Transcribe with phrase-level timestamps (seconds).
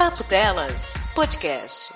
[0.00, 1.92] Papo Delas Podcast.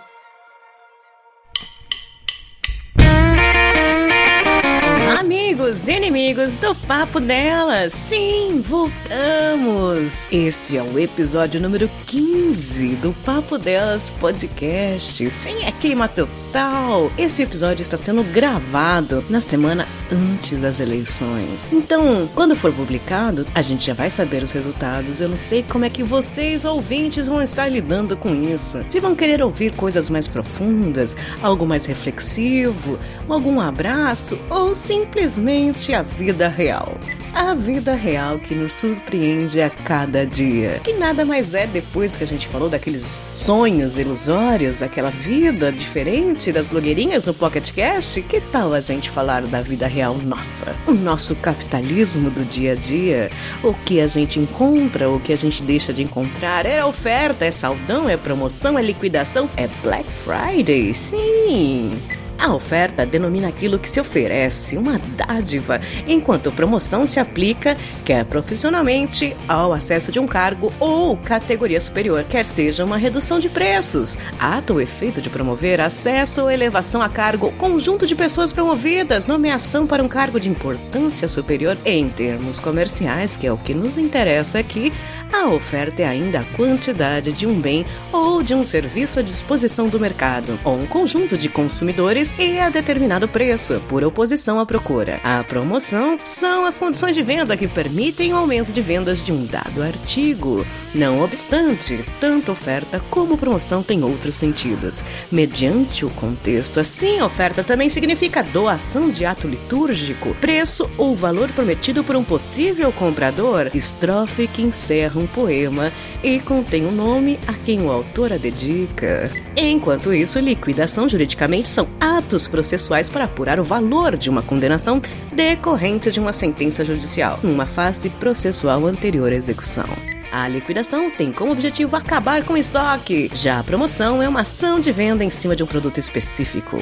[5.19, 10.29] Amigos e inimigos do Papo Delas, sim, voltamos!
[10.31, 15.31] Este é o episódio número 15 do Papo Delas Podcast.
[15.31, 16.07] Sim, é queima
[16.55, 17.11] total!
[17.19, 21.69] Esse episódio está sendo gravado na semana antes das eleições.
[21.73, 25.21] Então, quando for publicado, a gente já vai saber os resultados.
[25.21, 28.79] Eu não sei como é que vocês, ouvintes, vão estar lidando com isso.
[28.89, 32.99] Se vão querer ouvir coisas mais profundas, algo mais reflexivo,
[33.29, 36.97] algum abraço ou simplesmente a vida real.
[37.35, 40.81] A vida real que nos surpreende a cada dia.
[40.85, 46.44] Que nada mais é depois que a gente falou daqueles sonhos ilusórios, aquela vida diferente
[46.53, 48.21] das blogueirinhas no Pocket Cast.
[48.23, 50.75] Que tal a gente falar da vida real nossa?
[50.87, 53.31] O nosso capitalismo do dia a dia,
[53.63, 57.51] o que a gente encontra, o que a gente deixa de encontrar, é oferta, é
[57.51, 61.93] saldão, é promoção, é liquidação, é Black Friday, sim!
[62.39, 69.35] A oferta denomina aquilo que se oferece, uma dádiva, enquanto promoção se aplica, quer profissionalmente,
[69.49, 74.19] ao acesso de um cargo ou categoria superior, quer seja uma redução de preços.
[74.39, 79.87] Ato ou efeito de promover acesso ou elevação a cargo, conjunto de pessoas promovidas, nomeação
[79.87, 84.59] para um cargo de importância superior em termos comerciais, que é o que nos interessa
[84.59, 84.93] aqui,
[85.33, 89.89] a oferta é ainda a quantidade de um bem ou de um serviço à disposição
[89.89, 95.21] do mercado, ou um conjunto de consumidores e a determinado preço, por oposição à procura.
[95.25, 99.45] A promoção são as condições de venda que permitem o aumento de vendas de um
[99.45, 100.65] dado artigo.
[100.95, 105.03] Não obstante, tanto oferta como promoção têm outros sentidos.
[105.31, 112.05] Mediante o contexto, assim, oferta também significa doação de ato litúrgico, preço ou valor prometido
[112.05, 117.53] por um possível comprador, estrofe que encerra um poema e contém o um nome a
[117.53, 119.31] quem o autor a dedica.
[119.57, 125.01] Enquanto isso, liquidação juridicamente são atos processuais para apurar o valor de uma condenação
[125.33, 129.87] decorrente de uma sentença judicial, uma fase processual anterior à execução.
[130.33, 134.81] A liquidação tem como objetivo acabar com o estoque, já a promoção é uma ação
[134.81, 136.77] de venda em cima de um produto específico.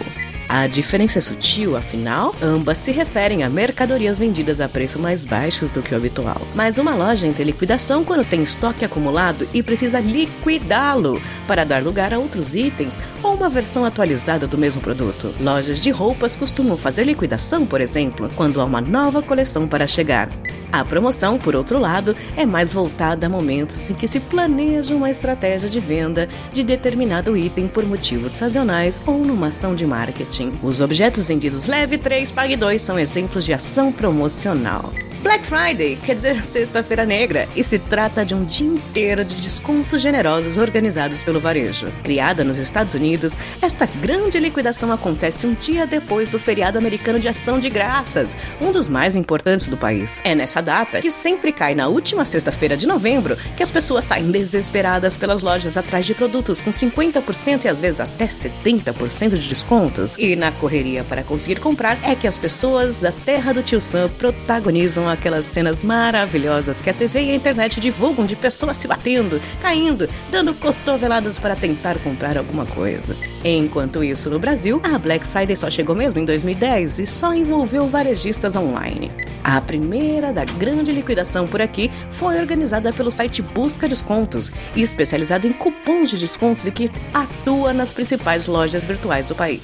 [0.48, 5.70] A diferença é sutil, afinal, ambas se referem a mercadorias vendidas a preços mais baixos
[5.72, 6.40] do que o habitual.
[6.54, 11.82] Mas uma loja entra em liquidação quando tem estoque acumulado e precisa liquidá-lo para dar
[11.82, 15.34] lugar a outros itens ou uma versão atualizada do mesmo produto.
[15.40, 20.28] Lojas de roupas costumam fazer liquidação, por exemplo, quando há uma nova coleção para chegar.
[20.72, 25.10] A promoção, por outro lado, é mais voltada a momentos em que se planeja uma
[25.10, 30.31] estratégia de venda de determinado item por motivos sazonais ou numa ação de marketing.
[30.62, 34.92] Os objetos vendidos leve 3, pague 2 são exemplos de ação promocional.
[35.22, 40.00] Black Friday quer dizer Sexta-feira Negra e se trata de um dia inteiro de descontos
[40.00, 41.86] generosos organizados pelo varejo.
[42.02, 47.28] Criada nos Estados Unidos, esta grande liquidação acontece um dia depois do feriado americano de
[47.28, 50.20] Ação de Graças, um dos mais importantes do país.
[50.24, 54.28] É nessa data, que sempre cai na última sexta-feira de novembro, que as pessoas saem
[54.28, 60.16] desesperadas pelas lojas atrás de produtos com 50% e às vezes até 70% de descontos.
[60.18, 64.10] E na correria para conseguir comprar é que as pessoas da terra do tio Sam
[64.18, 69.40] protagonizam aquelas cenas maravilhosas que a TV e a internet divulgam de pessoas se batendo,
[69.60, 73.16] caindo, dando cotoveladas para tentar comprar alguma coisa.
[73.44, 77.86] Enquanto isso, no Brasil, a Black Friday só chegou mesmo em 2010 e só envolveu
[77.86, 79.10] varejistas online.
[79.44, 85.52] A primeira da grande liquidação por aqui foi organizada pelo site Busca Descontos especializado em
[85.52, 89.62] cupons de descontos e que atua nas principais lojas virtuais do país.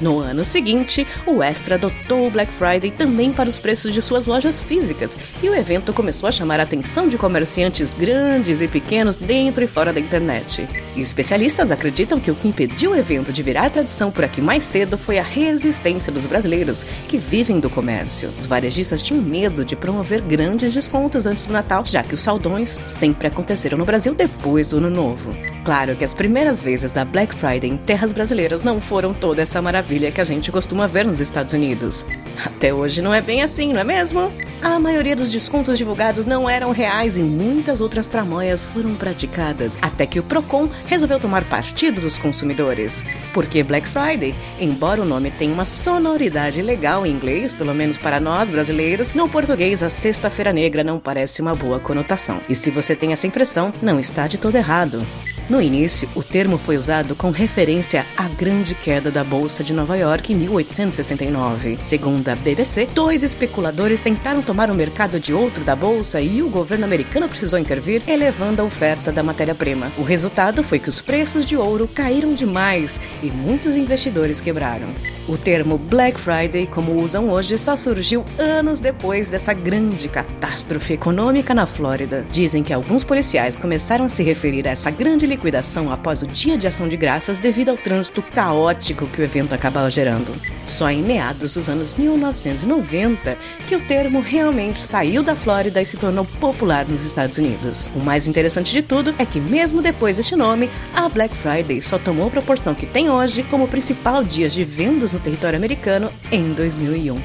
[0.00, 4.26] No ano seguinte, o Extra adotou o Black Friday também para os preços de suas
[4.26, 9.16] lojas físicas, e o evento começou a chamar a atenção de comerciantes grandes e pequenos
[9.16, 10.68] dentro e fora da internet.
[10.94, 14.64] E especialistas acreditam que o que impediu o evento de virar tradição por aqui mais
[14.64, 18.30] cedo foi a resistência dos brasileiros que vivem do comércio.
[18.38, 22.84] Os varejistas tinham medo de promover grandes descontos antes do Natal, já que os saldões
[22.86, 25.34] sempre aconteceram no Brasil depois do Ano Novo.
[25.64, 29.60] Claro que as primeiras vezes da Black Friday em terras brasileiras não foram toda essa
[29.60, 32.04] maravilha que a gente costuma ver nos Estados Unidos.
[32.44, 34.30] Até hoje não é bem assim, não é mesmo?
[34.60, 40.04] A maioria dos descontos divulgados não eram reais e muitas outras tramóias foram praticadas, até
[40.04, 43.02] que o Procon resolveu tomar partido dos consumidores.
[43.32, 48.18] Porque Black Friday, embora o nome tenha uma sonoridade legal em inglês, pelo menos para
[48.18, 52.40] nós brasileiros, no português a Sexta-feira Negra não parece uma boa conotação.
[52.48, 55.00] E se você tem essa impressão, não está de todo errado.
[55.48, 59.96] No início, o termo foi usado com referência à grande queda da Bolsa de Nova
[59.96, 61.78] York em 1869.
[61.82, 66.50] Segundo a BBC, dois especuladores tentaram tomar o mercado de outro da Bolsa e o
[66.50, 69.92] governo americano precisou intervir, elevando a oferta da matéria-prima.
[69.96, 74.88] O resultado foi que os preços de ouro caíram demais e muitos investidores quebraram.
[75.28, 81.54] O termo Black Friday, como usam hoje, só surgiu anos depois dessa grande catástrofe econômica
[81.54, 82.26] na Flórida.
[82.32, 86.58] Dizem que alguns policiais começaram a se referir a essa grande liquidação após o Dia
[86.58, 90.34] de Ação de Graças devido ao trânsito caótico que o evento acabava gerando.
[90.66, 93.36] Só em meados dos anos 1990
[93.68, 97.92] que o termo realmente saiu da Flórida e se tornou popular nos Estados Unidos.
[97.94, 101.98] O mais interessante de tudo é que, mesmo depois deste nome, a Black Friday só
[101.98, 106.52] tomou a proporção que tem hoje como principal dia de vendas no território americano em
[106.52, 107.16] 2001.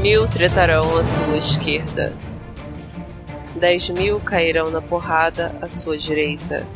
[0.00, 2.33] Mil tretarão à sua esquerda.
[3.54, 6.66] Dez mil cairão na porrada à sua direita.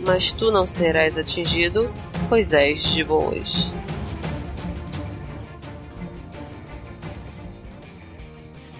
[0.00, 1.90] Mas tu não serás atingido,
[2.28, 3.70] pois és de boas.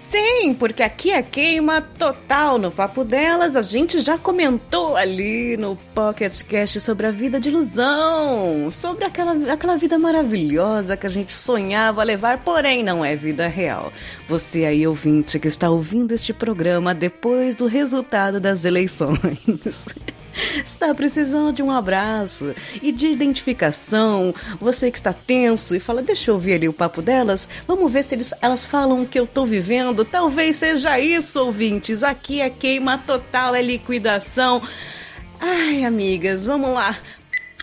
[0.07, 3.57] Sim, porque aqui é queima total no papo delas.
[3.57, 9.51] A gente já comentou ali no Pocket Cast sobre a vida de ilusão, sobre aquela,
[9.51, 13.91] aquela vida maravilhosa que a gente sonhava levar, porém não é vida real.
[14.29, 19.19] Você aí, ouvinte, que está ouvindo este programa depois do resultado das eleições.
[20.63, 24.33] está precisando de um abraço e de identificação.
[24.59, 28.03] Você que está tenso e fala, deixa eu ouvir ali o papo delas, vamos ver
[28.03, 30.05] se eles, elas falam o que eu estou vivendo.
[30.05, 32.03] Talvez seja isso, ouvintes.
[32.03, 34.61] Aqui é queima total, é liquidação.
[35.39, 36.97] Ai, amigas, vamos lá.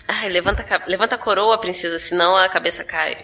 [0.07, 3.17] Ai, levanta, levanta a coroa, princesa, senão a cabeça cai.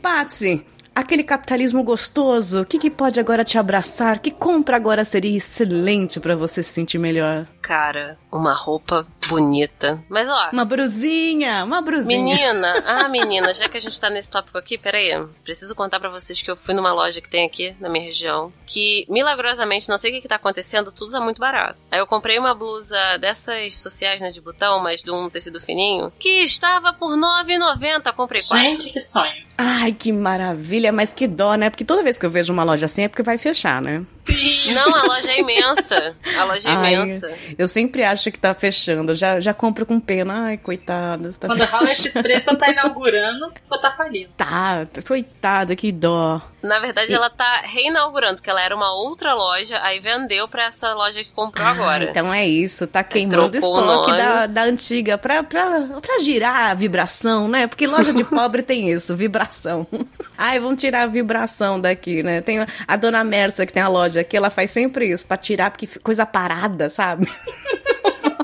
[0.00, 4.18] Patsy, aquele capitalismo gostoso, o que, que pode agora te abraçar?
[4.18, 7.46] Que compra agora seria excelente para você se sentir melhor?
[7.60, 10.02] Cara, uma roupa bonita.
[10.08, 10.50] Mas ó.
[10.52, 12.18] Uma brusinha, uma brusinha.
[12.18, 15.10] Menina, ah, menina, já que a gente tá nesse tópico aqui, peraí.
[15.44, 18.52] Preciso contar para vocês que eu fui numa loja que tem aqui na minha região.
[18.66, 21.78] Que milagrosamente, não sei o que, que tá acontecendo, tudo tá muito barato.
[21.90, 26.12] Aí eu comprei uma blusa dessas sociais, né, de botão, mas de um tecido fininho,
[26.18, 28.12] que estava por R$ 9,90.
[28.12, 28.62] Comprei quatro.
[28.62, 29.32] Gente, que sonho.
[29.56, 31.70] Ai, que maravilha, mas que dó, né?
[31.70, 34.04] Porque toda vez que eu vejo uma loja assim é porque vai fechar, né?
[34.24, 34.72] Sim.
[34.72, 36.16] Não, a loja é imensa.
[36.38, 37.32] A loja é Ai, imensa.
[37.58, 39.14] Eu sempre acho que tá fechando.
[39.14, 40.46] Já, já compro com pena.
[40.46, 41.32] Ai, coitada.
[41.32, 44.30] Tá Quando fala esse preço, tá inaugurando ou tá falindo.
[44.36, 46.40] Tá, coitada, que dó.
[46.62, 47.14] Na verdade, e...
[47.14, 51.30] ela tá reinaugurando, porque ela era uma outra loja, aí vendeu pra essa loja que
[51.32, 52.04] comprou ah, agora.
[52.04, 56.74] Então é isso, tá queimando o estoque da, da antiga pra, pra, pra girar a
[56.74, 57.66] vibração, né?
[57.66, 59.86] Porque loja de pobre tem isso, vibração.
[60.38, 62.40] Ai, vamos tirar a vibração daqui, né?
[62.40, 65.70] Tem a dona Mersa que tem a loja aqui, ela faz sempre isso, pra tirar,
[65.70, 67.26] porque coisa parada, sabe?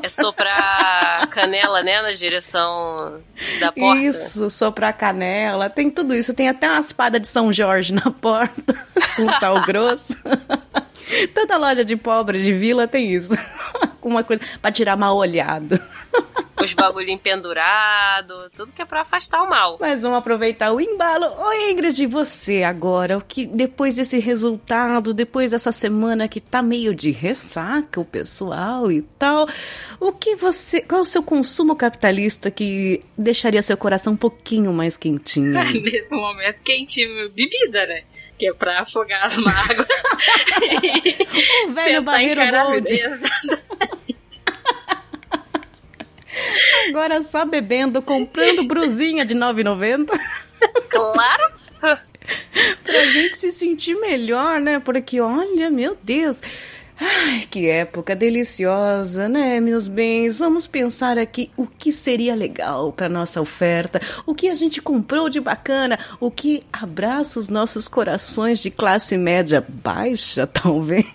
[0.02, 2.00] É soprar canela, né?
[2.00, 3.20] Na direção
[3.58, 4.00] da porta.
[4.00, 5.68] Isso, soprar canela.
[5.68, 6.32] Tem tudo isso.
[6.34, 8.74] Tem até uma espada de São Jorge na porta.
[9.16, 10.16] com sal grosso.
[11.34, 13.30] Toda loja de pobre de vila tem isso.
[14.08, 15.80] Uma coisa pra tirar mal olhado
[16.62, 19.78] os bagulhinhos pendurados, tudo que é pra afastar o mal.
[19.80, 21.26] Mas vamos aproveitar o embalo.
[21.26, 26.94] Oi, Ingrid, você agora, o que depois desse resultado, depois dessa semana que tá meio
[26.94, 29.48] de ressaca o pessoal e tal,
[30.00, 34.72] o que você, qual é o seu consumo capitalista que deixaria seu coração um pouquinho
[34.72, 35.52] mais quentinho?
[35.82, 38.02] Nesse momento, quentinho, bebida, né?
[38.38, 39.88] que é pra afogar as mágoas.
[41.66, 42.88] o velho barreiro gold.
[42.88, 43.67] Exatamente.
[46.88, 50.08] Agora só bebendo, comprando brusinha de 9,90.
[50.88, 51.58] Claro!
[52.82, 54.78] pra gente se sentir melhor, né?
[54.78, 56.40] Porque olha, meu Deus.
[57.00, 60.38] Ai, que época deliciosa, né, meus bens?
[60.38, 65.28] Vamos pensar aqui o que seria legal para nossa oferta, o que a gente comprou
[65.28, 71.06] de bacana, o que abraça os nossos corações de classe média baixa, talvez.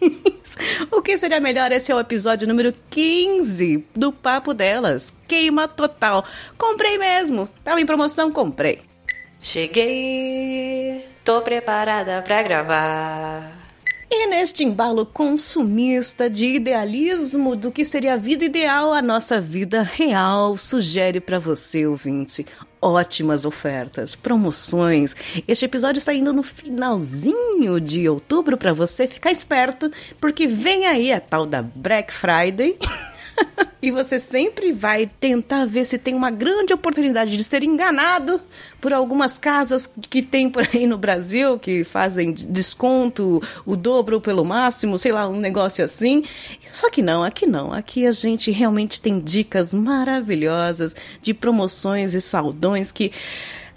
[0.92, 1.72] O que seria melhor?
[1.72, 5.14] Esse é o episódio número 15 do Papo Delas.
[5.28, 6.24] Queima total.
[6.58, 7.50] Comprei mesmo.
[7.64, 8.82] Tava em promoção, comprei.
[9.42, 13.63] Cheguei, tô preparada pra gravar.
[14.16, 19.82] E neste embalo consumista de idealismo do que seria a vida ideal, a nossa vida
[19.82, 22.46] real sugere para você, ouvinte,
[22.80, 25.16] ótimas ofertas, promoções.
[25.48, 29.92] Este episódio está indo no finalzinho de outubro para você ficar esperto,
[30.22, 32.78] porque vem aí a tal da Black Friday.
[33.82, 38.42] e você sempre vai tentar ver se tem uma grande oportunidade de ser enganado
[38.80, 44.44] por algumas casas que tem por aí no Brasil que fazem desconto o dobro pelo
[44.44, 46.24] máximo, sei lá, um negócio assim.
[46.72, 47.74] Só que não, aqui não.
[47.74, 53.12] Aqui a gente realmente tem dicas maravilhosas de promoções e saldões que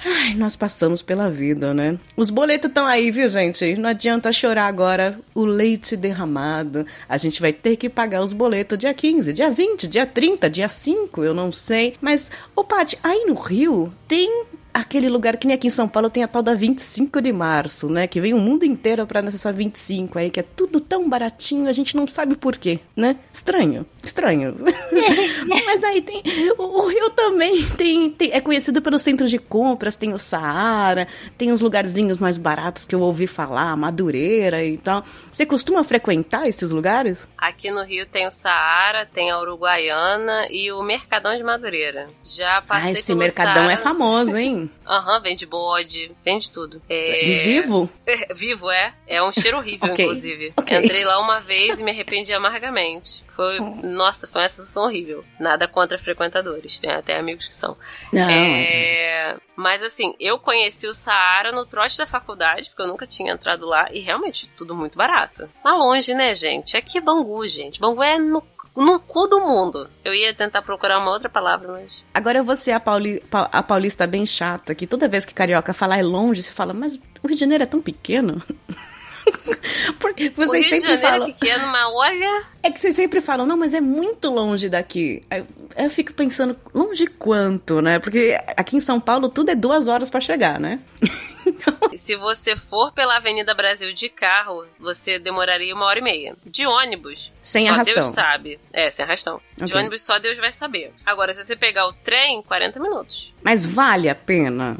[0.04, 1.98] Ai, nós passamos pela vida, né?
[2.16, 3.76] Os boletos estão aí, viu, gente?
[3.76, 6.86] Não adianta chorar agora o leite derramado.
[7.08, 10.68] A gente vai ter que pagar os boletos dia 15, dia 20, dia 30, dia
[10.68, 11.94] 5, eu não sei.
[12.00, 14.44] Mas, ô Paty, aí no Rio tem
[14.80, 17.88] aquele lugar que nem aqui em São Paulo tem a tal da 25 de março,
[17.88, 18.06] né?
[18.06, 21.72] Que vem o mundo inteiro pra nessa 25 aí, que é tudo tão baratinho, a
[21.72, 23.16] gente não sabe por quê, né?
[23.32, 24.56] Estranho, estranho.
[25.66, 26.22] Mas aí tem.
[26.58, 31.06] O, Rio também tem, tem, É conhecido pelos centros de compras, tem o Saara,
[31.36, 35.04] tem os lugarzinhos mais baratos que eu ouvi falar, Madureira e tal.
[35.30, 37.28] Você costuma frequentar esses lugares?
[37.36, 42.08] Aqui no Rio tem o Saara, tem a Uruguaiana e o Mercadão de Madureira.
[42.22, 43.72] Já passei Ah, esse Mercadão Saara.
[43.72, 44.65] é famoso, hein?
[44.86, 46.80] Aham, vende bode, vende tudo.
[46.88, 47.42] É...
[47.44, 47.90] Vivo?
[48.34, 48.94] Vivo, é.
[49.06, 50.52] É um cheiro horrível, Ok, inclusive.
[50.56, 50.78] ok.
[50.78, 53.24] Entrei lá uma vez e me arrependi amargamente.
[53.34, 55.22] Foi, nossa, foi uma sensação horrível.
[55.38, 57.76] Nada contra frequentadores, tem até amigos que são.
[58.12, 58.28] Não.
[58.30, 63.32] É, Mas assim, eu conheci o Saara no trote da faculdade, porque eu nunca tinha
[63.32, 65.50] entrado lá, e realmente tudo muito barato.
[65.62, 66.76] Mas longe, né, gente?
[66.76, 67.78] Aqui é Bangu, gente.
[67.78, 68.42] Bangu é no,
[68.76, 69.88] no cu do mundo.
[70.04, 72.04] Eu ia tentar procurar uma outra palavra, mas.
[72.14, 75.34] Agora eu vou ser a, pauli, pa- a paulista bem chata, que toda vez que
[75.34, 78.42] carioca falar é longe, você fala, mas o Rio de Janeiro é tão pequeno.
[79.98, 81.28] Porque o vocês Rio de sempre Janeiro falam.
[81.28, 82.42] é pequeno, mas olha.
[82.62, 85.20] É que vocês sempre falam, não, mas é muito longe daqui.
[85.30, 85.44] Aí
[85.76, 87.98] Eu fico pensando, longe quanto, né?
[87.98, 90.80] Porque aqui em São Paulo tudo é duas horas pra chegar, né?
[91.96, 96.36] Se você for pela Avenida Brasil de carro, você demoraria uma hora e meia.
[96.44, 97.94] De ônibus, Sem só arrastão.
[97.94, 98.60] Deus sabe.
[98.72, 99.40] É, sem arrastão.
[99.56, 99.76] De Ok.
[99.76, 100.92] ônibus só Deus vai saber.
[101.04, 103.32] Agora, se você pegar o trem, 40 minutos.
[103.42, 104.76] Mas vale a pena.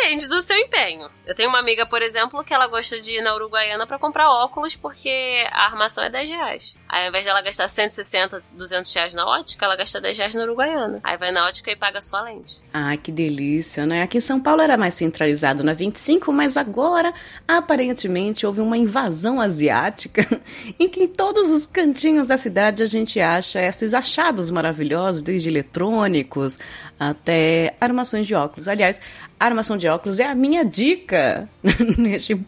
[0.00, 1.10] Depende do seu empenho.
[1.26, 4.30] Eu tenho uma amiga, por exemplo, que ela gosta de ir na Uruguaiana pra comprar
[4.30, 6.76] óculos porque a armação é 10 reais.
[6.88, 10.42] Aí, ao invés dela gastar 160, 200 reais na ótica, ela gasta 10 reais na
[10.42, 11.00] Uruguaiana.
[11.04, 12.62] Aí vai na ótica e paga a lente.
[12.72, 14.02] Ai, que delícia, né?
[14.02, 17.12] Aqui em São Paulo era mais centralizado na 25, mas agora,
[17.46, 20.26] aparentemente, houve uma invasão asiática
[20.80, 25.48] em que em todos os cantinhos da cidade a gente acha esses achados maravilhosos, desde
[25.50, 26.58] eletrônicos
[26.98, 28.66] até armações de óculos.
[28.66, 29.00] Aliás,
[29.38, 31.48] armação de óculos é a minha dica
[31.98, 32.40] neste,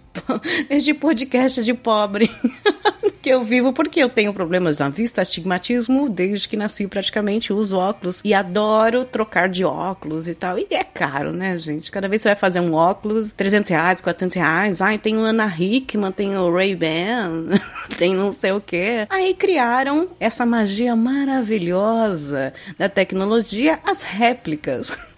[0.69, 2.31] neste podcast de pobre
[3.23, 7.77] que eu vivo, porque eu tenho problemas na vista, astigmatismo, desde que nasci praticamente uso
[7.77, 10.59] óculos e adoro trocar de óculos e tal.
[10.59, 11.91] E é caro, né, gente?
[11.91, 14.81] Cada vez você vai fazer um óculos, 300 reais, 400 reais.
[14.81, 17.59] Ai, tem o Ana Hickman, tem o Ray-Ban,
[17.99, 19.07] tem não sei o quê.
[19.09, 24.93] Aí criaram essa magia maravilhosa da tecnologia, as réplicas.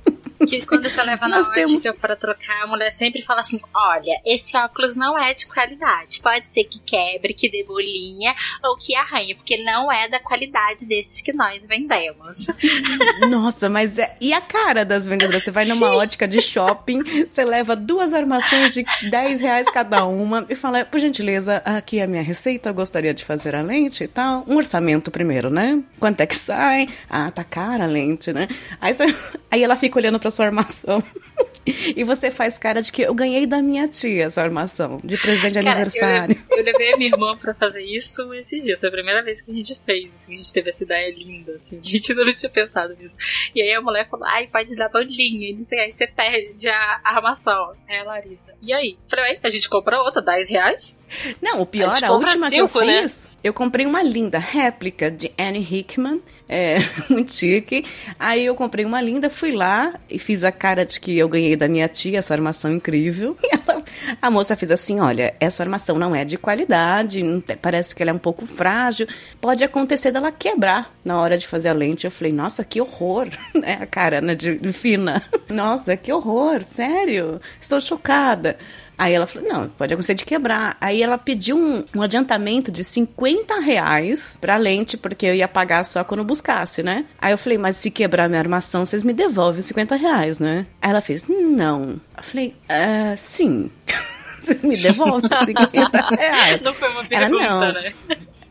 [0.47, 3.61] Que quando você leva na Nós ótica temos- pra trocar, a mulher sempre fala assim:
[3.75, 6.21] olha, esse óculos não é de qualidade.
[6.21, 8.35] Pode ser que quebre, que dê bolinha
[8.65, 12.47] ou que arranhe, porque não é da qualidade desses que nós vendemos.
[13.29, 14.15] Nossa, mas é...
[14.21, 15.43] e a cara das vendedoras?
[15.45, 20.45] Você vai numa ótica de shopping, você leva duas armações de 10 reais cada uma
[20.49, 24.05] e fala, por gentileza, aqui é a minha receita, eu gostaria de fazer a lente
[24.05, 24.45] e tal.
[24.47, 25.81] Um orçamento primeiro, né?
[26.01, 26.89] Quanto é que sai?
[27.09, 28.49] Ah, tá cara a lente, né?
[28.81, 29.07] Aí, você-
[29.51, 31.03] Aí ela fica olhando pra sua armação.
[31.97, 35.53] E você faz cara de que eu ganhei da minha tia essa armação, de presente
[35.53, 36.45] de Cara, aniversário.
[36.51, 38.81] Eu, eu levei a minha irmã pra fazer isso esses dias.
[38.81, 40.11] Foi a primeira vez que a gente fez.
[40.17, 41.79] assim, a gente teve essa ideia linda, assim.
[41.83, 43.15] A gente não tinha pensado nisso.
[43.55, 45.51] E aí a mulher falou: ai, pode dar bolinha.
[45.51, 47.75] E não sei, aí você perde a armação.
[47.89, 48.53] É a Larissa.
[48.61, 48.99] E aí?
[49.09, 50.99] Falei, "Ué, a gente compra outra, 10 reais?
[51.41, 53.09] Não, o pior, A a, última cinco, que eu né?
[53.43, 56.77] Eu comprei uma linda réplica de Anne Hickman, é,
[57.11, 57.85] muito chique.
[58.19, 61.57] Aí eu comprei uma linda, fui lá e fiz a cara de que eu ganhei
[61.57, 63.37] da minha tia essa armação incrível.
[63.43, 63.83] E ela-
[64.21, 67.23] a moça fez assim, olha, essa armação não é de qualidade,
[67.61, 69.07] parece que ela é um pouco frágil,
[69.41, 72.05] pode acontecer dela quebrar na hora de fazer a lente.
[72.05, 75.23] Eu falei, nossa, que horror, né, a cara né, de, de fina.
[75.49, 78.57] Nossa, que horror, sério, estou chocada.
[79.03, 80.77] Aí ela falou, não, pode acontecer de quebrar.
[80.81, 85.83] Aí ela pediu um, um adiantamento de 50 reais pra lente, porque eu ia pagar
[85.85, 87.05] só quando buscasse, né?
[87.21, 90.67] Aí eu falei, mas se quebrar minha armação, vocês me devolvem os 50 reais, né?
[90.81, 92.01] Aí ela fez, não.
[92.17, 93.69] Eu falei, ah, sim.
[94.41, 96.63] Vocês me devolvem os 50 reais.
[96.63, 97.73] Não foi uma Ela, pergunta, não.
[97.73, 97.93] né?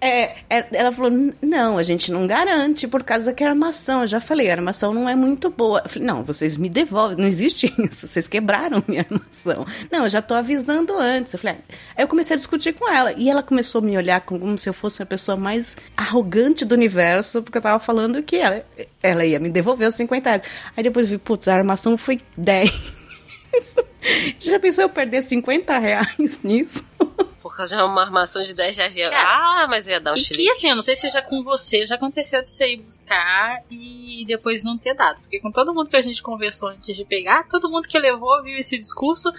[0.02, 4.02] É, é, ela falou: não, a gente não garante por causa que a armação.
[4.02, 5.84] Eu já falei, a armação não é muito boa.
[5.86, 9.64] Eu falei, não, vocês me devolvem, não existe isso, vocês quebraram minha armação.
[9.92, 11.34] Não, eu já tô avisando antes.
[11.34, 11.74] Eu falei, ah.
[11.98, 13.14] aí eu comecei a discutir com ela.
[13.14, 16.74] E ela começou a me olhar como se eu fosse a pessoa mais arrogante do
[16.74, 18.66] universo, porque eu tava falando que ela,
[19.04, 20.44] ela ia me devolver os 50 reais.
[20.76, 22.72] Aí depois eu vi, putz, a armação foi 10.
[24.40, 26.84] Já pensou eu perder 50 reais nisso?
[27.62, 28.98] Causa de uma armação de 10 reais.
[29.14, 31.86] ah, mas ia dar um E que assim, eu não sei se já com você
[31.86, 35.22] já aconteceu de você ir buscar e depois não ter dado.
[35.22, 38.42] Porque com todo mundo que a gente conversou antes de pegar, todo mundo que levou,
[38.42, 39.32] viu esse discurso,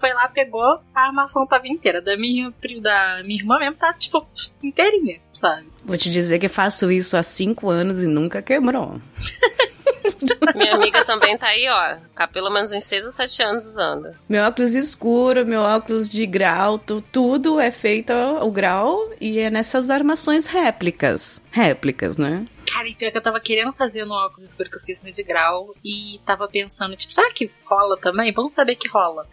[0.00, 2.00] foi lá, pegou, a armação tava inteira.
[2.00, 4.26] Da minha, da minha irmã mesmo tá, tipo,
[4.62, 5.66] inteirinha, sabe?
[5.84, 9.00] Vou te dizer que faço isso há 5 anos e nunca quebrou.
[10.54, 11.96] Minha amiga também tá aí, ó.
[12.16, 14.14] Há pelo menos uns 6 ou 7 anos usando.
[14.28, 19.50] Meu óculos escuro, meu óculos de grau, tu- tudo é feito o grau e é
[19.50, 21.40] nessas armações réplicas.
[21.50, 22.44] Réplicas, né?
[22.70, 25.12] Cara, e pior que eu tava querendo fazer no óculos escuro que eu fiz no
[25.12, 28.32] de grau e tava pensando, tipo, será que rola também?
[28.32, 29.24] Vamos saber que rola.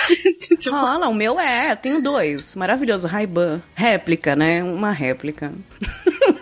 [0.58, 2.56] tipo, Rola, o meu é, eu tenho dois.
[2.56, 3.62] Maravilhoso, Ray-Ban.
[3.74, 4.62] Réplica, né?
[4.64, 5.52] Uma réplica.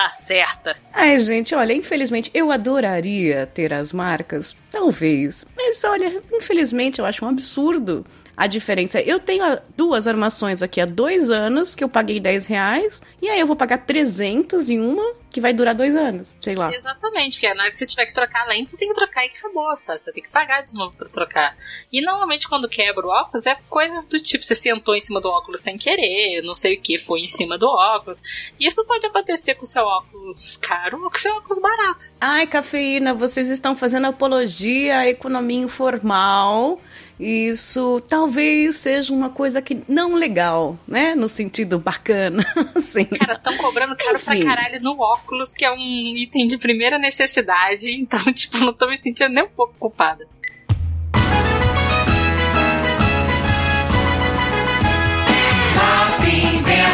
[0.00, 0.74] Tá certa.
[0.94, 5.44] Ai, gente, olha, infelizmente eu adoraria ter as marcas, talvez.
[5.54, 8.06] Mas olha, infelizmente eu acho um absurdo
[8.40, 8.98] a diferença.
[9.02, 13.28] Eu tenho ah, duas armações aqui há dois anos que eu paguei 10 reais, e
[13.28, 16.72] aí eu vou pagar 300 em uma que vai durar dois anos, sei lá.
[16.74, 19.26] Exatamente, porque na hora que você tiver que trocar a lente, você tem que trocar
[19.26, 19.98] e acabou, sabe?
[19.98, 21.54] Você tem que pagar de novo pra trocar.
[21.92, 25.28] E normalmente quando quebra o óculos é coisas do tipo, você sentou em cima do
[25.28, 28.22] óculos sem querer, não sei o que, foi em cima do óculos.
[28.58, 32.06] E isso pode acontecer com o seu óculos caro ou com o seu óculos barato.
[32.18, 36.80] Ai, cafeína, vocês estão fazendo apologia à economia informal.
[37.20, 41.14] Isso talvez seja uma coisa que não legal, né?
[41.14, 42.42] No sentido bacana,
[42.74, 43.04] assim.
[43.04, 44.46] Cara, estão cobrando caro pra Enfim.
[44.46, 48.96] caralho no óculos, que é um item de primeira necessidade, então, tipo, não tô me
[48.96, 50.26] sentindo nem um pouco culpada.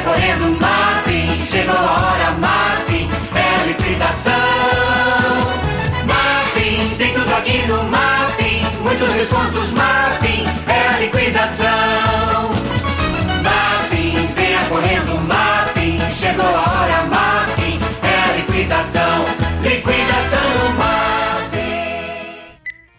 [0.04, 0.56] Correndo,
[11.26, 11.75] É liquidação.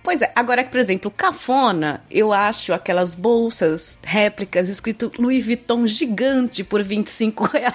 [0.08, 6.64] Pois é, agora, por exemplo, cafona, eu acho aquelas bolsas réplicas escrito Louis Vuitton gigante
[6.64, 7.74] por 25 reais.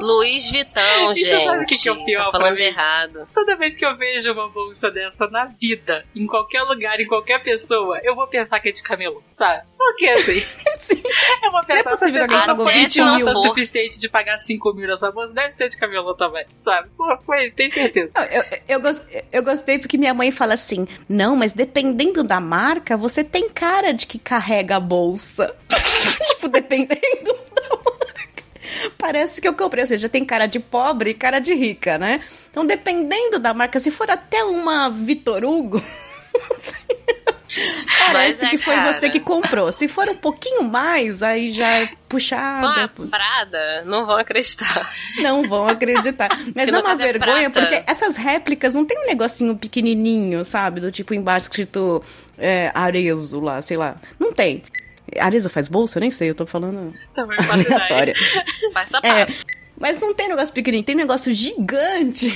[0.00, 1.44] Luiz Vitão, Isso gente.
[1.46, 2.62] sabe o que que é o pior pra falando mim?
[2.64, 3.28] errado.
[3.32, 7.42] Toda vez que eu vejo uma bolsa dessa na vida, em qualquer lugar, em qualquer
[7.42, 9.62] pessoa, eu vou pensar que é de camelô, sabe?
[9.78, 10.40] Porque assim,
[10.76, 11.02] Sim.
[11.44, 13.14] eu vou pensar é possível se a que pessoa alguém pagou foi 20 mil.
[13.14, 16.88] idiota o suficiente de pagar 5 mil nessa bolsa, deve ser de camelô também, sabe?
[16.96, 18.10] Pô, foi, tem certeza.
[18.30, 18.44] Eu,
[18.76, 23.22] eu, gos- eu gostei porque minha mãe fala assim: não, mas dependendo da marca, você
[23.22, 25.54] tem cara de que carrega a bolsa.
[26.28, 27.00] tipo, dependendo
[27.54, 28.44] da marca.
[28.98, 32.20] Parece que eu comprei, ou seja, tem cara de pobre e cara de rica, né?
[32.50, 35.82] Então, dependendo da marca, se for até uma Vitor Hugo.
[38.06, 38.92] Parece é que foi cara.
[38.92, 39.70] você que comprou.
[39.72, 42.90] Se for um pouquinho mais, aí já é puxada.
[42.98, 44.92] Uma Prada, não vão acreditar.
[45.20, 46.28] Não vão acreditar.
[46.54, 50.80] Mas é uma é vergonha, porque essas réplicas não tem um negocinho pequenininho, sabe?
[50.80, 52.02] Do tipo embaixo escrito
[52.38, 53.96] é, Arezo lá, sei lá.
[54.18, 54.62] Não tem.
[55.18, 55.98] Arezo faz bolsa?
[55.98, 58.14] Eu nem sei, eu tô falando Também aleatória.
[58.72, 59.44] Faz É, sapato.
[59.78, 62.34] mas não tem negócio pequenininho, tem negócio gigante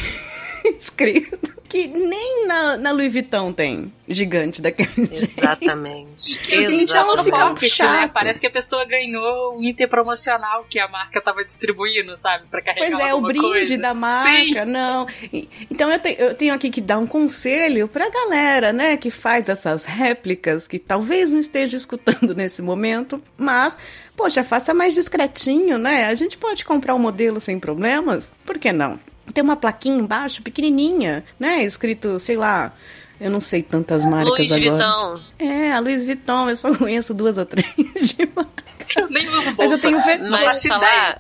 [0.78, 1.56] escrito.
[1.68, 5.24] Que nem na, na Louis Vuitton tem gigante daquele jeito.
[5.24, 6.38] Exatamente.
[6.50, 7.24] Então Exatamente.
[7.24, 8.10] fica Marketing, né?
[8.12, 12.46] Parece que a pessoa ganhou um item promocional que a marca tava distribuindo, sabe?
[12.50, 13.78] Pra carregar Pois é, o brinde coisa.
[13.78, 15.06] da marca, não.
[15.30, 19.10] E- Então eu, te- eu tenho aqui que dar um conselho pra galera, né, que
[19.10, 23.76] faz essas réplicas, que talvez não esteja escutando nesse momento, mas,
[24.16, 26.06] poxa, faça mais discretinho, né?
[26.06, 28.98] A gente pode comprar um modelo sem problemas, por que não?
[29.32, 32.72] Tem uma plaquinha embaixo, pequenininha, né, escrito, sei lá,
[33.20, 34.70] eu não sei tantas marcas Luiz agora.
[34.76, 35.20] Vitão.
[35.38, 39.08] É, a Louis Vuitton, eu só conheço duas ou três de marca.
[39.10, 39.54] Nem uso bolsa.
[39.58, 41.16] Mas eu tenho ver- Mas falar.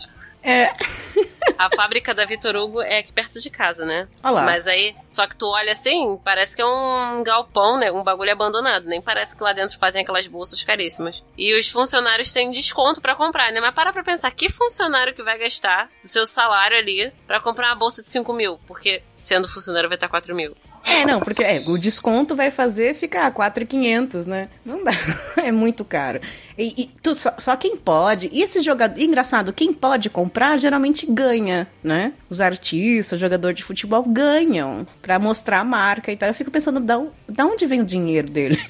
[0.48, 0.74] É,
[1.58, 4.08] a fábrica da Vitor Hugo é aqui perto de casa, né?
[4.22, 4.42] Olha lá.
[4.44, 7.90] Mas aí, só que tu olha assim, parece que é um galpão, né?
[7.90, 8.86] Um bagulho abandonado.
[8.86, 11.22] Nem parece que lá dentro fazem aquelas bolsas caríssimas.
[11.36, 13.60] E os funcionários têm desconto pra comprar, né?
[13.60, 17.68] Mas para pra pensar, que funcionário que vai gastar do seu salário ali pra comprar
[17.68, 18.58] uma bolsa de 5 mil?
[18.66, 20.56] Porque sendo funcionário vai estar 4 mil.
[20.84, 24.48] É, não, porque é, o desconto vai fazer ficar 4,500, né?
[24.64, 24.92] Não dá,
[25.36, 26.20] é muito caro.
[26.56, 31.06] E, e tu, só, só, quem pode, e esse jogador, engraçado, quem pode comprar geralmente
[31.06, 32.12] ganha, né?
[32.28, 36.28] Os artistas, jogador de futebol ganham pra mostrar a marca e tal.
[36.28, 38.60] Eu fico pensando, da, da onde vem o dinheiro dele?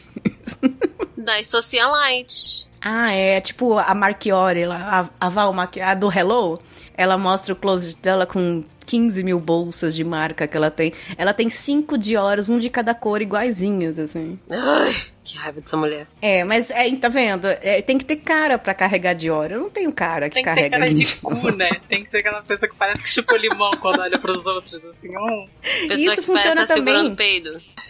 [1.19, 2.67] Das socialites.
[2.81, 6.59] Ah, é, tipo a Marchiori, a, a Val, a do Hello,
[6.97, 10.95] ela mostra o closet dela com 15 mil bolsas de marca que ela tem.
[11.19, 14.39] Ela tem cinco Dioras, um de cada cor, iguaizinhos, assim.
[14.49, 14.95] Ai,
[15.29, 16.07] que raiva dessa mulher.
[16.23, 17.47] É, mas é, tá vendo?
[17.47, 19.51] É, tem que ter cara para carregar Dior.
[19.51, 21.71] Eu não tenho cara que tem que carrega ter cara de cu, né?
[21.89, 25.17] Tem que ser aquela pessoa que parece que chupa limão quando olha pros outros, assim.
[25.17, 25.47] Hum.
[25.63, 27.17] Pessoa Isso que funciona tá também.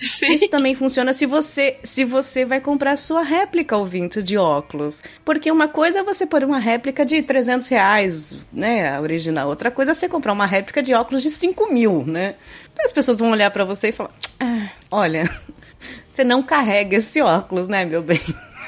[0.00, 5.02] Isso também funciona se você se você vai comprar sua réplica ouvinte de óculos.
[5.24, 8.94] Porque uma coisa é você pôr uma réplica de 300 reais, né?
[8.94, 9.48] A original.
[9.48, 12.34] Outra coisa é você comprar uma réplica de óculos de 5 mil, né?
[12.72, 15.28] Então as pessoas vão olhar para você e falar: ah, olha,
[16.18, 18.20] você não carrega esse óculos, né, meu bem?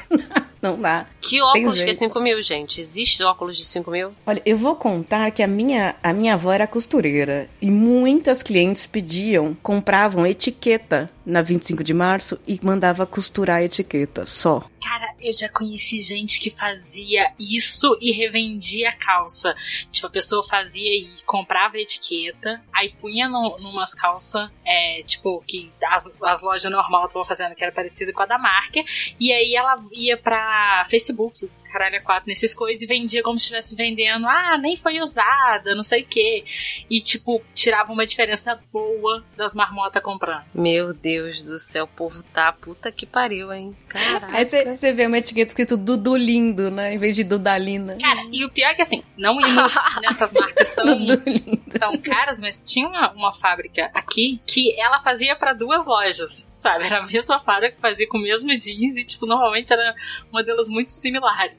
[0.62, 1.06] Não dá.
[1.22, 1.98] Que óculos que é jeito.
[2.00, 2.82] 5 mil, gente?
[2.82, 4.12] Existe óculos de 5 mil?
[4.26, 8.84] Olha, eu vou contar que a minha, a minha avó era costureira e muitas clientes
[8.86, 14.64] pediam, compravam etiqueta na 25 de março e mandava costurar a etiqueta só.
[14.82, 19.54] Cara, eu já conheci gente que fazia isso e revendia a calça.
[19.92, 25.42] Tipo, a pessoa fazia e comprava a etiqueta, aí punha no, numas calças, é, tipo,
[25.46, 28.80] que as, as lojas normal estavam fazendo, que era parecida com a da marca,
[29.18, 33.44] e aí ela ia pra Facebook, caralho, é quatro nesses coisas, e vendia como se
[33.44, 36.44] estivesse vendendo, ah, nem foi usada, não sei o quê.
[36.90, 40.44] E, tipo, tirava uma diferença boa das marmotas comprando.
[40.54, 43.76] Meu Deus do céu, o povo tá puta que pariu, hein?
[43.88, 44.36] Caraca.
[44.36, 44.44] Aí
[44.76, 46.94] você- vê uma etiqueta escrito Dudu Lindo, né?
[46.94, 47.96] Em vez de Dudalina.
[48.00, 49.50] Cara, e o pior é que assim, não indo
[50.02, 51.62] nessas marcas tão, Dudu Lindo.
[51.78, 56.48] tão caras, mas tinha uma, uma fábrica aqui que ela fazia pra duas lojas.
[56.60, 59.94] Sabe, era a mesma fábrica que fazia com o mesmo jeans e, tipo, normalmente eram
[60.30, 61.56] modelos muito similares.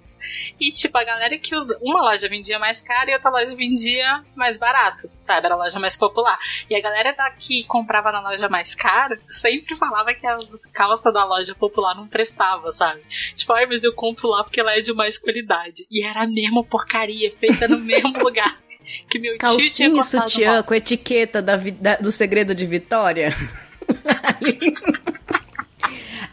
[0.59, 1.75] E, tipo, a galera que usa.
[1.81, 5.47] Uma loja vendia mais caro e outra loja vendia mais barato, sabe?
[5.47, 6.37] Era a loja mais popular.
[6.69, 11.11] E a galera da que comprava na loja mais cara sempre falava que as calças
[11.11, 13.01] da loja popular não prestava, sabe?
[13.35, 15.87] Tipo, ai, mas eu compro lá porque ela é de mais qualidade.
[15.89, 18.55] E era a mesma porcaria, feita no mesmo lugar.
[19.09, 22.67] Que meu tio tinha Calcinha e cortado sutiã com etiqueta da, da- do segredo de
[22.67, 23.29] Vitória.
[24.05, 24.75] Ali.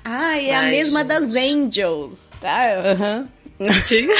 [0.04, 1.08] ah, é a Ai, mesma gente.
[1.08, 2.18] das Angels.
[2.40, 3.28] Tá, aham.
[3.84, 4.14] Tinha.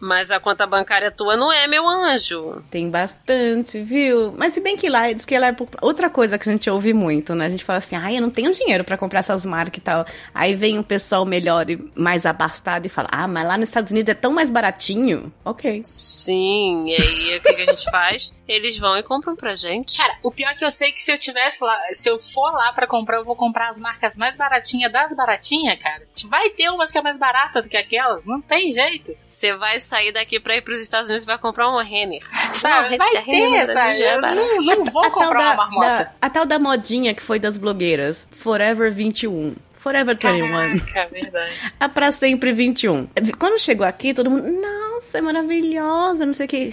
[0.00, 2.62] Mas a conta bancária tua não é, meu anjo.
[2.70, 4.32] Tem bastante, viu?
[4.36, 6.70] Mas se bem que lá, diz que lá é por- outra coisa que a gente
[6.70, 7.46] ouve muito, né?
[7.46, 10.06] A gente fala assim, ai, eu não tenho dinheiro pra comprar essas marcas e tal.
[10.34, 13.90] Aí vem um pessoal melhor e mais abastado e fala, ah, mas lá nos Estados
[13.92, 15.32] Unidos é tão mais baratinho.
[15.44, 15.82] Ok.
[15.84, 18.34] Sim, e aí o que, que a gente faz?
[18.48, 19.96] Eles vão e compram pra gente.
[19.98, 22.50] Cara, o pior é que eu sei que se eu tivesse lá, se eu for
[22.52, 26.02] lá pra comprar, eu vou comprar as marcas mais baratinhas das baratinhas, cara.
[26.26, 29.14] Vai ter umas que é mais barata do que aquelas, não tem jeito.
[29.28, 32.22] Você vai sair daqui pra ir pros Estados Unidos e vai comprar uma Renner.
[32.54, 32.90] Sabe?
[32.90, 33.98] Não, Vai se a Renner ter, sabe?
[33.98, 35.86] já é Eu não, não vou A tal, comprar da, uma marmota.
[36.04, 39.54] da- a tal da modinha que foi das blogueiras, Forever 21.
[39.74, 40.78] Forever 21.
[40.78, 41.54] Caraca, verdade.
[41.80, 43.08] A pra sempre 21.
[43.38, 46.72] Quando chegou aqui, todo mundo, nossa, é maravilhosa, não sei o que.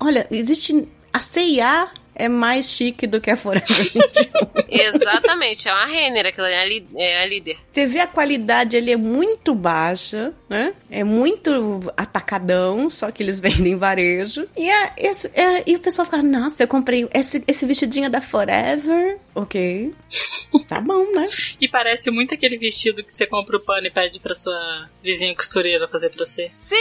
[0.00, 0.86] Olha, existe.
[1.12, 4.00] A CIA é mais chique do que a Forever 21.
[4.68, 7.56] Exatamente, é uma Renner, aquilo ali é a, é líder.
[7.72, 10.74] Você vê a qualidade, ele é muito baixa, né?
[10.90, 14.46] É muito atacadão, só que eles vendem varejo.
[14.56, 18.10] E, é, esse- é- e o pessoal fica, nossa, eu comprei esse, esse vestidinho é
[18.10, 19.16] da Forever.
[19.34, 19.92] Ok.
[20.66, 21.26] Tá bom, né?
[21.60, 25.32] E parece muito aquele vestido que você compra o pano e pede pra sua vizinha
[25.32, 26.50] costureira fazer pra você.
[26.58, 26.76] Sim!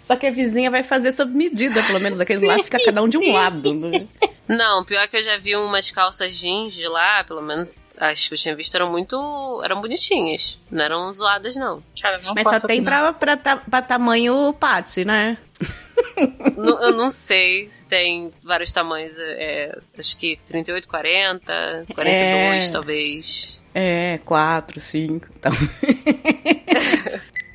[0.00, 3.08] Só que a vizinha vai fazer sob medida, pelo menos aqueles lá, fica cada um
[3.08, 3.32] de um sim.
[3.32, 3.74] lado.
[3.74, 4.06] Né?
[4.56, 8.34] Não, pior que eu já vi umas calças jeans de lá, pelo menos as que
[8.34, 9.60] eu tinha visto eram muito.
[9.64, 10.58] eram bonitinhas.
[10.70, 11.82] Não eram zoadas, não.
[12.00, 13.12] Cara, não Mas só tem opinar.
[13.14, 15.38] pra, pra, ta- pra tamanho Patsy, né?
[16.56, 19.12] Não- eu não sei se tem vários tamanhos.
[19.18, 22.70] é, acho que 38, 40, 42, É.
[22.70, 23.62] talvez.
[23.74, 25.28] É, quatro, cinco.
[25.38, 25.52] Então.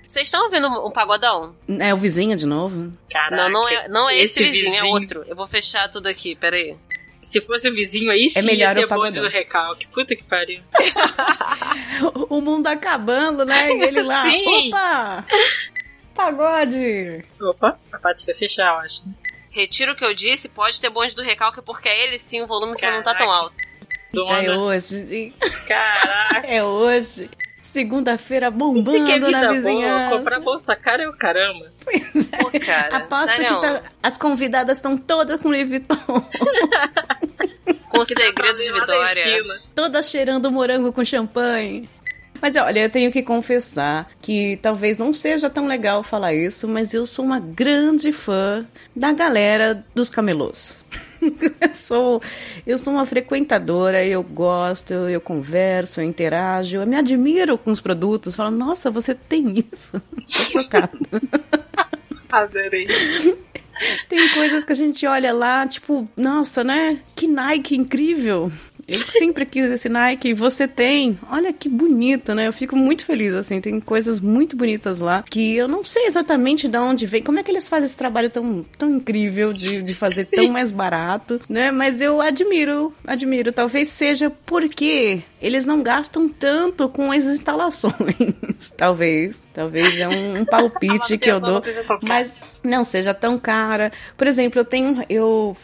[0.07, 1.55] Vocês estão ouvindo um pagodão?
[1.79, 2.91] É o vizinho de novo?
[3.11, 5.23] Caraca, não, não é, não é esse, esse vizinho, é outro.
[5.27, 6.75] Eu vou fechar tudo aqui, peraí.
[7.27, 9.85] Se fosse o vizinho aí, sim, É melhor ia ser o bonde do recalque.
[9.87, 10.61] Puta que pariu.
[12.29, 13.69] O mundo acabando, né?
[13.69, 14.23] E ele lá.
[14.31, 14.67] Sim.
[14.69, 15.25] Opa!
[16.15, 17.25] Pagode!
[17.41, 19.03] Opa, a parte vai fechar, eu acho.
[19.51, 22.47] Retiro o que eu disse, pode ter bonde do recalque, porque é ele sim, o
[22.47, 23.33] volume só não tá tão Caraca.
[23.33, 23.55] alto.
[23.59, 24.57] É Dona.
[24.59, 25.33] hoje.
[25.67, 26.47] Caraca.
[26.47, 27.29] É hoje.
[27.67, 29.53] Segunda-feira Isso bombando que é na vida boa.
[29.53, 30.17] vizinhança.
[30.17, 31.65] Comprar bolsa cara é o caramba.
[32.41, 32.97] Pô, cara.
[32.97, 35.95] Aposto sério, que tá- as convidadas estão todas com Louis Vuitton.
[37.89, 39.25] Com o segredo de Vitória.
[39.73, 41.89] Toda cheirando morango com champanhe.
[42.39, 46.93] Mas olha, eu tenho que confessar que talvez não seja tão legal falar isso, mas
[46.93, 50.75] eu sou uma grande fã da galera dos camelôs.
[51.61, 52.21] eu, sou,
[52.65, 57.71] eu sou uma frequentadora, eu gosto, eu, eu converso, eu interajo, eu me admiro com
[57.71, 60.01] os produtos, falo, nossa, você tem isso.
[60.11, 60.97] Tô chocada.
[62.29, 62.87] Adorei.
[64.09, 66.99] Tem coisas que a gente olha lá, tipo, nossa, né?
[67.15, 68.51] Que Nike incrível.
[68.87, 71.19] Eu sempre quis esse Nike e você tem.
[71.29, 72.47] Olha que bonito, né?
[72.47, 73.59] Eu fico muito feliz, assim.
[73.59, 77.21] Tem coisas muito bonitas lá que eu não sei exatamente de onde vem.
[77.21, 80.37] Como é que eles fazem esse trabalho tão, tão incrível de, de fazer Sim.
[80.37, 81.69] tão mais barato, né?
[81.69, 83.51] Mas eu admiro, admiro.
[83.51, 87.93] Talvez seja porque eles não gastam tanto com as instalações.
[88.75, 89.45] talvez.
[89.53, 91.61] Talvez é um, um palpite que eu dou.
[92.01, 93.91] Mas não seja tão cara.
[94.17, 95.03] Por exemplo, eu tenho.
[95.09, 95.55] Eu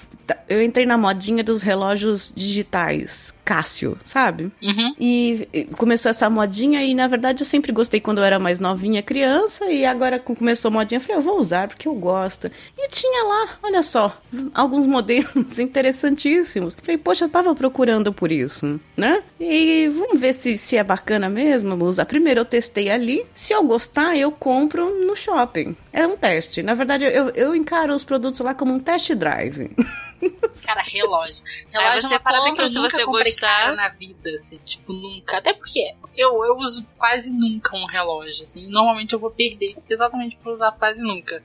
[0.48, 4.52] eu entrei na modinha dos relógios digitais, Cássio, sabe?
[4.62, 4.96] Uhum.
[5.00, 9.02] E começou essa modinha e, na verdade, eu sempre gostei quando eu era mais novinha,
[9.02, 12.50] criança, e agora começou a modinha, eu falei, eu vou usar porque eu gosto.
[12.78, 14.18] E tinha lá, olha só,
[14.54, 16.78] alguns modelos interessantíssimos.
[16.82, 19.22] Falei, poxa, eu tava procurando por isso, né?
[19.40, 22.06] E vamos ver se, se é bacana mesmo, vou usar.
[22.06, 25.76] Primeiro eu testei ali, se eu gostar, eu compro no shopping.
[25.92, 26.64] É um teste.
[26.64, 29.70] Na verdade, eu, eu encaro os produtos lá como um test drive.
[30.66, 31.44] Cara, relógio.
[31.72, 33.76] Relógio é uma parada que eu nunca você comprei gostar.
[33.76, 35.38] na vida, assim, tipo, nunca.
[35.38, 38.68] Até porque eu, eu uso quase nunca um relógio, assim.
[38.68, 41.42] Normalmente eu vou perder exatamente por usar quase nunca.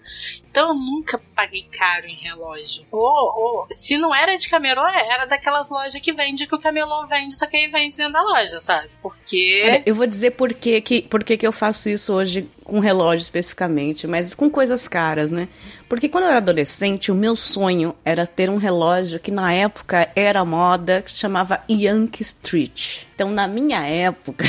[0.50, 2.84] Então eu nunca paguei caro em relógio.
[2.90, 7.06] Ou, ou se não era de camelô, era daquelas lojas que vende que o camelô
[7.06, 8.88] vende, só que aí vende dentro da loja, sabe?
[9.02, 9.82] Porque.
[9.84, 13.22] eu vou dizer por que, que, por que, que eu faço isso hoje com relógio
[13.22, 15.48] especificamente, mas com coisas caras, né?
[15.88, 20.08] Porque quando eu era adolescente, o meu sonho era ter um relógio que na época
[20.14, 23.04] era moda, que chamava Yankee Street.
[23.14, 24.44] Então, na minha época,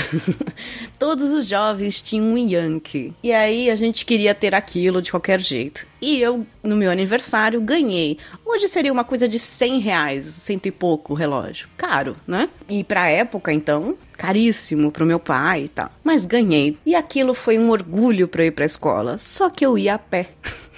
[0.99, 3.15] todos os jovens tinham um Yankee.
[3.23, 5.87] E aí a gente queria ter aquilo de qualquer jeito.
[6.01, 8.17] E eu, no meu aniversário, ganhei.
[8.45, 11.67] Hoje seria uma coisa de 100 reais, cento e pouco o relógio.
[11.75, 12.47] Caro, né?
[12.69, 15.89] E pra época, então, caríssimo pro meu pai e tal.
[16.03, 16.77] Mas ganhei.
[16.85, 19.17] E aquilo foi um orgulho para eu ir pra escola.
[19.17, 20.29] Só que eu ia a pé.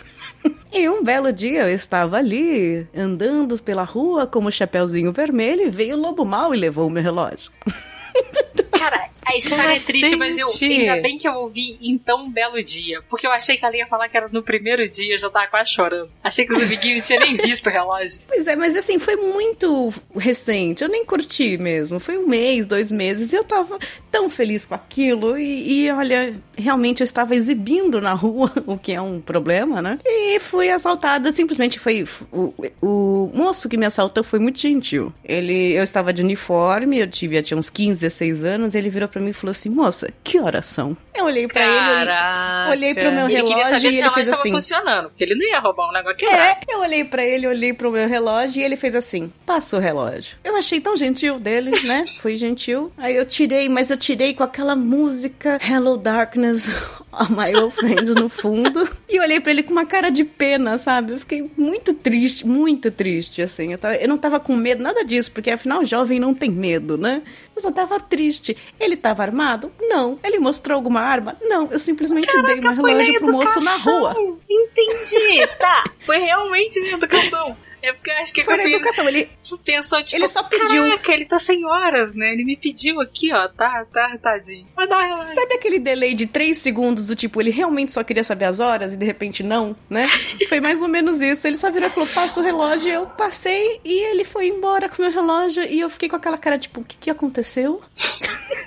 [0.73, 5.97] E um belo dia eu estava ali, andando pela rua como Chapeuzinho Vermelho, e veio
[5.97, 7.51] o lobo mal e levou o meu relógio.
[8.71, 12.61] Cara, a história é triste, mas eu ainda bem que eu ouvi em tão belo
[12.63, 13.01] dia.
[13.09, 15.47] Porque eu achei que ela ia falar que era no primeiro dia, eu já tava
[15.47, 16.09] quase chorando.
[16.23, 18.21] Achei que os amiguinhos não tinham nem visto o relógio.
[18.31, 20.83] Pois é, mas assim, foi muito recente.
[20.83, 21.99] Eu nem curti mesmo.
[21.99, 23.77] Foi um mês, dois meses, e eu tava
[24.09, 25.37] tão feliz com aquilo.
[25.37, 29.99] E, e olha, realmente eu estava exibindo na rua, o que é um problema, né?
[30.05, 32.05] E fui assaltada, simplesmente foi.
[32.31, 35.13] O, o moço que me assaltou foi muito gentil.
[35.23, 39.21] Ele, eu estava de uniforme, eu tive, tinha uns 15, 16 anos, ele virou para
[39.21, 40.95] mim e falou assim: Moça, que horas são?
[41.13, 44.51] Eu olhei para ele, olhei para o meu ele relógio e ele fez assim.
[44.51, 47.87] funcionando, porque ele não ia roubar um negócio É, eu olhei para ele, olhei para
[47.87, 50.37] o meu relógio e ele fez assim: Passa o relógio.
[50.43, 52.05] Eu achei tão gentil dele, né?
[52.21, 52.91] Foi gentil.
[52.97, 56.69] Aí eu tirei, mas eu tirei com aquela música Hello Darkness,
[57.29, 58.87] My Old Friend no fundo.
[59.09, 61.13] e olhei para ele com uma cara de pena, sabe?
[61.13, 63.71] Eu fiquei muito triste, muito triste, assim.
[63.71, 66.97] Eu, tava, eu não tava com medo, nada disso, porque afinal jovem não tem medo,
[66.97, 67.21] né?
[67.55, 68.55] Eu só tava triste.
[68.79, 69.71] Ele tava armado?
[69.79, 70.17] Não.
[70.23, 71.35] Ele mostrou alguma arma?
[71.41, 71.69] Não.
[71.71, 74.15] Eu simplesmente Caraca, dei meu relógio pro moço na rua.
[74.49, 75.47] Entendi.
[75.59, 75.83] tá.
[75.99, 77.55] Foi realmente na educação.
[77.81, 79.07] É porque eu acho que foi na educação.
[79.07, 79.29] Ele
[79.65, 80.83] pensou, tipo, ele só pediu.
[80.83, 82.31] Caraca, ele tá sem horas, né?
[82.31, 83.47] Ele me pediu aqui, ó.
[83.47, 84.67] Tá, tá, tadinho.
[84.75, 88.23] Mas dá uma Sabe aquele delay de 3 segundos do tipo, ele realmente só queria
[88.23, 90.07] saber as horas e de repente não, né?
[90.47, 91.47] foi mais ou menos isso.
[91.47, 92.87] Ele só virou e falou: passa o relógio.
[92.87, 96.37] Eu passei e ele foi embora com o meu relógio e eu fiquei com aquela
[96.37, 97.81] cara, tipo, o que, que aconteceu?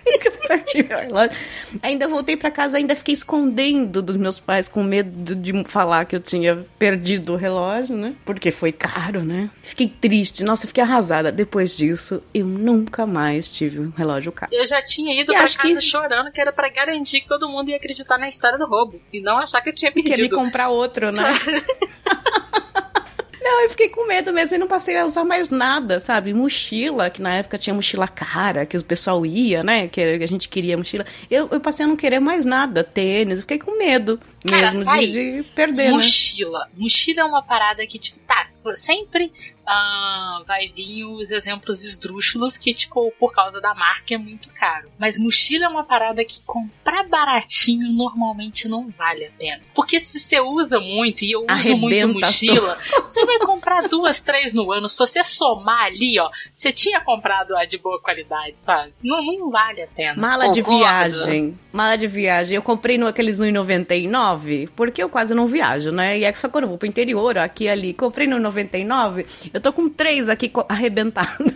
[0.07, 1.37] eu perdi meu relógio.
[1.83, 6.17] Ainda voltei para casa, ainda fiquei escondendo dos meus pais com medo de falar que
[6.17, 8.15] eu tinha perdido o relógio, né?
[8.25, 9.51] Porque foi caro Claro, né?
[9.63, 11.31] Fiquei triste, nossa, fiquei arrasada.
[11.31, 14.51] Depois disso, eu nunca mais tive um relógio caro.
[14.55, 15.81] Eu já tinha ido e pra casa que...
[15.83, 18.99] chorando, que era para garantir que todo mundo ia acreditar na história do roubo.
[19.13, 20.15] E não achar que eu tinha perdido.
[20.15, 21.23] Queria comprar outro, né?
[23.45, 26.33] Não, eu fiquei com medo mesmo e não passei a usar mais nada, sabe?
[26.33, 29.87] Mochila, que na época tinha mochila cara, que o pessoal ia, né?
[29.87, 31.05] Que a gente queria mochila.
[31.31, 34.99] Eu, eu passei a não querer mais nada, tênis, eu fiquei com medo mesmo Cara,
[34.99, 35.91] de, de, perder, mochila.
[35.91, 35.93] né?
[35.93, 36.69] Mochila.
[36.75, 39.33] Mochila é uma parada que, tipo, tá, sempre
[39.67, 44.89] ah, vai vir os exemplos esdrúxulos que, tipo, por causa da marca é muito caro.
[44.99, 49.61] Mas mochila é uma parada que comprar baratinho normalmente não vale a pena.
[49.75, 54.21] Porque se você usa muito, e eu uso Arrebenta muito mochila, você vai comprar duas,
[54.21, 54.89] três no ano.
[54.89, 58.93] Se você somar ali, ó, você tinha comprado a de boa qualidade, sabe?
[59.03, 60.21] Não, não vale a pena.
[60.21, 60.85] Mala de Concordo.
[60.85, 61.59] viagem.
[61.73, 62.57] Mala de viagem.
[62.57, 66.19] Eu comprei no, aqueles no 99, porque eu quase não viajo, né?
[66.19, 67.95] E é que só quando eu vou pro interior, ó, aqui e ali.
[67.95, 71.47] Comprei no 99, eu tô com três aqui arrebentados.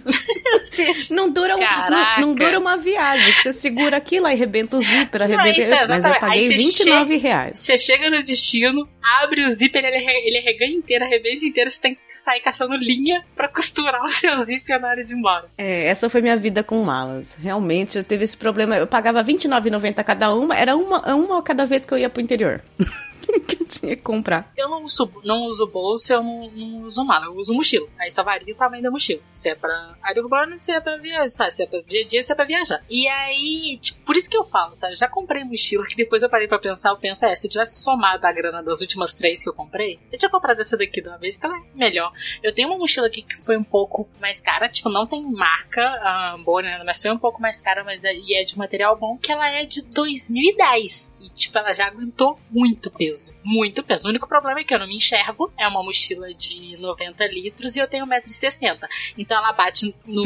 [1.10, 3.32] não, dura um- não, não dura uma viagem.
[3.32, 5.60] Você segura aquilo, aí arrebenta o zíper, arrebenta.
[5.60, 7.58] então, mas eu paguei Aí você 29 reais.
[7.58, 8.88] Você chega no destino,
[9.20, 13.24] abre o zíper, ele, ele arreganha inteiro, arrebenta inteiro, você tem que sair caçando linha
[13.34, 15.46] pra costurar o seu zíper na hora de ir embora.
[15.58, 17.36] É, essa foi minha vida com malas.
[17.42, 18.76] Realmente, eu teve esse problema.
[18.76, 22.22] Eu pagava R$29,90 cada uma, era uma, uma a cada vez que eu ia pro
[22.22, 22.62] interior.
[23.46, 24.52] que eu tinha que comprar.
[24.56, 27.86] Eu não uso, não uso bolsa, eu não, não uso mala, eu uso mochila.
[27.98, 29.20] Aí só varia o tamanho da mochila.
[29.34, 32.32] Se é pra área urbana, se é pra viajar, se é pra dia dia, se
[32.32, 32.82] é pra viajar.
[32.88, 34.94] E aí, tipo, por isso que eu falo, sabe?
[34.94, 37.50] Eu já comprei mochila, que depois eu parei pra pensar, eu penso, é, se eu
[37.50, 41.00] tivesse somado a grana das últimas três que eu comprei, eu tinha comprado essa daqui
[41.00, 42.12] de uma vez, que ela é melhor.
[42.42, 45.82] Eu tenho uma mochila aqui que foi um pouco mais cara, tipo, não tem marca
[45.82, 46.82] ah, boa, né?
[46.84, 49.48] Mas foi um pouco mais cara, mas é- e é de material bom, que ela
[49.50, 51.12] é de 2010.
[51.20, 53.34] E, tipo, ela já aguentou muito peso.
[53.42, 54.06] Muito peso.
[54.06, 55.52] O único problema é que eu não me enxergo.
[55.58, 58.78] É uma mochila de 90 litros e eu tenho 1,60m.
[59.16, 60.22] Então ela bate no,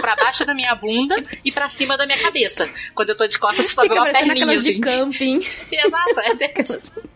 [0.00, 2.68] pra baixo da minha bunda e pra cima da minha cabeça.
[2.94, 4.56] Quando eu tô de costas, só vê uma perninha.
[4.56, 5.40] de camping.
[5.70, 7.06] Exato, é dessas.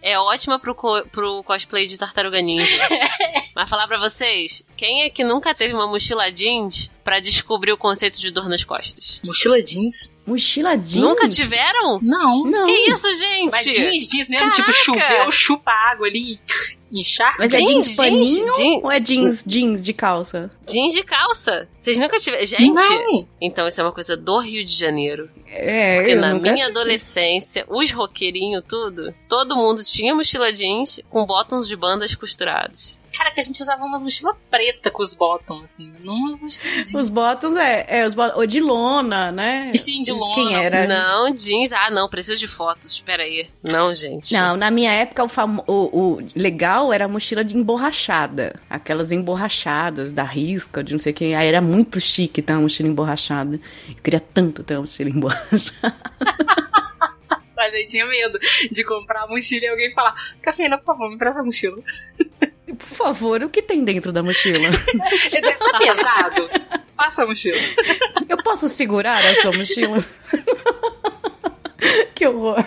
[0.00, 2.80] É ótima pro, co- pro cosplay de tartaruga ninja.
[3.54, 7.76] Mas falar pra vocês, quem é que nunca teve uma mochila jeans pra descobrir o
[7.78, 9.20] conceito de dor nas costas?
[9.24, 10.12] Mochila jeans?
[10.26, 10.96] Mochila jeans.
[10.96, 12.00] Nunca tiveram?
[12.02, 12.42] Não.
[12.42, 12.66] Não.
[12.66, 13.52] Que isso, gente?
[13.52, 14.72] Mas jeans, jeans mesmo, tipo, Caraca!
[14.72, 16.40] choveu, chupa água ali
[16.90, 17.36] e encharca.
[17.38, 18.82] Mas é Jeans, jeans paninho jeans.
[18.82, 20.50] ou é jeans, jeans de calça?
[20.68, 21.68] Jeans de calça.
[21.80, 22.44] Vocês nunca tiveram?
[22.44, 23.28] Gente, Não.
[23.40, 25.30] então isso é uma coisa do Rio de Janeiro.
[25.46, 26.78] É, Porque eu na nunca minha tive.
[26.78, 33.00] adolescência, os roqueirinhos tudo, todo mundo tinha mochila jeans com bottoms de bandas costurados.
[33.16, 35.92] Cara, que a gente usava umas mochilas preta com os bottoms, assim.
[36.00, 36.94] Não umas mochilas jeans.
[36.94, 39.70] Os bottoms é, é os bottoms, ou de lona, né?
[39.74, 40.34] E sim, de lona.
[40.34, 40.86] Quem era?
[40.86, 41.72] Não, jeans.
[41.72, 42.92] Ah, não, preciso de fotos.
[42.92, 43.48] Espera aí.
[43.62, 44.32] Não, gente.
[44.34, 48.54] Não, na minha época o, famo- o, o legal era a mochila de emborrachada.
[48.68, 51.34] Aquelas emborrachadas da risca, de não sei quem.
[51.34, 53.58] Aí era muito chique ter uma mochila emborrachada.
[53.88, 55.96] Eu queria tanto ter uma mochila emborrachada.
[57.56, 58.38] Mas aí tinha medo
[58.70, 61.78] de comprar a mochila e alguém falar: Cafeína, por favor, me presta a mochila.
[62.76, 64.70] Por favor, o que tem dentro da mochila?
[64.72, 66.50] tá pesado?
[66.96, 67.58] Passa a mochila.
[68.28, 70.04] Eu posso segurar a sua mochila?
[72.14, 72.64] que horror.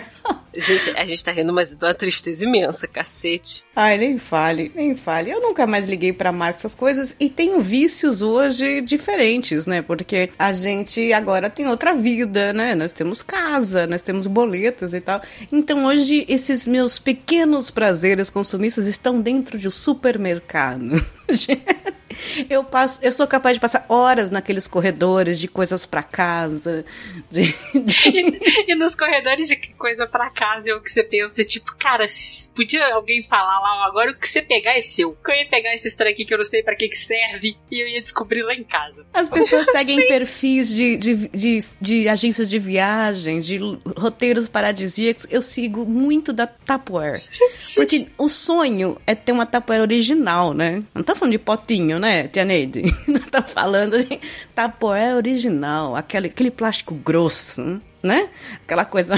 [0.54, 3.64] Gente, a gente tá rindo, mas de uma tristeza imensa, cacete.
[3.74, 5.30] Ai, nem fale, nem fale.
[5.30, 9.80] Eu nunca mais liguei pra marca essas coisas e tenho vícios hoje diferentes, né?
[9.80, 12.74] Porque a gente agora tem outra vida, né?
[12.74, 15.22] Nós temos casa, nós temos boletos e tal.
[15.52, 21.04] Então hoje esses meus pequenos prazeres consumistas estão dentro de um supermercado.
[22.48, 26.84] Eu passo, eu sou capaz de passar horas naqueles corredores de coisas pra casa,
[27.30, 27.54] de,
[27.84, 32.06] de- E nos corredores de coisa pra casa é o que você pensa, tipo, cara,
[32.54, 35.12] podia alguém falar lá, agora o que você pegar é seu.
[35.24, 37.56] Que eu ia pegar esse trem aqui que eu não sei pra que que serve
[37.70, 39.04] e eu ia descobrir lá em casa.
[39.12, 43.58] As pessoas seguem perfis de, de, de, de agências de viagem, de
[43.96, 45.26] roteiros paradisíacos.
[45.30, 47.20] Eu sigo muito da Tupperware.
[47.74, 50.82] Porque o sonho é ter uma Tupperware original, né?
[50.94, 52.82] Não tá falando de potinho, né, Tia Neide?
[53.30, 54.18] Tá falando de
[54.54, 55.94] Tupperware original.
[55.94, 58.28] Aquele, aquele plástico grosso, né?
[58.62, 59.14] Aquela coisa...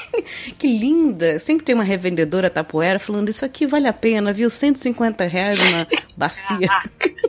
[0.58, 1.38] que linda!
[1.38, 4.50] Sempre tem uma revendedora Tupperware falando isso aqui vale a pena, viu?
[4.50, 6.68] 150 reais uma bacia.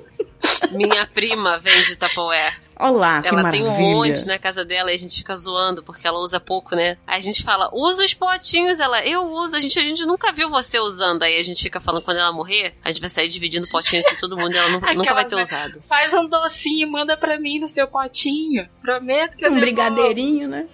[0.72, 2.67] Minha prima vende Tupperware.
[2.80, 3.64] Olá, que Ela maravilha.
[3.72, 6.76] tem um monte na casa dela e a gente fica zoando porque ela usa pouco,
[6.76, 6.98] né?
[7.08, 8.80] Aí a gente fala, usa os potinhos.
[8.80, 9.56] Ela, eu uso.
[9.56, 11.24] A gente, a gente nunca viu você usando.
[11.24, 14.16] Aí a gente fica falando, quando ela morrer, a gente vai sair dividindo potinhos com
[14.18, 15.82] todo mundo e ela nu- nunca vai ter usado.
[15.82, 18.68] Faz um docinho, manda pra mim no seu potinho.
[18.82, 20.68] Prometo que eu Um brigadeirinho, né?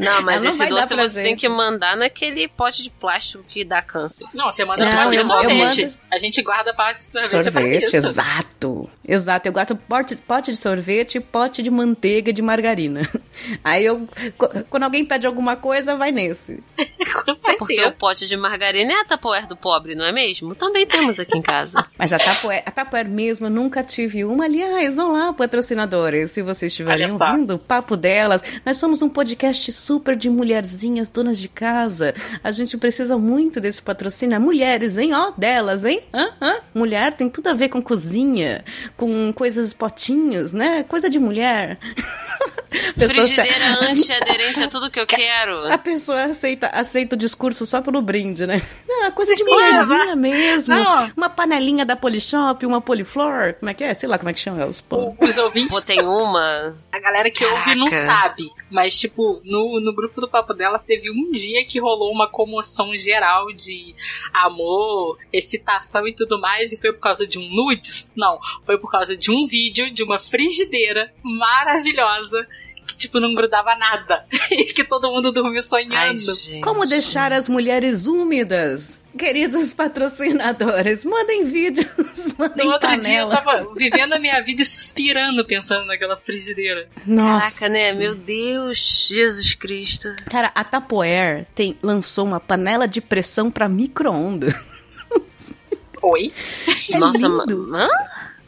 [0.00, 3.80] Não, mas não esse doce você tem que mandar naquele pote de plástico que dá
[3.82, 4.26] câncer.
[4.34, 5.84] Não, você manda Não, pote de sorvete.
[5.84, 7.96] mando- A gente guarda parte de sorvete, pra Sorvete, isso.
[7.96, 8.90] exato.
[9.06, 9.48] Exato.
[9.48, 13.08] Eu gosto pote, pote de sorvete e pote de manteiga e de margarina.
[13.62, 14.08] Aí eu.
[14.36, 16.62] qu- Quando alguém pede alguma coisa, vai nesse.
[17.12, 20.54] Com É porque o pote de margarina é a Tupperware do pobre, não é mesmo?
[20.54, 21.84] Também temos aqui em casa.
[21.98, 24.44] Mas a Tupperware, a Tupperware mesmo, eu nunca tive uma.
[24.44, 26.30] Aliás, olá, patrocinadores.
[26.30, 31.38] Se vocês estiverem ouvindo o papo delas, nós somos um podcast super de mulherzinhas, donas
[31.38, 32.14] de casa.
[32.42, 34.40] A gente precisa muito desse patrocínio.
[34.40, 35.12] Mulheres, hein?
[35.14, 36.02] Ó, delas, hein?
[36.12, 36.30] Hã?
[36.40, 36.60] Hã?
[36.74, 38.64] Mulher tem tudo a ver com cozinha,
[38.96, 40.82] com coisas potinhos, né?
[40.84, 41.78] Coisa de mulher.
[42.96, 45.66] Frigideira anti-aderente a tudo que eu quero.
[45.72, 48.62] A pessoa aceita, aceita o discurso só pelo brinde, né?
[48.88, 50.74] Não, é coisa de mulherzinha mesmo.
[50.74, 51.10] Não.
[51.16, 53.54] Uma panelinha da Polishop, uma Poliflor.
[53.58, 53.94] Como é que é?
[53.94, 55.16] Sei lá como é que chama os pão.
[55.20, 56.76] O- Os ouvintes, Pô, tem uma.
[56.92, 58.06] a galera que ouve não Caraca.
[58.28, 58.50] sabe.
[58.70, 62.96] Mas, tipo, no, no grupo do Papo Delas teve um dia que rolou uma comoção
[62.96, 63.94] geral de
[64.32, 66.72] amor, excitação e tudo mais.
[66.72, 68.08] E foi por causa de um nudes?
[68.16, 68.38] Não.
[68.64, 72.46] Foi por causa de um vídeo de uma frigideira maravilhosa.
[72.90, 74.24] Que, tipo, não grudava nada.
[74.50, 75.94] E que todo mundo dormiu sonhando.
[75.96, 76.60] Ai.
[76.62, 79.00] Como deixar as mulheres úmidas?
[79.16, 81.86] Queridos patrocinadores, mandem vídeos,
[82.38, 83.36] mandem No outro dia eu panela.
[83.60, 86.88] tava vivendo a minha vida e suspirando pensando naquela frigideira.
[87.06, 87.60] Nossa.
[87.60, 87.92] Caraca, né?
[87.92, 90.08] Meu Deus, Jesus Cristo.
[90.30, 94.54] Cara, a Tupperware tem, lançou uma panela de pressão pra micro-ondas.
[96.02, 96.32] Oi?
[96.92, 97.68] É Nossa, lindo.
[97.68, 97.88] ma- hã?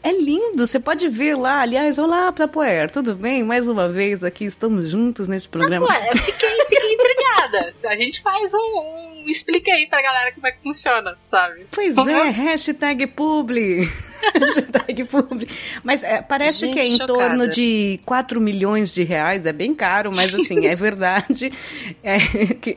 [0.03, 1.61] É lindo, você pode ver lá.
[1.61, 3.41] Aliás, olá, Tupperware, tudo bem?
[3.41, 5.87] Mais uma vez aqui, estamos juntos nesse programa.
[6.07, 7.73] Eu fiquei, fiquei intrigada.
[7.85, 9.23] A gente faz um, um.
[9.27, 11.65] Explica aí pra galera como é que funciona, sabe?
[11.71, 13.89] Pois Como é, hashtag publi.
[14.39, 15.47] hashtag publi.
[15.83, 17.13] Mas é, parece Gente, que é em chocada.
[17.13, 21.51] torno de 4 milhões de reais, é bem caro, mas assim, é verdade.
[22.03, 22.17] É,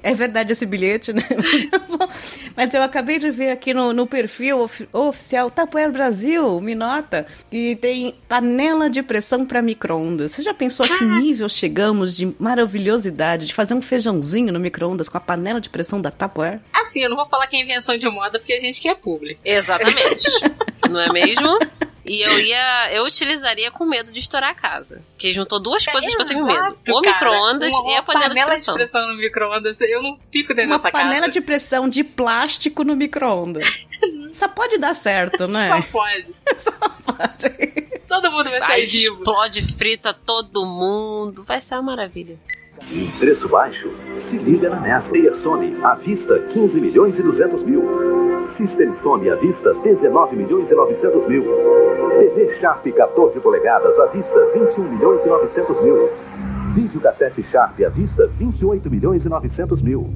[0.03, 1.23] é verdade esse bilhete, né?
[1.37, 2.09] Mas eu, vou-
[2.57, 7.27] Mas eu acabei de ver aqui no, no perfil ofi- oficial Tupperware Brasil, me nota,
[7.51, 10.33] que tem panela de pressão para micro-ondas.
[10.33, 15.09] Você já pensou a que nível chegamos de maravilhosidade de fazer um feijãozinho no micro-ondas
[15.09, 16.61] com a panela de pressão da Tupperware?
[16.73, 19.41] Assim, eu não vou falar que é invenção de moda porque a gente quer público.
[19.45, 20.25] Exatamente.
[20.91, 21.59] não é mesmo?
[22.09, 22.93] E eu ia.
[22.93, 25.03] Eu utilizaria com medo de estourar a casa.
[25.19, 28.35] Que juntou duas coisas que eu tenho medo: o micro-ondas Uma- e a uma panela,
[28.35, 28.75] de pressão.
[28.75, 29.81] de pressão no micro-ondas.
[29.81, 31.33] Eu não fico dentro Uma dessa panela casa.
[31.33, 33.89] de pressão de plástico no micro-ondas.
[34.33, 35.85] Só pode dar certo, Só né?
[35.91, 36.27] pode.
[36.57, 37.97] Só pode.
[38.07, 39.17] Todo mundo vai sair vivo.
[39.17, 41.43] explode, frita todo mundo.
[41.43, 42.39] Vai ser uma maravilha.
[42.91, 43.91] Em preço baixo,
[44.31, 45.23] se liga na Nestle.
[45.23, 47.83] E a Sony, à vista, 15 milhões e 200 mil.
[48.57, 51.43] System Sony, à vista, 19 milhões e 900 mil.
[52.19, 56.09] TV Sharp, 14 polegadas, à vista, 21 milhões e 900 mil.
[56.77, 60.09] Videocassete Sharp, à vista, 28 milhões e 900 mil.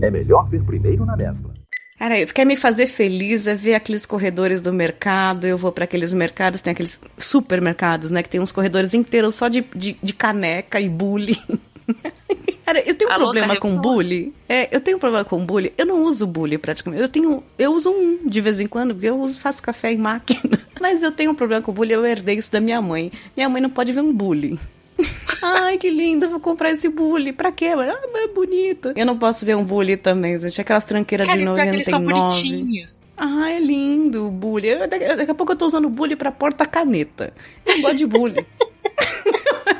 [0.00, 1.52] É melhor ver primeiro na Mesbla.
[1.98, 5.48] Cara, quer me fazer feliz é ver aqueles corredores do mercado.
[5.48, 8.22] Eu vou para aqueles mercados, tem aqueles supermercados, né?
[8.22, 11.36] Que tem uns corredores inteiros só de, de, de caneca e bullying.
[12.64, 14.32] Cara, eu tenho um Alô, problema com bullying.
[14.48, 15.70] É, eu tenho um problema com bullying.
[15.78, 17.02] Eu não uso bullying praticamente.
[17.02, 19.96] Eu tenho, eu uso um de vez em quando, porque eu uso, faço café em
[19.96, 20.58] máquina.
[20.80, 21.94] Mas eu tenho um problema com bullying.
[21.94, 23.10] Eu herdei isso da minha mãe.
[23.36, 24.58] Minha mãe não pode ver um bullying.
[25.40, 27.32] Ai, que lindo, vou comprar esse bully.
[27.32, 27.74] Pra quê?
[27.74, 27.92] mano?
[27.92, 28.92] Ah, mas é bonito.
[28.96, 30.60] Eu não posso ver um bully também, gente.
[30.60, 32.42] Aquelas tranqueiras Cara, de e pior que eles são 99.
[32.42, 33.02] bonitinhos.
[33.16, 34.68] Ah, é lindo o bully.
[34.68, 37.32] Eu- daqui, daqui a pouco eu tô usando bully pra porta-caneta.
[37.66, 38.44] Eu gosto de bully.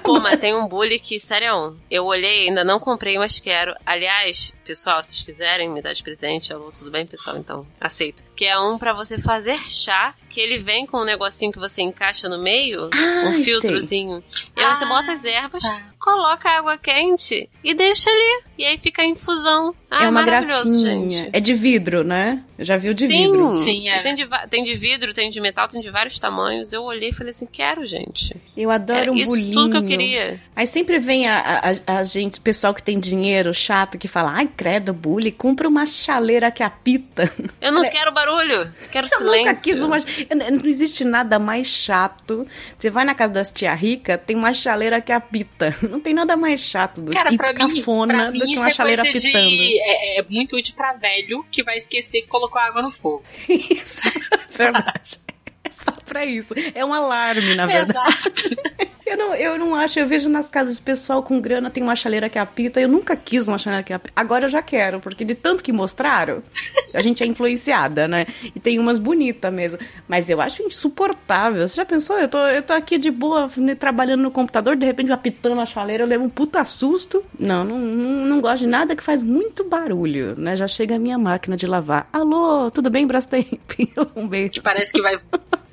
[0.09, 3.75] Pô, mas tem um bully que, sério, eu olhei, ainda não comprei, mas quero.
[3.85, 7.39] Aliás, pessoal, se vocês quiserem me dar de presente, alô, tudo bem, pessoal?
[7.39, 8.23] Então, aceito.
[8.37, 11.81] Que é um pra você fazer chá, que ele vem com um negocinho que você
[11.81, 14.23] encaixa no meio, Ai, um filtrozinho.
[14.55, 15.83] E aí você Ah, bota as ervas, tá.
[15.99, 18.43] coloca água quente e deixa ali.
[18.59, 19.75] E aí fica a infusão.
[19.91, 21.25] Ah, é uma maravilhoso, gracinha.
[21.25, 21.31] gente.
[21.33, 22.45] É de vidro, né?
[22.59, 23.55] Eu já vi o de Sim, vidro.
[23.55, 24.03] Sim, é.
[24.03, 26.73] Tem de, tem de vidro, tem de metal, tem de vários tamanhos.
[26.73, 28.37] Eu olhei e falei assim, quero, gente.
[28.57, 29.55] Eu adoro É um isso bolinho.
[29.55, 30.41] tudo que eu queria.
[30.57, 34.49] Aí sempre vem a, a, a gente, pessoal que tem dinheiro chato, que fala, ai,
[34.59, 37.33] credo, bully, compra uma chaleira que apita.
[37.61, 39.47] Eu não Olha, quero barulho, quero Eu silêncio.
[39.47, 39.97] nunca quis uma...
[40.61, 42.45] Não existe nada mais chato.
[42.77, 45.75] Você vai na casa das tia rica, tem uma chaleira que apita.
[45.89, 48.59] Não tem nada mais chato do Cara, e pra mim, cafona pra do mim que
[48.59, 49.49] uma é chaleira coisa apitando.
[49.49, 49.81] de...
[49.81, 53.23] É, é muito útil pra velho que vai esquecer que colocou água no fogo.
[53.49, 55.19] Isso é verdade.
[55.65, 56.53] É só pra isso.
[56.75, 58.57] É um alarme, na verdade.
[59.09, 62.29] Eu não, eu não acho, eu vejo nas casas pessoal com grana tem uma chaleira
[62.29, 62.79] que apita.
[62.79, 64.13] Eu nunca quis uma chaleira que apita.
[64.15, 66.43] Agora eu já quero, porque de tanto que mostraram,
[66.95, 68.27] a gente é influenciada, né?
[68.55, 69.79] E tem umas bonitas mesmo.
[70.07, 71.67] Mas eu acho insuportável.
[71.67, 72.19] Você já pensou?
[72.19, 75.67] Eu tô, eu tô aqui de boa, né, trabalhando no computador, de repente apitando a
[75.67, 77.25] chaleira, eu levo um puta susto.
[77.39, 80.55] Não, não, não, gosto de nada que faz muito barulho, né?
[80.55, 82.09] Já chega a minha máquina de lavar.
[82.13, 83.49] Alô, tudo bem, Brastemp?
[84.15, 84.63] Um beijo.
[84.63, 85.19] Parece que vai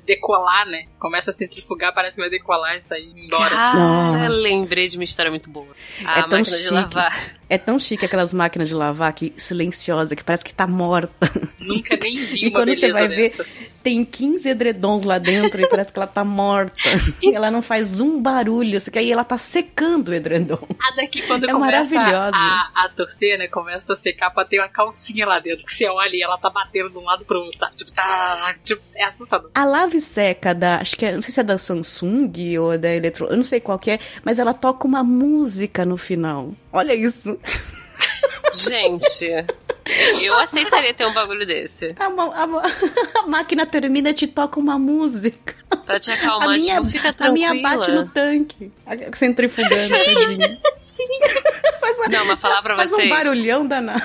[0.06, 0.84] decolar, né?
[0.98, 3.54] Começa a centrifugar, parece que vai decolar e sair embora.
[3.74, 4.28] Nossa.
[4.28, 5.68] lembrei de uma história muito boa.
[6.04, 6.72] A É tão máquina de chique.
[6.74, 7.36] lavar.
[7.48, 11.30] É tão chique aquelas máquinas de lavar que silenciosa, que parece que tá morta.
[11.58, 13.42] Nunca nem vi E uma quando você vai dessa.
[13.44, 13.48] ver,
[13.86, 16.74] tem 15 edredons lá dentro e parece que ela tá morta.
[17.22, 20.58] E ela não faz um barulho, só que aí ela tá secando o edredom.
[20.82, 23.46] A daqui quando É começa a, a torcer, né?
[23.46, 25.64] Começa a secar pra ter uma calcinha lá dentro.
[25.64, 27.76] Que você olha e ela tá batendo de um lado pro outro, sabe?
[27.76, 29.52] Tipo, tá, tipo, é assustador.
[29.54, 32.92] A lave seca da, acho que é, não sei se é da Samsung ou da
[32.92, 36.50] Eletro, eu não sei qual que é, mas ela toca uma música no final.
[36.72, 37.38] Olha isso.
[38.52, 39.30] Gente,
[40.22, 41.94] eu aceitaria ter um bagulho desse.
[41.98, 45.54] A, a a máquina termina te toca uma música.
[45.86, 47.52] Pra te acalmar, a minha, tipo, fica a tranquila.
[47.54, 48.72] minha bate no tanque.
[48.84, 50.58] A- Centrifugando, tadinha.
[50.80, 51.06] Sim.
[51.80, 53.08] Faz, uma- Não, mas falar pra faz um vocês.
[53.10, 54.02] barulhão danado.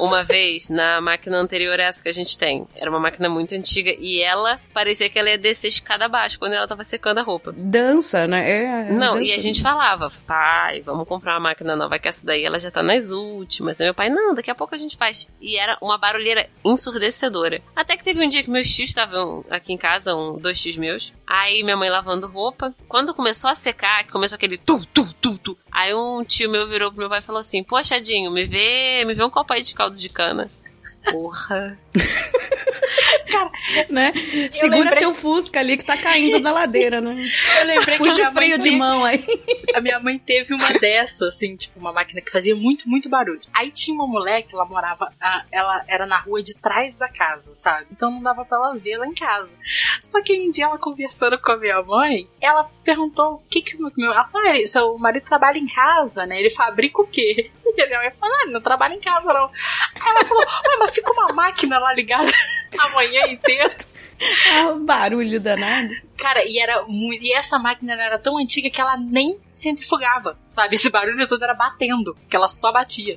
[0.00, 3.54] Uma vez, na máquina anterior a essa que a gente tem, era uma máquina muito
[3.54, 7.22] antiga e ela parecia que ela ia descer escada abaixo quando ela tava secando a
[7.22, 7.52] roupa.
[7.56, 8.50] Dança, né?
[8.50, 9.22] É, é Não, dança.
[9.24, 12.70] e a gente falava, pai, vamos comprar uma máquina nova, que essa daí ela já
[12.70, 13.80] tá nas últimas.
[13.80, 15.28] Aí meu pai, não, daqui a pouco a gente faz.
[15.40, 17.60] E era uma barulheira ensurdecedora.
[17.76, 20.71] Até que teve um dia que meus tios estavam aqui em casa, um, dois tios
[20.76, 21.12] meus.
[21.26, 22.74] Aí minha mãe lavando roupa.
[22.88, 25.58] Quando começou a secar, que começou aquele tu, tu, tu, tu.
[25.70, 29.04] Aí um tio meu virou pro meu pai e falou assim: Poxa, Dinho, me vê,
[29.04, 30.50] me vê um copo aí de caldo de cana.
[31.10, 31.78] Porra.
[33.88, 34.12] né?
[34.50, 37.10] Segura lembrei- teu Fusca ali que tá caindo da ladeira, né?
[37.60, 39.24] Eu lembrei que a Puxa minha o freio de mão aí.
[39.74, 43.40] A minha mãe teve uma dessa, assim, tipo, uma máquina que fazia muito, muito barulho.
[43.54, 47.08] Aí tinha uma mulher que ela morava, ah, ela era na rua de trás da
[47.08, 47.86] casa, sabe?
[47.92, 49.48] Então não dava pra ela ver lá em casa.
[50.02, 53.76] Só que um dia ela conversando com a minha mãe, ela perguntou o que que
[53.76, 54.12] o meu.
[54.12, 56.38] Ela falou, "Ah, seu marido trabalha em casa, né?
[56.38, 57.50] Ele fabrica o quê?
[57.74, 59.46] E a minha mãe falou, ah, ele não trabalha em casa, não.
[59.46, 62.30] Aí ela falou, ué, mas fica uma máquina lá ligada
[62.78, 63.74] a manhã inteira.
[64.52, 65.92] Ah, barulho danado.
[66.16, 67.24] Cara, e era muito.
[67.24, 70.76] E essa máquina era tão antiga que ela nem centrifugava, sabe?
[70.76, 73.16] Esse barulho todo era batendo, que ela só batia.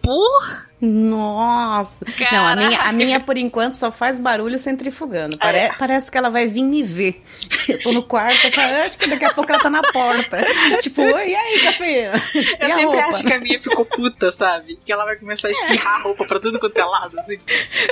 [0.81, 1.99] Nossa.
[2.31, 2.67] Não, a Caraca.
[2.67, 5.37] minha, a minha, por enquanto, só faz barulho centrifugando.
[5.37, 7.23] Pare- Parece que ela vai vir me ver.
[7.67, 10.37] Eu tô no quarto, eu falo, acho que daqui a pouco ela tá na porta.
[10.83, 12.21] tipo, oi, e aí, cafeína?
[12.33, 13.05] Eu E sempre roupa?
[13.07, 14.77] acho que a minha ficou puta, sabe?
[14.85, 17.19] Que ela vai começar a espirrar a roupa pra tudo quanto é lado.
[17.19, 17.37] Assim.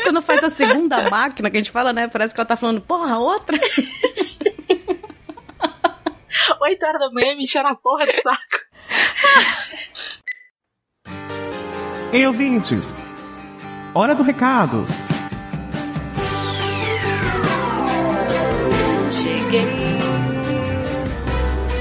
[0.03, 2.07] Quando faz a segunda máquina que a gente fala, né?
[2.09, 3.57] Parece que ela tá falando, porra, outra?
[6.61, 8.39] 8 horas da manhã me enchendo a porra do saco.
[12.13, 12.93] Ei, ouvintes!
[13.91, 14.85] Hora do recado!
[19.11, 19.97] Cheguei.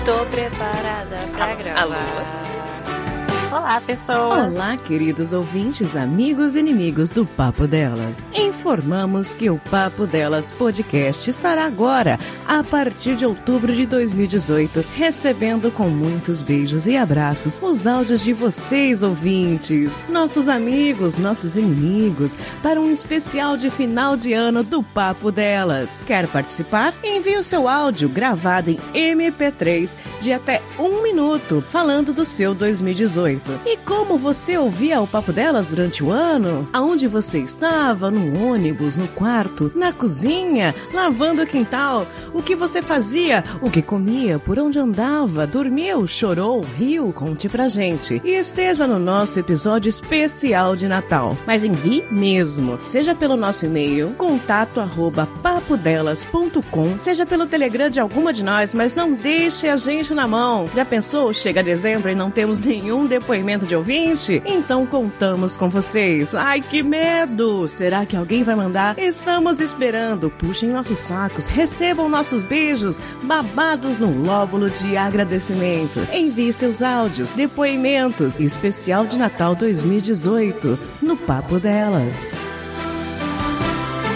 [0.06, 1.80] Tô preparada pra gravar.
[1.82, 3.58] Alô?
[3.58, 4.48] Olá, pessoal.
[4.48, 8.16] Olá, queridos ouvintes, amigos e inimigos do Papo Delas.
[8.62, 15.68] Informamos que o Papo Delas podcast estará agora, a partir de outubro de 2018, recebendo
[15.72, 22.80] com muitos beijos e abraços os áudios de vocês, ouvintes, nossos amigos, nossos inimigos, para
[22.80, 25.98] um especial de final de ano do Papo Delas.
[26.06, 26.94] Quer participar?
[27.02, 29.88] Envie o seu áudio gravado em MP3
[30.20, 33.60] de até um minuto, falando do seu 2018.
[33.66, 36.68] E como você ouvia o papo delas durante o ano?
[36.72, 38.08] Aonde você estava?
[38.08, 42.06] No ônibus, no quarto, na cozinha, lavando o quintal?
[42.34, 43.44] O que você fazia?
[43.60, 44.38] O que comia?
[44.38, 45.46] Por onde andava?
[45.46, 46.06] Dormiu?
[46.06, 46.60] Chorou?
[46.78, 47.12] Riu?
[47.12, 48.20] Conte pra gente.
[48.24, 51.36] E esteja no nosso episódio especial de Natal.
[51.46, 58.32] Mas envie mesmo, seja pelo nosso e-mail, contato arroba papodelas.com, seja pelo Telegram de alguma
[58.32, 60.66] de nós, mas não deixe a gente na mão.
[60.74, 61.32] Já pensou?
[61.32, 64.42] Chega dezembro e não temos nenhum depoimento de ouvinte?
[64.44, 66.34] Então contamos com vocês.
[66.34, 67.66] Ai, que medo!
[67.68, 68.98] Será que alguém vai mandar?
[68.98, 70.30] Estamos esperando.
[70.30, 76.00] Puxem nossos sacos, recebam nossos beijos, babados no lóbulo de agradecimento.
[76.12, 82.14] Envie seus áudios, depoimentos, especial de Natal 2018, no Papo Delas.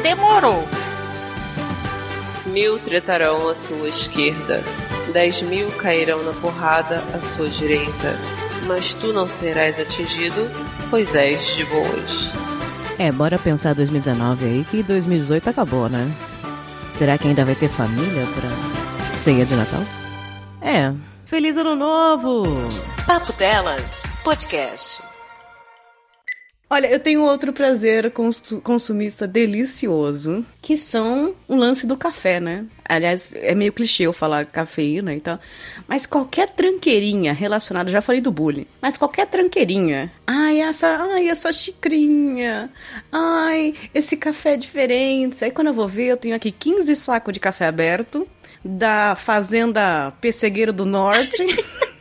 [0.02, 0.64] Demorou.
[2.46, 4.62] Mil tretarão à sua esquerda,
[5.12, 8.16] dez mil cairão na porrada à sua direita,
[8.66, 10.48] mas tu não serás atingido,
[10.88, 12.45] pois és de boas.
[13.06, 16.10] É, bora pensar 2019 aí que 2018 acabou, né?
[16.98, 19.82] Será que ainda vai ter família pra ceia de Natal?
[20.62, 20.92] É.
[21.26, 22.44] Feliz Ano Novo!
[23.06, 25.05] Papo Delas Podcast.
[26.68, 32.64] Olha, eu tenho outro prazer cons- consumista delicioso, que são o lance do café, né?
[32.88, 35.38] Aliás, é meio clichê eu falar cafeína e tal,
[35.86, 41.52] mas qualquer tranqueirinha relacionada, já falei do bullying, mas qualquer tranqueirinha, ai, essa, ai, essa
[41.52, 42.68] xicrinha,
[43.12, 45.44] ai, esse café é diferente.
[45.44, 48.26] Aí quando eu vou ver, eu tenho aqui 15 sacos de café aberto
[48.64, 51.46] da fazenda Pessegueiro do Norte.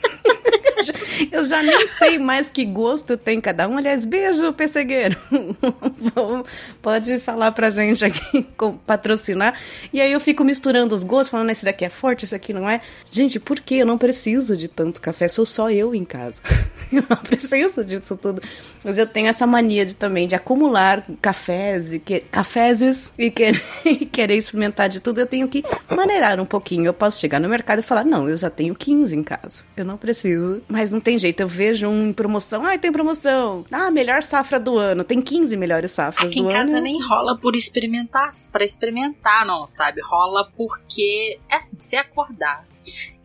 [1.31, 3.77] Eu já nem sei mais que gosto tem cada um.
[3.77, 5.17] Aliás, beijo, pessegueiro.
[6.81, 8.45] Pode falar pra gente aqui,
[8.85, 9.59] patrocinar.
[9.91, 12.69] E aí eu fico misturando os gostos, falando, esse daqui é forte, esse aqui não
[12.69, 12.81] é.
[13.09, 15.27] Gente, por que eu não preciso de tanto café?
[15.27, 16.41] Sou só eu em casa.
[16.91, 18.41] Eu não preciso disso tudo.
[18.83, 23.51] Mas eu tenho essa mania de também de acumular cafés e que, caféses e, que,
[23.83, 25.19] e querer experimentar de tudo.
[25.19, 26.85] Eu tenho que maneirar um pouquinho.
[26.85, 29.63] Eu posso chegar no mercado e falar, não, eu já tenho 15 em casa.
[29.75, 30.61] Eu não preciso.
[30.75, 31.39] Mas não tem jeito.
[31.39, 32.65] Eu vejo um em promoção.
[32.65, 33.63] Ai, tem promoção.
[33.71, 35.05] Ah, melhor safra do ano.
[35.05, 36.69] Tem 15 melhores safras Aqui do em ano.
[36.69, 40.01] casa nem rola por experimentar, para experimentar, não, sabe?
[40.01, 42.65] Rola porque, é assim, se acordar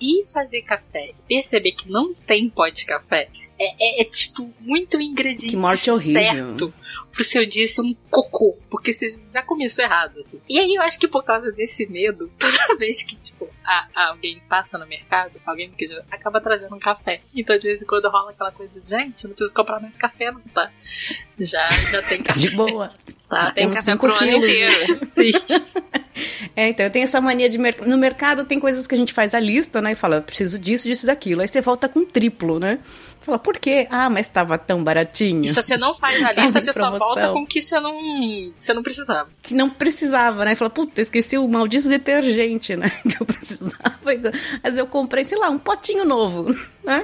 [0.01, 3.29] e fazer café, perceber que não tem pó de café,
[3.61, 6.23] é, é, é, tipo muito ingrediente Que morte horrível.
[6.23, 6.75] certo
[7.13, 10.41] pro seu dia ser um cocô, porque você já começou errado, assim.
[10.49, 14.09] E aí eu acho que por causa desse medo, toda vez que, tipo, a, a
[14.09, 17.21] alguém passa no mercado, alguém que já acaba trazendo um café.
[17.35, 20.41] Então de vez em quando rola aquela coisa gente, não preciso comprar mais café, não,
[20.41, 20.71] tá?
[21.39, 22.39] Já, já tem café.
[22.41, 22.93] De boa.
[23.29, 25.01] Tá, Tem Temos café pro ano inteiro.
[25.15, 25.31] Sim.
[26.57, 29.12] É, então eu tenho essa mania de mer no mercado tem coisas que a gente
[29.12, 29.93] faz a lista, né?
[29.93, 31.41] E fala, preciso disso, disso, daquilo.
[31.43, 32.79] Aí você volta com triplo, né?
[33.21, 33.87] Fala, por quê?
[33.91, 35.45] Ah, mas tava tão baratinho.
[35.45, 37.95] E se você não faz a lista, você só volta com o que você não,
[38.59, 39.29] você não precisava.
[39.43, 40.55] Que não precisava, né?
[40.55, 42.91] Fala, puta, esqueci o maldito detergente, né?
[43.11, 43.99] Que eu precisava.
[44.62, 47.03] Mas eu comprei, sei lá, um potinho novo, né?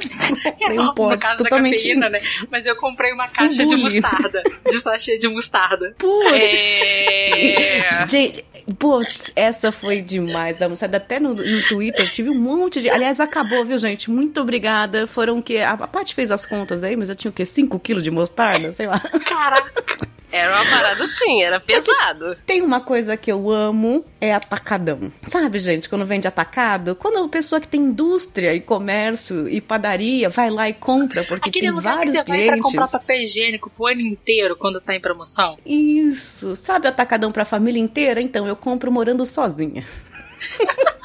[0.59, 1.77] Comprei um pote totalmente.
[1.77, 2.21] cafeína, né?
[2.51, 4.01] Mas eu comprei uma caixa de bule.
[4.01, 4.43] mostarda.
[4.65, 5.95] De sachê de mostarda.
[5.99, 6.33] Putz!
[6.33, 8.07] É...
[8.09, 8.45] Gente,
[8.79, 10.97] putz, essa foi demais da moçada.
[10.97, 12.89] Até no, no Twitter tive um monte de.
[12.89, 14.11] Aliás, acabou, viu, gente?
[14.11, 15.07] Muito obrigada.
[15.07, 15.59] Foram o quê?
[15.59, 17.45] A, a Paty fez as contas aí, mas eu tinha o quê?
[17.45, 18.73] 5 quilos de mostarda?
[18.73, 19.01] Sei lá.
[19.01, 20.16] Caraca.
[20.33, 22.37] Era uma parada assim, era pesado.
[22.45, 25.13] Tem uma coisa que eu amo, é atacadão.
[25.27, 26.95] Sabe, gente, quando vende atacado?
[26.97, 31.49] Quando a pessoa que tem indústria e comércio e padaria vai lá e compra, porque
[31.49, 32.63] Aquele tem lugar que vários você vai pra clientes.
[32.63, 35.57] comprar papel higiênico pro ano inteiro quando tá em promoção.
[35.65, 36.57] Isso.
[36.57, 38.21] Sabe atacadão pra família inteira?
[38.21, 39.85] Então, eu compro morando sozinha.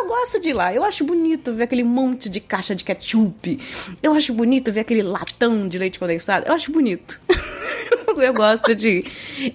[0.00, 3.60] Eu gosto de ir lá, eu acho bonito ver aquele monte de caixa de ketchup.
[4.02, 6.46] Eu acho bonito ver aquele latão de leite condensado.
[6.46, 7.20] Eu acho bonito.
[8.16, 9.12] Eu gosto de ir.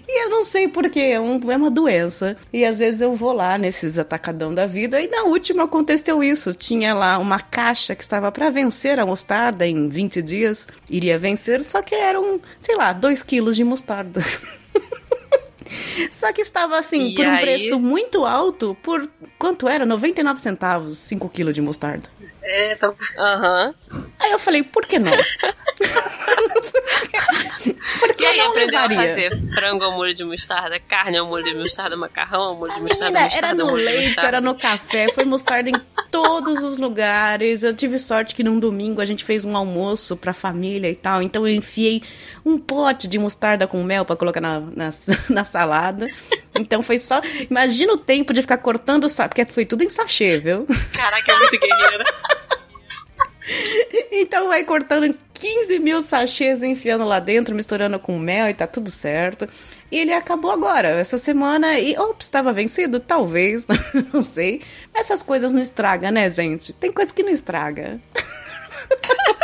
[0.07, 2.37] E eu não sei porquê, é, um, é uma doença.
[2.53, 4.99] E às vezes eu vou lá nesses atacadão da vida.
[4.99, 6.53] E na última aconteceu isso.
[6.53, 10.67] Tinha lá uma caixa que estava para vencer a mostarda em 20 dias.
[10.89, 14.21] Iria vencer, só que eram, sei lá, 2 quilos de mostarda.
[16.11, 17.41] Só que estava assim, E por um aí?
[17.41, 19.09] preço muito alto, por
[19.39, 19.86] quanto era?
[19.86, 22.09] 99 centavos, 5 quilos de mostarda.
[22.47, 22.93] É, tá...
[23.17, 23.73] Aham.
[24.19, 25.11] Aí eu falei, por que não?
[27.99, 29.29] por que E aí, não aprendeu a levaria?
[29.31, 32.81] fazer frango ao molho de mostarda, carne ao molho de mostarda, macarrão ao molho de
[32.81, 34.27] mostarda, Menina, mostarda era no molho de leite, mostarda.
[34.27, 35.81] era no café, foi mostarda em
[36.11, 37.63] todos os lugares.
[37.63, 41.21] Eu tive sorte que num domingo a gente fez um almoço pra família e tal,
[41.21, 42.03] então eu enfiei
[42.45, 44.89] um pote de mostarda com mel pra colocar na, na,
[45.29, 46.07] na salada.
[46.53, 47.19] Então foi só.
[47.49, 50.67] Imagina o tempo de ficar cortando, porque foi tudo em sachê, viu?
[50.93, 52.03] Caraca, é muito guerreira.
[54.11, 58.89] Então vai cortando 15 mil sachês enfiando lá dentro, misturando com mel e tá tudo
[58.89, 59.47] certo.
[59.91, 61.79] E ele acabou agora, essa semana.
[61.79, 62.99] E, ops, estava vencido?
[62.99, 63.65] Talvez,
[64.13, 64.61] não sei.
[64.93, 66.73] Essas coisas não estragam, né, gente?
[66.73, 67.99] Tem coisa que não estraga.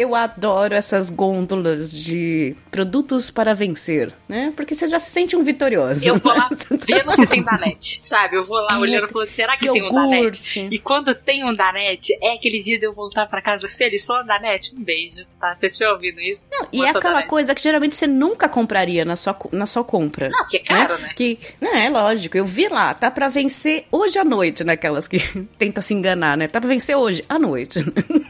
[0.00, 4.50] Eu adoro essas gôndolas de produtos para vencer, né?
[4.56, 6.08] Porque você já se sente um vitorioso.
[6.08, 8.00] Eu vou lá vendo se tem Danete.
[8.06, 8.36] Sabe?
[8.36, 10.68] Eu vou lá olhando e falando, será que tem um Danete?
[10.70, 14.02] E quando tem um Danete, é aquele dia de eu voltar pra casa feliz.
[14.02, 15.52] Só Danete, um beijo, tá?
[15.52, 16.44] Se você estiver ouvindo isso.
[16.72, 17.28] E é aquela Danete.
[17.28, 20.30] coisa que geralmente você nunca compraria na sua, na sua compra.
[20.30, 21.12] Não, que é caro, né?
[21.14, 22.38] Que, não, é lógico.
[22.38, 25.18] Eu vi lá, tá pra vencer hoje à noite, naquelas que
[25.58, 26.48] tenta se enganar, né?
[26.48, 27.80] Tá pra vencer hoje à noite.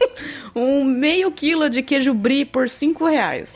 [0.53, 3.51] um meio quilo de queijo brie por cinco reais.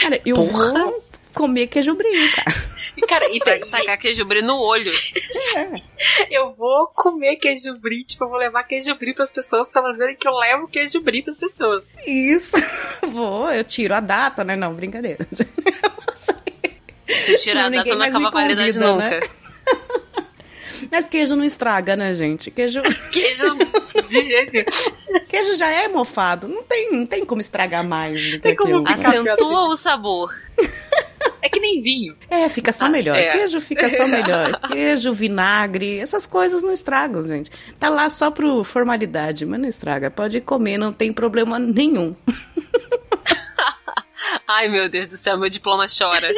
[0.00, 0.72] Cara, eu Porra!
[0.84, 2.72] vou comer queijo brie, cara.
[2.96, 3.40] E, cara, e, e-
[3.70, 4.92] tacar queijo brie no olho.
[6.30, 9.98] eu vou comer queijo brie, tipo, eu vou levar queijo brie pras pessoas pra elas
[9.98, 11.84] verem que eu levo queijo brie pras pessoas.
[12.06, 12.52] Isso.
[13.08, 14.54] Vou, eu tiro a data, né?
[14.56, 15.26] Não, brincadeira.
[17.26, 19.10] Se tirar a Não, data ninguém não mais me acaba a validade convida, nunca.
[19.10, 19.20] né?
[20.92, 22.50] Mas queijo não estraga, né, gente?
[22.50, 23.56] Queijo, Queijo
[24.10, 25.24] de jeito nenhum.
[25.26, 26.46] queijo já é mofado.
[26.46, 30.30] Não tem, não tem como estragar mais do que Tem como Acentua o sabor.
[31.40, 32.14] É que nem vinho.
[32.28, 33.16] É, fica só Ah, melhor.
[33.16, 33.32] é.
[33.32, 34.60] Queijo fica só melhor.
[34.68, 37.50] Queijo, vinagre, essas coisas não estragam, gente.
[37.80, 40.10] Tá lá só pro formalidade, mas não estraga.
[40.10, 42.14] Pode comer, não tem problema nenhum.
[44.46, 46.28] Ai, meu Deus do céu, meu diploma chora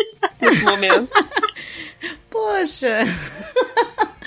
[0.41, 1.09] nesse momento.
[2.31, 2.99] Poxa.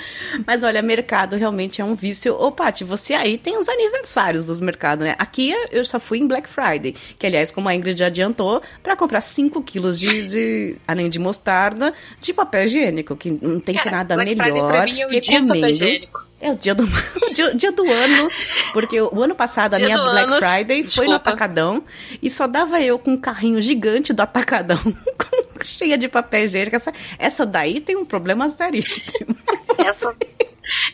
[0.46, 2.34] Mas olha, mercado realmente é um vício.
[2.34, 5.14] Ô, Paty, você aí tem os aniversários dos mercados, né?
[5.18, 9.20] Aqui eu só fui em Black Friday, que aliás, como a Ingrid adiantou, para comprar
[9.20, 14.14] 5 quilos de, de, além de mostarda, de papel higiênico, que não tem Cara, nada
[14.14, 14.72] Black Friday melhor.
[14.72, 16.27] pra mim é o dia do papel higiênico.
[16.40, 18.28] É o dia do, o dia, dia do ano,
[18.72, 21.16] porque o ano passado a Dia minha do Black ano, Friday foi no desculpa.
[21.16, 21.82] Atacadão
[22.22, 24.78] e só dava eu com um carrinho gigante do Atacadão,
[25.64, 26.76] cheia de papel higiênico.
[26.76, 29.36] Essa, essa daí tem um problema seríssimo.
[29.78, 30.14] Essa,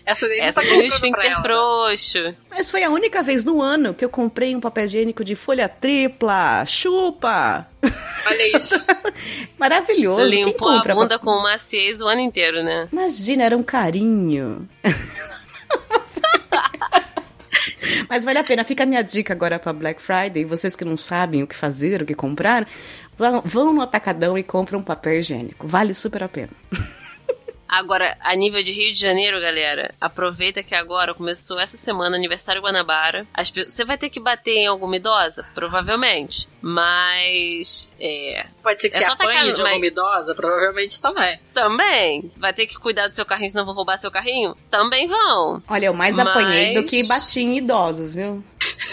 [0.06, 1.42] essa Essa tem pra esfíncter ela.
[1.42, 2.34] frouxo.
[2.50, 5.68] Mas foi a única vez no ano que eu comprei um papel higiênico de folha
[5.68, 7.66] tripla, chupa.
[8.26, 8.74] Olha isso.
[9.58, 10.24] Maravilhoso.
[10.26, 12.88] Limpou a compra bunda pa- com maciez o ano inteiro, né?
[12.90, 14.66] Imagina, era um carinho.
[18.08, 18.64] Mas vale a pena.
[18.64, 20.44] Fica a minha dica agora para Black Friday.
[20.44, 22.66] Vocês que não sabem o que fazer, o que comprar,
[23.44, 25.66] vão, no Atacadão e compram um papel higiênico.
[25.66, 26.50] Vale super a pena.
[27.78, 32.62] Agora, a nível de Rio de Janeiro, galera, aproveita que agora começou essa semana aniversário
[32.62, 33.26] Guanabara.
[33.34, 35.44] As pe- Você vai ter que bater em alguma idosa?
[35.54, 36.48] Provavelmente.
[36.62, 37.90] Mas.
[38.00, 38.46] É.
[38.62, 41.38] Pode ser que É você só tacar apanhe no- de mas- alguma idosa, provavelmente também.
[41.52, 42.32] Também.
[42.36, 44.56] Vai ter que cuidar do seu carrinho, senão vão roubar seu carrinho?
[44.70, 45.62] Também vão.
[45.68, 48.42] Olha, eu mais Mas- apanhei do que bati em idosos, viu?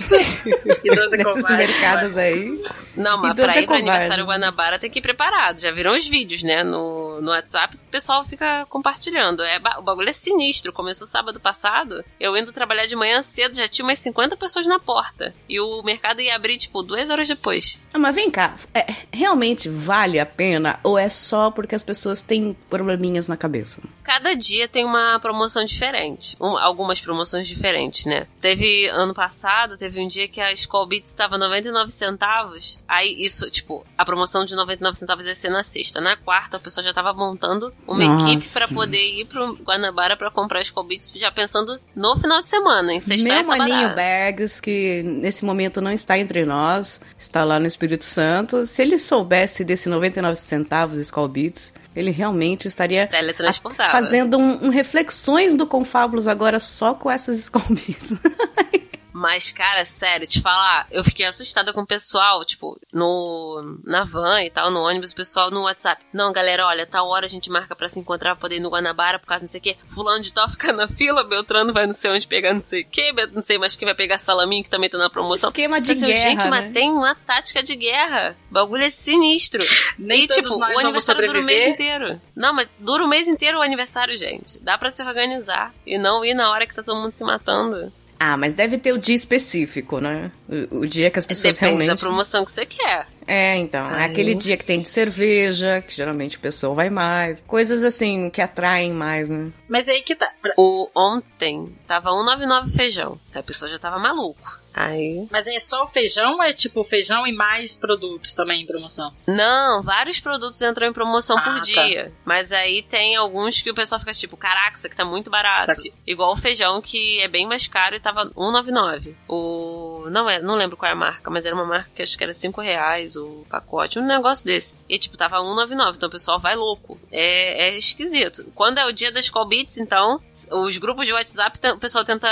[0.84, 2.62] Idosa Nesses mercados aí.
[2.96, 3.90] Não, mas pra ir pra covarde.
[3.90, 5.60] aniversário Guanabara tem que ir preparado.
[5.60, 6.64] Já viram os vídeos, né?
[6.64, 9.42] No, no WhatsApp, o pessoal fica compartilhando.
[9.42, 10.72] É, o bagulho é sinistro.
[10.72, 12.04] Começou sábado passado.
[12.20, 15.34] Eu indo trabalhar de manhã cedo, já tinha umas 50 pessoas na porta.
[15.50, 17.80] E o mercado ia abrir, tipo, duas horas depois.
[17.94, 22.22] Ah, mas vem cá, é, realmente vale a pena ou é só porque as pessoas
[22.22, 23.82] têm probleminhas na cabeça?
[24.04, 26.36] Cada dia tem uma promoção diferente.
[26.40, 28.28] Um- algumas promoções diferentes, né?
[28.40, 32.78] Teve ano passado, teve um dia que a Skull Beats estava 99 centavos.
[32.88, 36.02] Aí isso, tipo, a promoção de 99 centavos ia ser na sexta.
[36.02, 38.32] Na quarta, o pessoal já tava montando uma Nossa.
[38.32, 42.50] equipe pra poder ir pro Guanabara pra comprar Skull Beats, já pensando no final de
[42.50, 47.60] semana, em sexta Meu maninho Bergs, que nesse momento não está entre nós, está lá
[47.60, 48.66] no Espírito Santo.
[48.66, 53.91] Se ele soubesse desse 99 centavos Skull Beats, ele realmente estaria Teletransportava.
[53.92, 57.62] Fazendo um, um reflexões do Confábulos agora só com essas Skull.
[59.14, 64.42] Mas, cara, sério, te falar, eu fiquei assustada com o pessoal, tipo, no na van
[64.42, 66.04] e tal, no ônibus, o pessoal no WhatsApp.
[66.14, 68.70] Não, galera, olha, tal hora a gente marca pra se encontrar, pra poder ir no
[68.70, 69.78] Guanabara, por causa não sei o quê.
[69.90, 72.88] Fulano de tal fica na fila, Beltrano vai não sei onde pegar não sei o
[72.88, 75.50] quê, não sei mais quem vai pegar salaminho, que também tá na promoção.
[75.50, 76.50] Esquema de Então, assim, guerra, Gente, né?
[76.50, 78.36] mas tem uma tática de guerra.
[78.50, 79.62] O bagulho é sinistro.
[79.98, 82.22] Nem e, todos tipo, nós o aniversário dura o mês inteiro.
[82.36, 84.60] Não, mas dura o mês inteiro o aniversário, gente.
[84.60, 85.74] Dá pra se organizar.
[85.86, 87.92] E não ir na hora que tá todo mundo se matando.
[88.24, 90.32] Ah, mas deve ter o dia específico, né?
[90.48, 92.00] O, o dia que as pessoas Depende da realmente...
[92.00, 93.08] promoção que você quer.
[93.32, 93.90] É, então.
[93.96, 97.42] É aquele dia que tem de cerveja, que geralmente o pessoal vai mais.
[97.48, 99.52] Coisas assim que atraem mais, né?
[99.70, 100.30] Mas aí que tá.
[100.58, 103.18] O ontem tava 199 feijão.
[103.34, 104.60] A pessoa já tava maluco.
[104.74, 105.28] Aí.
[105.30, 109.14] Mas é só o feijão ou é tipo feijão e mais produtos também em promoção?
[109.28, 111.60] Não, vários produtos entram em promoção Ah, por tá.
[111.60, 112.12] dia.
[112.24, 115.72] Mas aí tem alguns que o pessoal fica tipo, caraca, isso aqui tá muito barato.
[115.72, 115.94] Isso aqui.
[116.08, 119.16] Igual o feijão que é bem mais caro e tava 199.
[119.28, 120.06] O.
[120.10, 122.24] Não é, não lembro qual é a marca, mas era uma marca que acho que
[122.24, 124.76] era 5 reais o pacote, um negócio desse.
[124.90, 127.00] E tipo, tava 199, então o pessoal vai louco.
[127.12, 128.46] É, é esquisito.
[128.56, 132.28] Quando é o dia das call beats, então, os grupos de WhatsApp, o pessoal tenta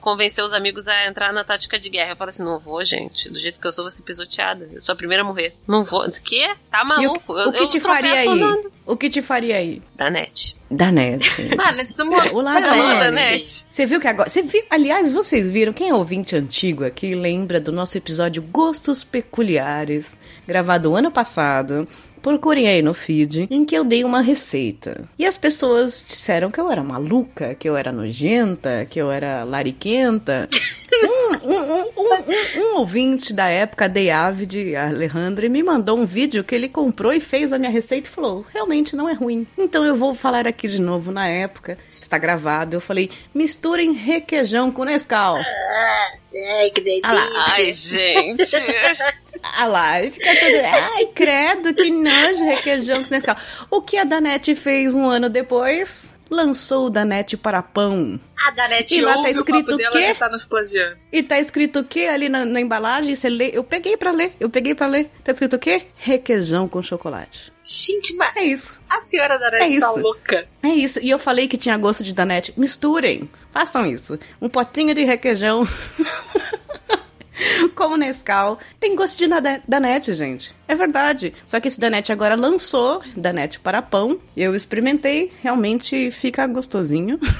[0.00, 2.12] convencer os amigos a entrar na tática de guerra.
[2.12, 3.28] Eu falo assim, não vou, gente.
[3.28, 4.68] Do jeito que eu sou, vou ser pisoteada.
[4.72, 5.54] Eu sou a primeira a morrer.
[5.66, 6.10] Não vou.
[6.10, 6.54] Que?
[6.70, 7.38] Tá E o, maluco?
[7.38, 8.28] eu, o que te faria aí?
[8.28, 8.72] andando.
[8.86, 9.82] O que te faria aí?
[9.94, 10.56] Da net.
[10.70, 11.54] Da net.
[11.56, 13.66] Mano, isso é O lado da da net.
[13.68, 14.30] Você viu que agora.
[14.30, 19.02] Você viu, aliás, vocês viram, quem é ouvinte antigo aqui lembra do nosso episódio Gostos
[19.02, 20.16] Peculiares,
[20.46, 21.88] gravado ano passado.
[22.22, 25.08] Procurem aí no feed, em que eu dei uma receita.
[25.18, 29.42] E as pessoas disseram que eu era maluca, que eu era nojenta, que eu era
[29.42, 30.48] lariquenta.
[30.92, 36.68] Um, um, um, um, ouvinte da época, David Alejandro, me mandou um vídeo que ele
[36.68, 39.46] comprou e fez a minha receita e falou: realmente não é ruim.
[39.56, 41.12] Então eu vou falar aqui de novo.
[41.12, 45.36] Na época, está gravado, eu falei: misturem requeijão com Nescau.
[45.36, 47.08] Ai, que delícia.
[47.08, 48.56] Ai, gente.
[49.42, 50.56] ah lá, e fica tudo.
[50.64, 53.36] Ai, credo, que nojo, requeijão com Nescau.
[53.70, 56.14] O que a Danete fez um ano depois?
[56.28, 58.20] Lançou o Danete para pão.
[58.46, 60.14] A Danete E lá tá escrito o dela quê?
[60.14, 60.96] tá nos plagiando.
[61.12, 63.14] E tá escrito o que ali na, na embalagem?
[63.14, 63.50] Você lê?
[63.52, 65.10] Eu peguei pra ler, eu peguei pra ler.
[65.22, 65.82] Tá escrito o quê?
[65.96, 67.52] Requeijão com chocolate.
[67.62, 68.78] Gente, mas É isso.
[68.88, 70.00] a senhora É Danete tá isso.
[70.00, 70.46] louca.
[70.62, 70.98] É isso.
[71.00, 72.54] E eu falei que tinha gosto de Danete.
[72.56, 73.28] Misturem.
[73.52, 74.18] Façam isso.
[74.40, 75.66] Um potinho de requeijão.
[77.74, 78.58] como Nescau.
[78.78, 80.54] Tem gosto de Dane- Danete, gente.
[80.68, 81.34] É verdade.
[81.46, 84.18] Só que esse Danete agora lançou Danete para pão.
[84.36, 87.18] Eu experimentei, realmente fica gostosinho.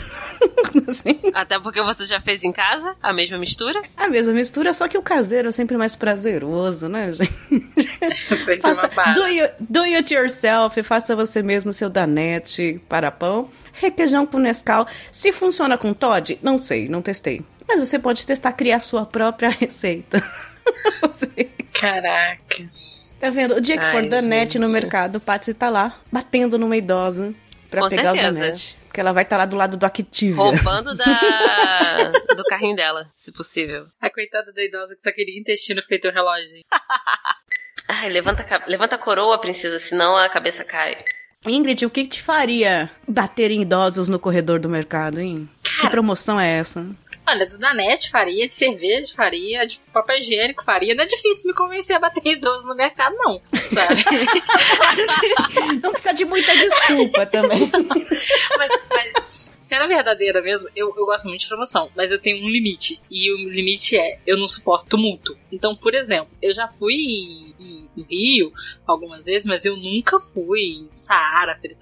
[0.89, 3.81] Assim, Até porque você já fez em casa a mesma mistura.
[3.97, 7.31] a mesma mistura, só que o caseiro é sempre mais prazeroso, né, gente?
[8.63, 13.49] Faça, do, you- do it yourself, faça você mesmo seu danete para pão.
[13.73, 14.87] Requeijão com Nescau.
[15.13, 17.43] Se funciona com Todd, não sei, não testei.
[17.73, 20.21] Mas você pode testar, criar sua própria receita.
[21.73, 22.69] Caraca.
[23.21, 23.55] tá vendo?
[23.55, 27.33] O dia que for Ai, danete no mercado, Patsy tá lá, batendo numa idosa
[27.71, 28.29] pra Com pegar certeza.
[28.29, 28.79] o danete.
[28.87, 30.35] Porque ela vai estar lá do lado do Activia.
[30.35, 31.05] Roubando da,
[32.37, 33.87] do carrinho dela, se possível.
[34.01, 36.65] A coitada da idosa que só queria intestino feito um relógio.
[37.87, 40.99] Ai, levanta, levanta a coroa, princesa, senão a cabeça cai.
[41.47, 45.49] Ingrid, o que te faria bater em idosos no corredor do mercado, hein?
[45.81, 46.85] Que promoção é essa?
[47.31, 50.97] Olha, do Danete faria, de cerveja faria, de papel higiênico faria.
[50.97, 53.41] Não é difícil me convencer a bater idoso no mercado, não.
[53.73, 54.03] Sabe?
[55.81, 57.71] Não precisa de muita desculpa também.
[58.59, 62.49] mas, mas, sendo verdadeira mesmo, eu, eu gosto muito de promoção, mas eu tenho um
[62.51, 63.01] limite.
[63.09, 65.39] E o limite é, eu não suporto tumulto.
[65.53, 68.53] Então, por exemplo, eu já fui em, Rio
[68.87, 71.77] algumas vezes, mas eu nunca fui em Saara, Feira.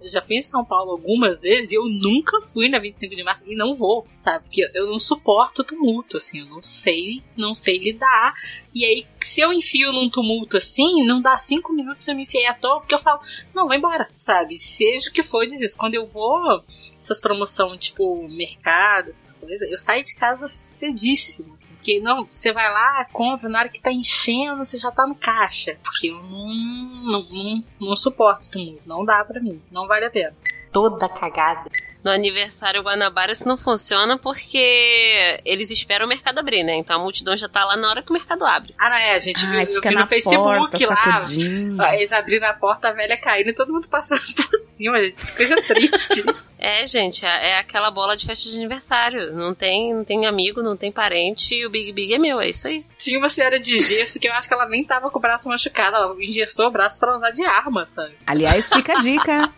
[0.00, 3.22] Eu já fui em São Paulo algumas vezes e eu nunca fui na 25 de
[3.22, 4.44] março e não vou, sabe?
[4.44, 8.34] Porque eu não suporto tumulto, assim, eu não sei, não sei lidar.
[8.78, 12.46] E aí, se eu enfio num tumulto assim, não dá cinco minutos eu me enfiei
[12.46, 13.20] à toa, porque eu falo,
[13.52, 14.56] não, vai embora, sabe?
[14.56, 15.76] Seja o que for, diz isso.
[15.76, 16.62] Quando eu vou,
[16.96, 21.54] essas promoções, tipo, mercado, essas coisas, eu saio de casa cedíssimo.
[21.54, 25.04] Assim, porque não, você vai lá, compra, na hora que tá enchendo, você já tá
[25.08, 25.76] no caixa.
[25.82, 30.10] Porque eu não, não, não, não suporto tumulto, não dá pra mim, não vale a
[30.10, 30.36] pena.
[30.70, 31.68] Toda cagada.
[32.08, 36.74] No aniversário Guanabara isso não funciona porque eles esperam o mercado abrir, né?
[36.74, 38.74] Então a multidão já tá lá na hora que o mercado abre.
[38.78, 41.18] Ah, não é, a gente Ai, viu, eu fica vi na no Facebook porta, lá.
[41.18, 41.82] sacudindo.
[41.84, 45.26] Eles abriram a porta, a velha caindo e todo mundo passando por cima, gente.
[45.26, 46.24] Que Coisa triste.
[46.58, 49.32] É, gente, é é aquela bola de festa de aniversário.
[49.32, 52.48] Não tem, não tem amigo, não tem parente e o Big Big é meu, é
[52.50, 52.84] isso aí.
[52.98, 55.48] Tinha uma senhora de gesso que eu acho que ela nem tava com o braço
[55.48, 55.96] machucado.
[55.96, 58.14] Ela engessou o braço pra usar de arma, sabe?
[58.26, 59.52] Aliás, fica a dica.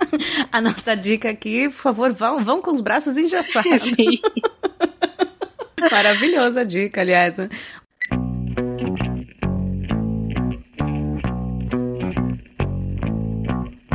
[0.53, 3.83] A nossa dica aqui, por favor, vão, vão com os braços engessados.
[3.83, 4.21] Sim.
[5.91, 7.35] Maravilhosa dica, aliás.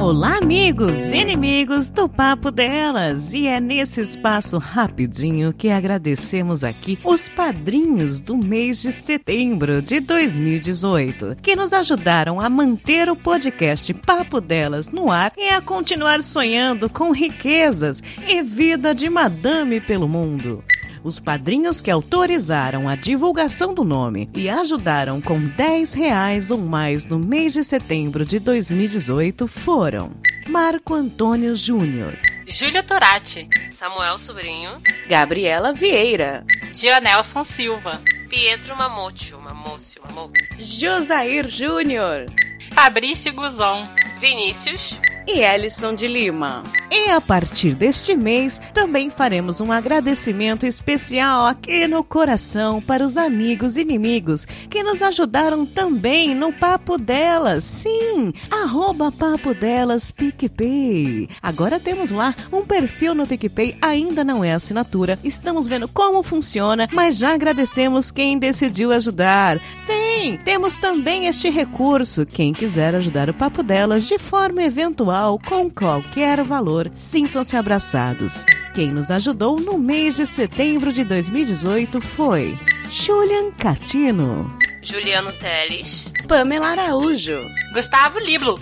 [0.06, 3.34] Olá, amigos e inimigos do Papo Delas!
[3.34, 10.00] E é nesse espaço rapidinho que agradecemos aqui os padrinhos do mês de setembro de
[10.00, 16.22] 2018, que nos ajudaram a manter o podcast Papo Delas no ar e a continuar
[16.22, 20.64] sonhando com riquezas e vida de madame pelo mundo.
[21.06, 27.06] Os padrinhos que autorizaram a divulgação do nome e ajudaram com 10 reais ou mais
[27.06, 30.12] no mês de setembro de 2018 foram
[30.50, 32.12] Marco Antônio Júnior,
[32.48, 34.72] Júlia Torati, Samuel Sobrinho,
[35.08, 36.44] Gabriela Vieira,
[36.74, 42.26] Gionelson Silva, Pietro Mamoccio, Mamoccio, Mamoccio, Josair Júnior
[42.74, 43.88] Fabrício Guzon,
[44.20, 46.64] Vinícius, e Ellison de Lima.
[46.92, 53.18] E a partir deste mês, também faremos um agradecimento especial aqui no coração para os
[53.18, 57.64] amigos e inimigos que nos ajudaram também no Papo Delas.
[57.64, 61.30] Sim, arroba Papo Delas PicPay.
[61.42, 65.20] Agora temos lá um perfil no PicPay, ainda não é assinatura.
[65.24, 69.60] Estamos vendo como funciona, mas já agradecemos quem decidiu ajudar.
[69.78, 72.26] Sim, temos também este recurso.
[72.26, 75.15] Quem quiser ajudar o Papo Delas de forma eventual,
[75.48, 78.34] com qualquer valor, sintam-se abraçados.
[78.74, 82.54] Quem nos ajudou no mês de setembro de 2018 foi
[82.92, 84.46] Julian Catino,
[84.82, 87.40] Juliano Teles, Pamela Araújo.
[87.74, 88.60] Gustavo Liblo,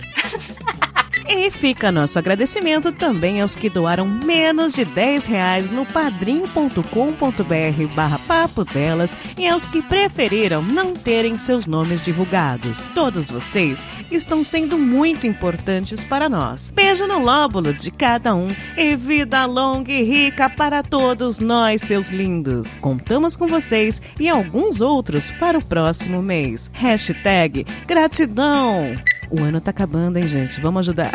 [1.26, 8.18] E fica nosso agradecimento também aos que doaram menos de 10 reais no padrim.com.br barra
[8.26, 12.78] papo delas e aos que preferiram não terem seus nomes divulgados.
[12.94, 13.78] Todos vocês
[14.10, 16.70] estão sendo muito importantes para nós.
[16.70, 22.08] Beijo no lóbulo de cada um e vida longa e rica para todos nós, seus
[22.08, 22.74] lindos.
[22.76, 26.70] Contamos com vocês e alguns outros para o próximo mês.
[26.74, 28.94] Hashtag gratidão.
[29.30, 30.60] O ano tá acabando, hein, gente?
[30.60, 31.12] Vamos ajudar.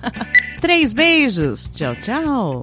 [0.60, 1.68] Três beijos.
[1.68, 2.62] Tchau, tchau.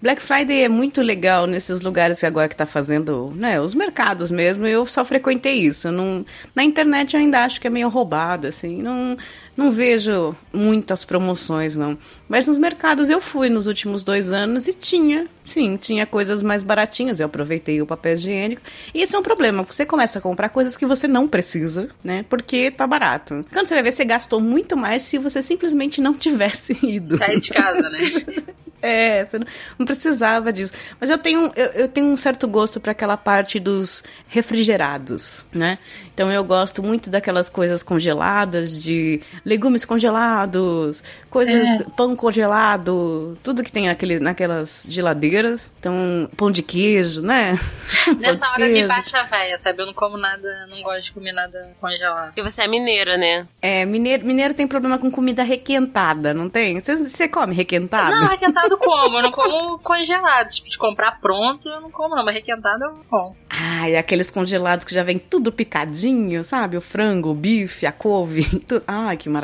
[0.00, 4.30] Black Friday é muito legal nesses lugares que agora que tá fazendo, né, os mercados
[4.30, 4.64] mesmo.
[4.66, 5.90] Eu só frequentei isso.
[5.90, 8.80] Não, na internet eu ainda acho que é meio roubado, assim.
[8.80, 9.16] Não,
[9.58, 11.98] não vejo muitas promoções, não.
[12.28, 16.62] Mas nos mercados eu fui nos últimos dois anos e tinha, sim, tinha coisas mais
[16.62, 17.18] baratinhas.
[17.18, 18.62] Eu aproveitei o papel higiênico.
[18.94, 19.64] E isso é um problema.
[19.64, 22.24] Você começa a comprar coisas que você não precisa, né?
[22.28, 23.44] Porque tá barato.
[23.52, 27.16] Quando você vai ver, você gastou muito mais se você simplesmente não tivesse ido.
[27.16, 27.98] Sai de casa, né?
[28.82, 29.46] É, você não,
[29.78, 30.72] não precisava disso.
[31.00, 35.78] Mas eu tenho, eu, eu tenho um certo gosto para aquela parte dos refrigerados, né?
[36.14, 43.72] Então eu gosto muito daquelas coisas congeladas, de legumes congelados, coisas, pão congelado, tudo que
[43.72, 45.72] tem naquele, naquelas geladeiras.
[45.80, 47.54] Então, pão de queijo, né?
[48.20, 48.88] Nessa hora me queijo.
[48.88, 49.80] baixa a véia, sabe?
[49.82, 52.26] Eu não como nada, não gosto de comer nada congelado.
[52.26, 53.46] Porque você é mineira, né?
[53.62, 56.78] É, mineiro, mineiro tem problema com comida requentada, não tem?
[56.78, 58.10] Você, você come requentado?
[58.10, 59.16] Não, requentado como?
[59.16, 60.48] Eu não como congelado.
[60.48, 62.24] Tipo, de comprar pronto, eu não como, não.
[62.24, 63.36] Mas requentado eu como.
[63.50, 66.76] Ai, aqueles congelados que já vem tudo picadinho, sabe?
[66.76, 68.46] O frango, o bife, a couve.
[68.68, 68.82] Tu...
[68.86, 69.37] Ai, que maravilha.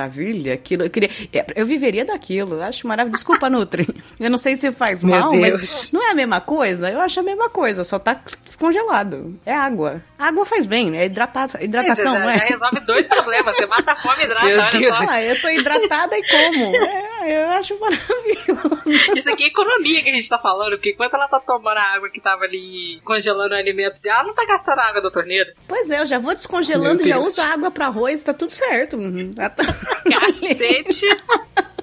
[0.53, 1.11] Aquilo, eu queria.
[1.33, 2.57] é, Eu viveria daquilo.
[2.57, 3.19] Eu acho maravilhoso.
[3.19, 3.87] Desculpa, Nutri.
[4.19, 5.61] Eu não sei se faz Meu mal, Deus.
[5.61, 6.91] mas não é a mesma coisa?
[6.91, 8.21] Eu acho a mesma coisa, só tá
[8.59, 9.39] congelado.
[9.45, 10.03] É água.
[10.25, 11.05] A água faz bem, né?
[11.05, 11.63] Hidrata...
[11.63, 12.39] hidratação, já, não é?
[12.39, 13.55] já resolve dois problemas.
[13.55, 15.13] Você mata a fome e hidrata, Meu olha só.
[15.13, 16.73] Ah, eu tô hidratada e como.
[17.25, 19.17] É, eu acho maravilhoso.
[19.17, 21.95] Isso aqui é economia que a gente tá falando, porque enquanto ela tá tomando a
[21.95, 25.11] água que tava ali congelando o alimento dela, ela não tá gastando a água da
[25.11, 25.55] torneira.
[25.67, 28.99] Pois é, eu já vou descongelando já uso água pra arroz, tá tudo certo.
[28.99, 31.07] Uhum, tá- Cacete!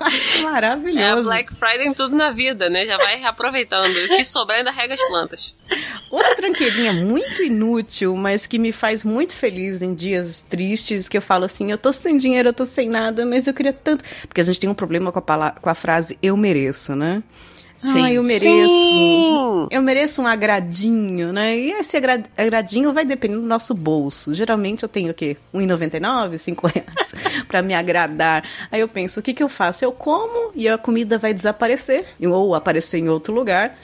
[0.00, 1.24] acho É a maravilhoso.
[1.24, 2.86] Black Friday em tudo na vida, né?
[2.86, 3.96] Já vai reaproveitando.
[3.96, 5.54] O que sobrar ainda rega as plantas.
[6.10, 11.22] Outra tranqueirinha muito inútil, mas que me faz muito feliz em dias tristes, que eu
[11.22, 14.04] falo assim, eu tô sem dinheiro, eu tô sem nada, mas eu queria tanto...
[14.26, 17.22] Porque a gente tem um problema com a, pala- com a frase eu mereço, né?
[17.78, 18.04] Sim.
[18.04, 18.68] Ah, eu mereço.
[18.74, 19.66] Sim.
[19.70, 21.56] Eu mereço um agradinho, né?
[21.56, 24.34] E esse agra- agradinho vai depender do nosso bolso.
[24.34, 25.36] Geralmente eu tenho o quê?
[25.54, 27.14] R$1,99, 5 reais
[27.46, 28.42] pra me agradar.
[28.70, 29.84] Aí eu penso, o que que eu faço?
[29.84, 33.78] Eu como e a comida vai desaparecer, ou aparecer em outro lugar.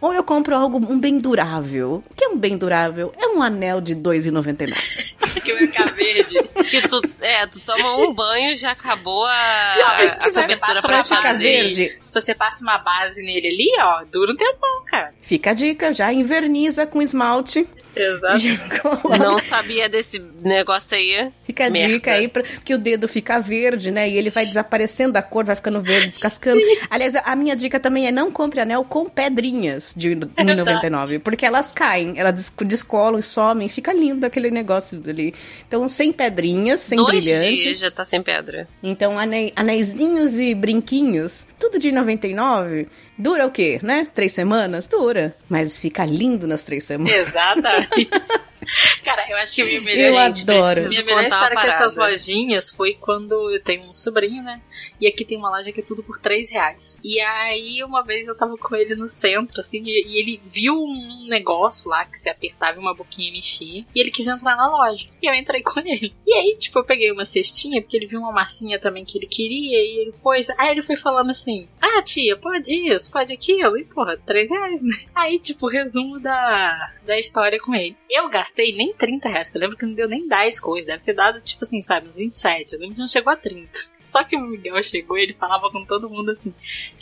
[0.00, 2.02] Ou eu compro algo, um bem durável.
[2.08, 3.12] O que é um bem durável?
[3.18, 5.16] É um anel de R$ 2,99.
[5.42, 6.47] Que vai ficar verde.
[6.68, 9.74] Que tu, é, tu toma um banho já acabou a,
[10.20, 11.98] a cobertura pra verde.
[12.04, 15.14] Se você passa uma base nele ali, ó, dura um tempão, cara.
[15.22, 17.66] Fica a dica, já inverniza com esmalte.
[17.96, 19.18] Exato.
[19.18, 21.30] Não sabia desse negócio aí.
[21.44, 21.88] Fica a Merda.
[21.94, 24.08] dica aí, pra, que o dedo fica verde, né?
[24.08, 26.60] E ele vai desaparecendo a cor, vai ficando verde, descascando.
[26.88, 31.72] Aliás, a minha dica também é não compre anel com pedrinhas de R$1,99, porque elas
[31.72, 35.34] caem, elas des- descolam e somem, fica lindo aquele negócio ali.
[35.66, 37.56] Então, sem pedrinhas, sem Dois brilhante.
[37.56, 38.68] dias já tá sem pedra.
[38.82, 42.86] Então, ane- anéisinhos e brinquinhos, tudo de 99.
[43.20, 44.06] Dura o quê, né?
[44.14, 44.86] Três semanas?
[44.86, 45.07] Dura.
[45.48, 47.14] Mas fica lindo nas três semanas.
[47.14, 48.10] Exatamente.
[49.04, 50.88] Cara, eu acho que a minha melhor, Eu Gente, adoro.
[50.88, 54.60] minha melhor história com essas lojinhas foi quando eu tenho um sobrinho, né?
[55.00, 56.98] E aqui tem uma loja que é tudo por 3 reais.
[57.02, 60.74] E aí, uma vez eu tava com ele no centro, assim, e, e ele viu
[60.74, 63.84] um negócio lá que se apertava uma boquinha mexia.
[63.94, 65.08] E ele quis entrar na loja.
[65.22, 66.14] E eu entrei com ele.
[66.26, 69.26] E aí, tipo, eu peguei uma cestinha, porque ele viu uma massinha também que ele
[69.26, 70.50] queria, e ele pôs.
[70.50, 73.78] Aí ele foi falando assim: Ah, tia, pode isso, pode aquilo.
[73.78, 74.96] E, porra, 3 reais, né?
[75.14, 77.96] Aí, tipo, resumo da, da história com ele.
[78.10, 80.86] Eu gastei nem 30 reais, eu lembro que não deu nem 10 coisas.
[80.86, 82.72] Deve ter dado, tipo assim, sabe, uns 27.
[82.72, 83.78] Eu lembro que não chegou a 30.
[84.08, 86.52] Só que o Miguel chegou e ele falava com todo mundo assim: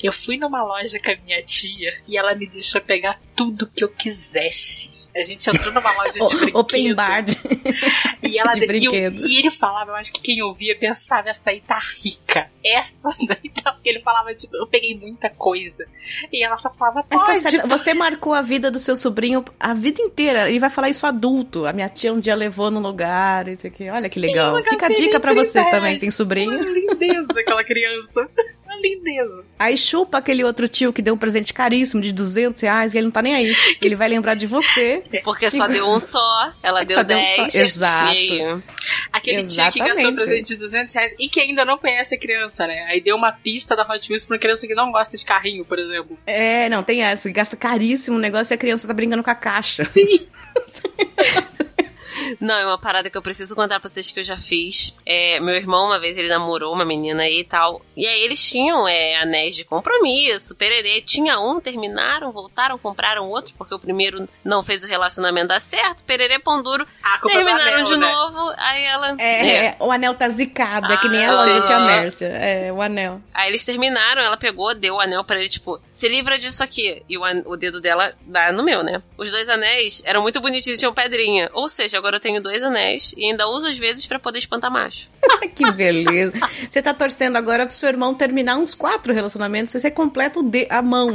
[0.02, 3.84] Eu fui numa loja com a minha tia e ela me deixou pegar tudo que
[3.84, 5.06] eu quisesse.
[5.16, 6.56] A gente entrou numa loja de brinquedo.
[6.58, 7.22] Open bar.
[7.22, 7.38] de-
[8.22, 9.26] E, ela de e brinquedo.
[9.26, 12.50] e ele falava, eu acho que quem ouvia pensava, essa aí tá rica.
[12.62, 13.72] Essa daí tá.
[13.72, 15.86] Porque ele falava, tipo, eu peguei muita coisa.
[16.30, 17.02] E ela só falava,
[17.40, 20.50] certo, Você marcou a vida do seu sobrinho a vida inteira.
[20.50, 21.64] Ele vai falar isso adulto.
[21.66, 23.88] A minha tia um dia levou no lugar, isso aqui.
[23.88, 24.62] Olha que legal.
[24.64, 25.98] Fica a dica pra 30 você também.
[25.98, 26.58] Tem sobrinho.
[26.96, 28.28] Lindeza aquela criança.
[28.64, 29.44] Uma lindeza.
[29.58, 33.04] Aí chupa aquele outro tio que deu um presente caríssimo de 200 reais e ele
[33.06, 33.54] não tá nem aí.
[33.80, 35.02] Ele vai lembrar de você.
[35.24, 37.36] Porque só deu um só, ela deu Só deu um só.
[37.42, 37.54] 10.
[37.54, 38.14] Exato.
[38.14, 38.62] E
[39.12, 40.24] Aquele tio que gastou Exatamente.
[40.24, 42.84] presente de 200 reais e que ainda não conhece a criança, né?
[42.90, 45.64] Aí deu uma pista da Hot Wheels pra uma criança que não gosta de carrinho,
[45.64, 46.18] por exemplo.
[46.26, 47.30] É, não, tem essa.
[47.30, 49.84] Gasta caríssimo o negócio e a criança tá brincando com a caixa.
[49.84, 50.26] Sim.
[52.40, 54.94] Não, é uma parada que eu preciso contar pra vocês que eu já fiz.
[55.04, 57.82] É, meu irmão, uma vez, ele namorou uma menina aí e tal.
[57.96, 61.00] E aí eles tinham é, anéis de compromisso, pererê.
[61.00, 66.02] Tinha um, terminaram, voltaram, compraram outro, porque o primeiro não fez o relacionamento dar certo.
[66.04, 66.86] Pererê, pão duro.
[67.02, 68.12] Ah, culpa do Terminaram anel, de né?
[68.12, 68.52] novo.
[68.56, 69.14] Aí ela.
[69.18, 69.66] É, é.
[69.66, 71.86] é, o anel tá zicado, é que nem a Ah, loja de aham.
[71.86, 72.26] Mércia.
[72.26, 73.20] É, o anel.
[73.32, 77.02] Aí eles terminaram, ela pegou, deu o anel pra ele, tipo, se livra disso aqui.
[77.08, 79.02] E o, an- o dedo dela dá no meu, né?
[79.16, 81.48] Os dois anéis eram muito bonitinhos, tinham pedrinha.
[81.52, 84.70] Ou seja, agora eu tenho dois anéis e ainda uso às vezes pra poder espantar
[84.70, 85.10] macho.
[85.54, 86.32] que beleza.
[86.70, 90.66] Você tá torcendo agora pro seu irmão terminar uns quatro relacionamentos, você completa o de
[90.70, 91.14] a mão.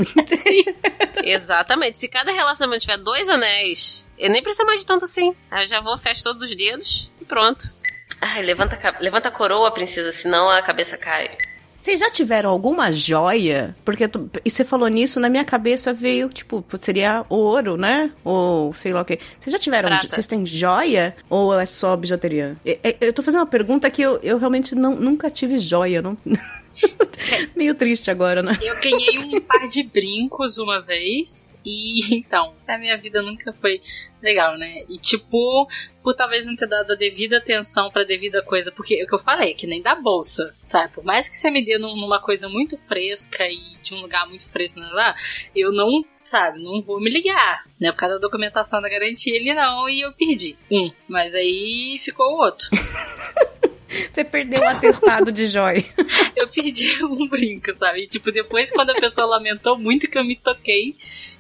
[1.24, 2.00] Exatamente.
[2.00, 5.36] Se cada relacionamento tiver dois anéis, eu nem precisa mais de tanto assim.
[5.50, 7.76] Aí eu já vou, fecho todos os dedos e pronto.
[8.20, 11.36] Ai, levanta, levanta a coroa, princesa, senão a cabeça cai.
[11.82, 13.76] Vocês já tiveram alguma joia?
[13.84, 18.12] Porque tu- e você falou nisso, na minha cabeça veio, tipo, seria ouro, né?
[18.24, 19.18] Ou sei lá o quê.
[19.40, 19.90] Vocês já tiveram?
[19.90, 20.08] Prata.
[20.08, 21.16] Vocês têm joia?
[21.30, 22.56] Ou é só bijuteria?
[22.66, 26.02] É- Eu tô fazendo uma pergunta que eu, eu realmente não, nunca tive joia.
[26.04, 26.16] Não...
[27.56, 28.58] Meio triste agora, né?
[28.62, 31.52] Eu ganhei um par de brincos uma vez.
[31.64, 33.80] E então, a minha vida nunca foi
[34.22, 34.84] legal, né?
[34.90, 35.68] E tipo,
[36.02, 39.14] por talvez não ter dado a devida atenção pra devida coisa, porque é o que
[39.14, 40.92] eu falei, que nem da bolsa, sabe?
[40.94, 44.28] Por mais que você me dê num- numa coisa muito fresca e de um lugar
[44.28, 45.16] muito fresco né, lá,
[45.56, 47.92] eu não, sabe, não vou me ligar, né?
[47.92, 50.92] Por causa da documentação da garantia, ele não, e eu perdi um.
[51.08, 52.68] Mas aí ficou o outro.
[54.12, 55.84] Você perdeu o atestado de joia.
[56.36, 58.08] eu perdi um brinco, sabe?
[58.08, 60.96] Tipo, depois quando a pessoa lamentou muito que eu me toquei,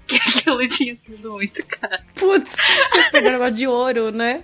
[0.05, 2.03] que aquilo tinha sido muito caro.
[2.15, 2.57] Putz,
[2.91, 4.43] você perdeu um negócio de ouro, né?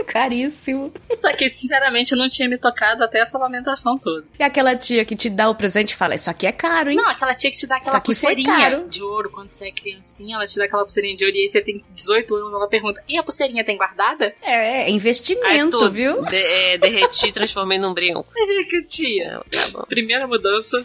[0.06, 0.92] Caríssimo.
[1.20, 4.24] Só que, sinceramente, eu não tinha me tocado até essa lamentação toda.
[4.38, 6.96] E aquela tia que te dá o presente e fala: Isso aqui é caro, hein?
[6.96, 8.88] Não, aquela tia que te dá Isso aquela aqui foi pulseirinha caro.
[8.88, 11.48] de ouro quando você é criancinha, ela te dá aquela pulseirinha de ouro e aí
[11.48, 14.34] você tem 18 anos, ela pergunta: e a pulseirinha tem guardada?
[14.42, 16.22] É, é investimento, tu viu?
[16.24, 18.26] de- é, derreti e transformei num brinco.
[18.36, 19.40] Aí que tia.
[19.50, 19.82] Tá bom.
[19.88, 20.80] Primeira mudança.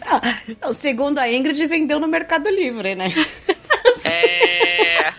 [0.60, 3.12] Não, segundo a Ingrid, vendeu no Mercado Livre, né?
[4.04, 5.12] É.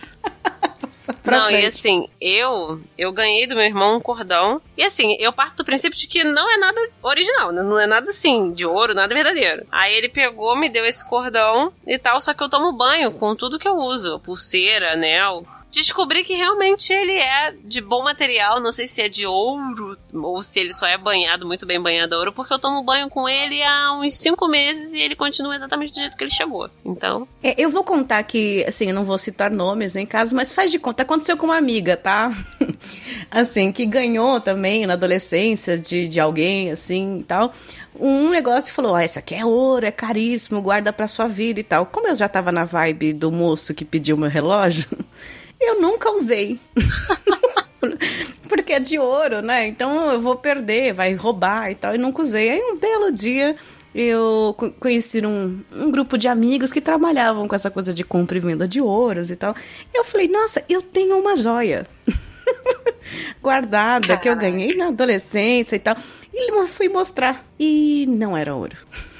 [1.24, 1.66] Não, e frente.
[1.66, 4.60] assim, eu eu ganhei do meu irmão um cordão.
[4.76, 7.62] E assim, eu parto do princípio de que não é nada original, né?
[7.62, 9.66] não é nada assim, de ouro, nada verdadeiro.
[9.70, 13.34] Aí ele pegou, me deu esse cordão e tal, só que eu tomo banho com
[13.34, 15.44] tudo que eu uso: pulseira, anel.
[15.70, 20.42] Descobri que realmente ele é de bom material, não sei se é de ouro ou
[20.42, 23.28] se ele só é banhado, muito bem banhado a ouro, porque eu tomo banho com
[23.28, 26.70] ele há uns cinco meses e ele continua exatamente do jeito que ele chegou.
[26.84, 30.52] Então, É, eu vou contar que, assim, eu não vou citar nomes nem casos, mas
[30.52, 31.02] faz de conta.
[31.02, 32.30] Aconteceu com uma amiga, tá?
[33.30, 37.52] assim, que ganhou também na adolescência de, de alguém, assim e tal.
[37.98, 41.60] Um negócio e falou: Ó, esse aqui é ouro, é caríssimo, guarda pra sua vida
[41.60, 41.86] e tal.
[41.86, 44.86] Como eu já tava na vibe do moço que pediu meu relógio,
[45.60, 46.58] eu nunca usei.
[48.48, 49.66] Porque é de ouro, né?
[49.68, 51.94] Então eu vou perder, vai roubar e tal.
[51.94, 52.50] E nunca usei.
[52.50, 53.56] Aí um belo dia
[53.94, 58.36] eu co- conheci um, um grupo de amigos que trabalhavam com essa coisa de compra
[58.36, 59.54] e venda de ouros e tal.
[59.94, 61.86] Eu falei, nossa, eu tenho uma joia
[63.42, 64.50] guardada que eu Caraca.
[64.50, 65.96] ganhei na adolescência e tal.
[66.32, 67.44] E eu fui mostrar.
[67.58, 68.76] E não era ouro.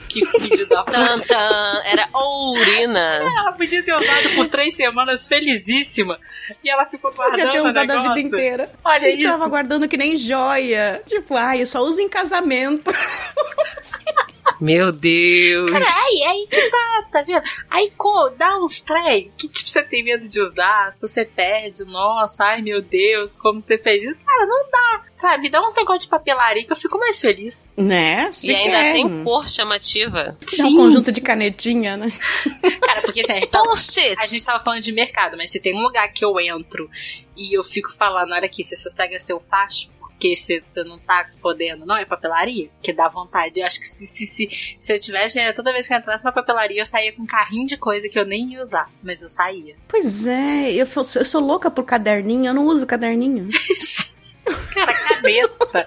[0.08, 1.82] Que filho da puta.
[1.84, 3.20] era ourina.
[3.36, 6.18] Ela podia ter usado por três semanas felizíssima.
[6.64, 8.72] E ela ficou guardando Podia ter usado a vida inteira.
[8.84, 9.50] Olha e tava isso.
[9.50, 11.02] guardando que nem joia.
[11.06, 12.90] Tipo, ai, eu só uso em casamento.
[14.60, 15.70] Meu Deus.
[15.70, 17.42] Cara, aí, aí que tá, tá vendo?
[17.70, 21.84] Aí co, dá uns trem que tipo, você tem medo de usar, se você perde,
[21.84, 24.24] nossa, ai meu Deus, como você fez isso.
[24.24, 25.48] Cara, não dá, sabe?
[25.50, 27.64] Dá uns negócios de papelaria que eu fico mais feliz.
[27.76, 28.30] né?
[28.42, 29.08] E ainda Chiquérrimo.
[29.16, 30.36] tem cor chamativa.
[30.58, 32.10] Dá um conjunto de canetinha, né?
[32.80, 34.16] Cara, porque assim, a gente, tava, Post-it.
[34.18, 36.90] a gente tava falando de mercado, mas se tem um lugar que eu entro
[37.36, 39.88] e eu fico falando, olha aqui, você sossega seu facho,
[40.18, 43.60] porque você, não tá podendo, não é papelaria, que dá vontade.
[43.60, 46.32] Eu acho que se, se, se, se eu tivesse, toda vez que eu entrasse na
[46.32, 49.28] papelaria, eu saía com um carrinho de coisa que eu nem ia usar, mas eu
[49.28, 49.76] saía.
[49.86, 53.48] Pois é, eu, sou- eu sou louca por caderninho, eu não uso caderninho.
[54.74, 55.86] Cara, caneta,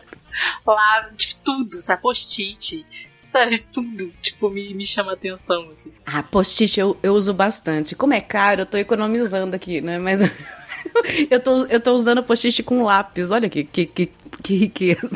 [0.66, 2.02] lá, tipo, tudo, sabe?
[2.02, 2.86] Post-it,
[3.18, 3.60] sabe?
[3.60, 5.92] Tudo, tipo, me, me chama atenção, assim.
[6.06, 7.96] Ah, post-it eu, eu uso bastante.
[7.96, 9.98] Como é caro, eu tô economizando aqui, né?
[9.98, 10.22] Mas
[11.30, 13.32] eu tô, eu tô usando post-it com lápis.
[13.32, 14.12] Olha que, que, que,
[14.44, 15.10] que riqueza.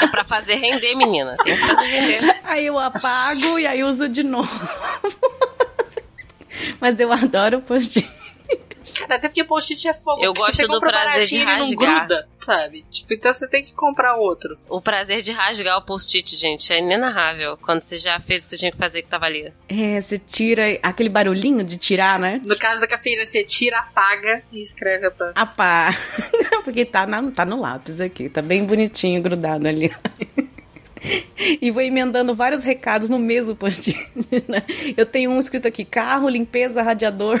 [0.00, 1.36] É pra fazer render, menina.
[1.44, 2.40] Tem que fazer render.
[2.44, 4.48] Aí eu apago e aí uso de novo.
[6.80, 8.08] Mas eu adoro post-it.
[9.04, 10.22] Até porque post-it é fogo.
[10.22, 11.98] Eu gosto você do prazer de ele não rasgar.
[11.98, 12.84] gruda, sabe?
[12.90, 14.58] Tipo, então você tem que comprar outro.
[14.68, 17.56] O prazer de rasgar o post-it, gente, é inenarrável.
[17.58, 19.52] Quando você já fez o que você tinha que fazer que tava ali.
[19.68, 22.40] É, você tira aquele barulhinho de tirar, né?
[22.44, 25.42] No caso da cafeína, você tira, apaga e escreve a próxima.
[25.42, 25.94] A pá.
[26.64, 29.94] Porque tá, na, tá no lápis aqui, tá bem bonitinho grudado ali.
[31.60, 33.94] E vou emendando vários recados no mesmo post
[34.48, 34.64] né?
[34.96, 37.40] Eu tenho um escrito aqui: carro, limpeza, radiador.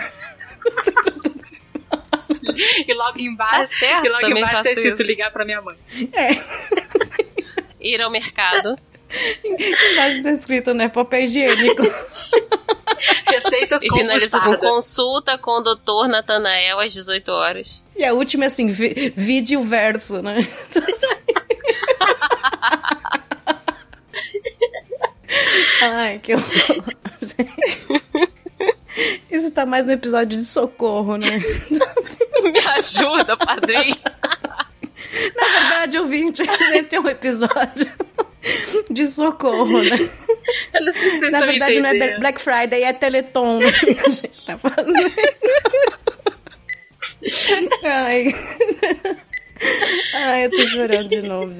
[2.86, 5.76] E logo embaixo, Tá certo, e logo embaixo tá escrito ligar pra minha mãe.
[6.12, 6.30] É,
[7.80, 8.76] Ir ao mercado.
[9.44, 10.88] embaixo tá escrito, né?
[10.88, 11.82] Papel higiênico.
[13.26, 17.80] Receitas e finaliza com consulta com o doutor Natanael às 18 horas.
[17.94, 20.36] E a última é assim: vi, vídeo verso, né?
[25.82, 26.84] Ai, que horror.
[29.30, 31.26] Isso tá mais no episódio de socorro, né?
[32.42, 33.96] Me ajuda, padrinho.
[35.36, 36.42] Na verdade, ouvinte,
[36.74, 37.90] esse é um episódio
[38.90, 40.10] de socorro, né?
[40.74, 42.18] Eu não sei se vocês Na verdade, não é.
[42.18, 45.12] Black Friday, é Teleton né, que a gente tá fazendo.
[47.84, 48.34] Ai.
[50.14, 51.54] Ai, eu tô chorando de novo.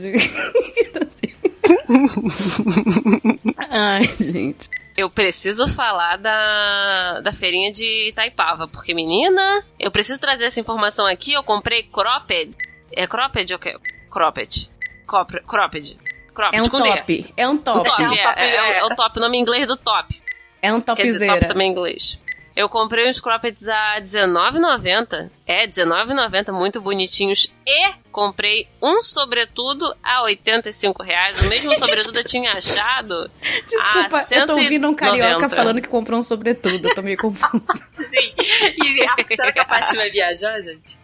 [3.69, 4.69] Ai, gente.
[4.97, 11.07] Eu preciso falar da, da feirinha de Itaipava, porque, menina, eu preciso trazer essa informação
[11.07, 11.33] aqui.
[11.33, 12.51] Eu comprei cropped.
[12.93, 13.77] É cropped ou que?
[14.11, 14.69] Cropped.
[15.07, 15.97] Copre- Cropped.
[16.35, 16.57] Cropped.
[16.59, 17.33] É um top.
[17.37, 17.79] É um top.
[18.03, 18.79] É um top, é- é o- é.
[18.81, 20.21] é o top, o nome em inglês do top.
[20.61, 21.49] É um Quer dizer, top topzera.
[21.49, 22.19] também em inglês.
[22.59, 25.31] Eu comprei uns croppeds a R$19,90.
[25.47, 27.47] É, R$19,90, muito bonitinhos.
[27.65, 31.41] E comprei um sobretudo a 85 reais.
[31.41, 33.31] O mesmo sobretudo eu tinha achado.
[33.65, 35.49] Desculpa, eu tô ouvindo um carioca 190.
[35.57, 36.89] falando que comprou um sobretudo.
[36.89, 37.63] Eu tô meio confusa.
[37.97, 38.35] Sim.
[38.77, 40.99] E ah, será que a Paty vai viajar, gente?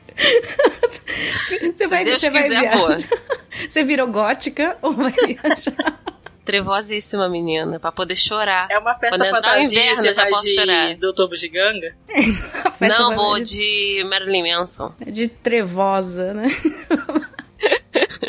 [1.73, 3.09] Você vai, Deus você vai quiser, viajar.
[3.71, 6.03] Você virou gótica ou vai viajar?
[6.45, 8.69] Trevosíssima menina, pra poder chorar.
[8.71, 10.97] É uma festa fantasia, inverno, você eu já vai posso de chorar.
[10.97, 11.97] Doutor Bugiganga?
[12.79, 14.93] Festa Não, vou de Marilyn Manson.
[15.05, 16.49] É de trevosa, né?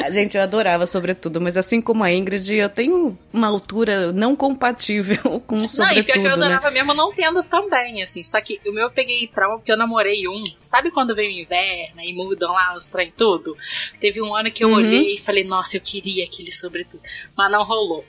[0.05, 4.35] A Gente, eu adorava sobretudo, mas assim como a Ingrid, eu tenho uma altura não
[4.35, 6.45] compatível com o não, e pior que eu sobretudo, né?
[6.45, 8.21] adorava mesmo não tendo também, assim.
[8.23, 10.43] Só que o meu eu peguei trauma porque eu namorei um.
[10.61, 13.57] Sabe quando vem o inverno e mudam lá os trem tudo?
[13.99, 14.75] Teve um ano que eu Uhum.
[14.75, 17.01] olhei e falei, nossa, eu queria aquele sobretudo.
[17.35, 18.05] Mas não rolou.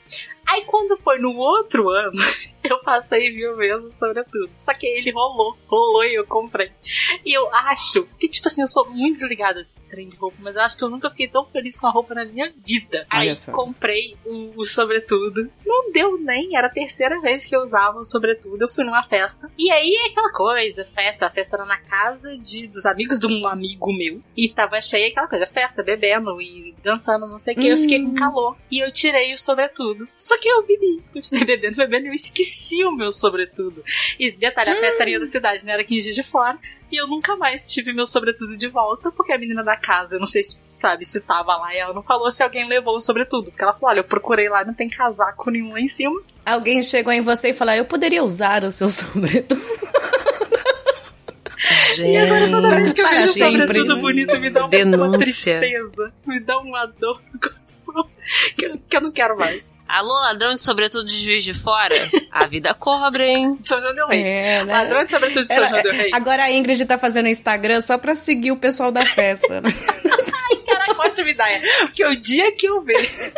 [0.47, 2.13] Aí quando foi no outro ano,
[2.63, 4.51] eu passei e vi o mesmo sobretudo.
[4.65, 6.71] Só que ele rolou, rolou e eu comprei.
[7.25, 10.57] E eu acho que, tipo assim, eu sou muito desligada desse trem de roupa, mas
[10.57, 13.07] eu acho que eu nunca fiquei tão feliz com a roupa na minha vida.
[13.11, 15.51] Aí comprei o, o sobretudo.
[15.65, 18.63] Não deu nem, era a terceira vez que eu usava o sobretudo.
[18.63, 19.51] Eu fui numa festa.
[19.59, 21.27] E aí é aquela coisa, festa.
[21.27, 24.23] A festa era na casa de, dos amigos de um amigo meu.
[24.37, 27.69] E tava cheia aquela coisa, festa, bebendo e dançando, não sei o que.
[27.69, 28.57] Eu fiquei com calor.
[28.71, 30.09] E eu tirei o sobretudo.
[30.17, 31.03] Só que eu bebi.
[31.13, 33.83] Continuei bebendo, bebendo e eu esqueci o meu sobretudo.
[34.19, 35.73] E detalhe, a festa era da cidade, né?
[35.73, 36.59] Era aqui em Juiz de Fora.
[36.91, 40.19] E eu nunca mais tive meu sobretudo de volta, porque a menina da casa, eu
[40.19, 43.01] não sei se sabe se tava lá, e ela não falou se alguém levou o
[43.01, 43.51] sobretudo.
[43.51, 46.21] Porque ela falou: olha, eu procurei lá, não tem casaco nenhum lá em cima.
[46.45, 49.61] Alguém chegou em você e falou, eu poderia usar o seu sobretudo.
[51.99, 54.01] E agora toda vez que eu vejo sobretudo né?
[54.01, 57.66] bonito, me dá uma, uma tristeza, me dá uma dor no coração,
[58.57, 59.75] que eu, que eu não quero mais.
[59.89, 61.95] Alô, ladrão de sobretudo de juiz de fora?
[62.31, 63.59] A vida cobra, hein?
[63.63, 64.23] São João Del Rey.
[64.23, 64.73] É, né?
[64.73, 66.11] Ladrão de sobretudo de São João Del Rey.
[66.13, 69.61] agora a Ingrid tá fazendo Instagram só pra seguir o pessoal da festa.
[69.61, 69.71] né?
[70.67, 71.63] Caraca, ótima ideia.
[71.81, 73.33] Porque o dia que eu ver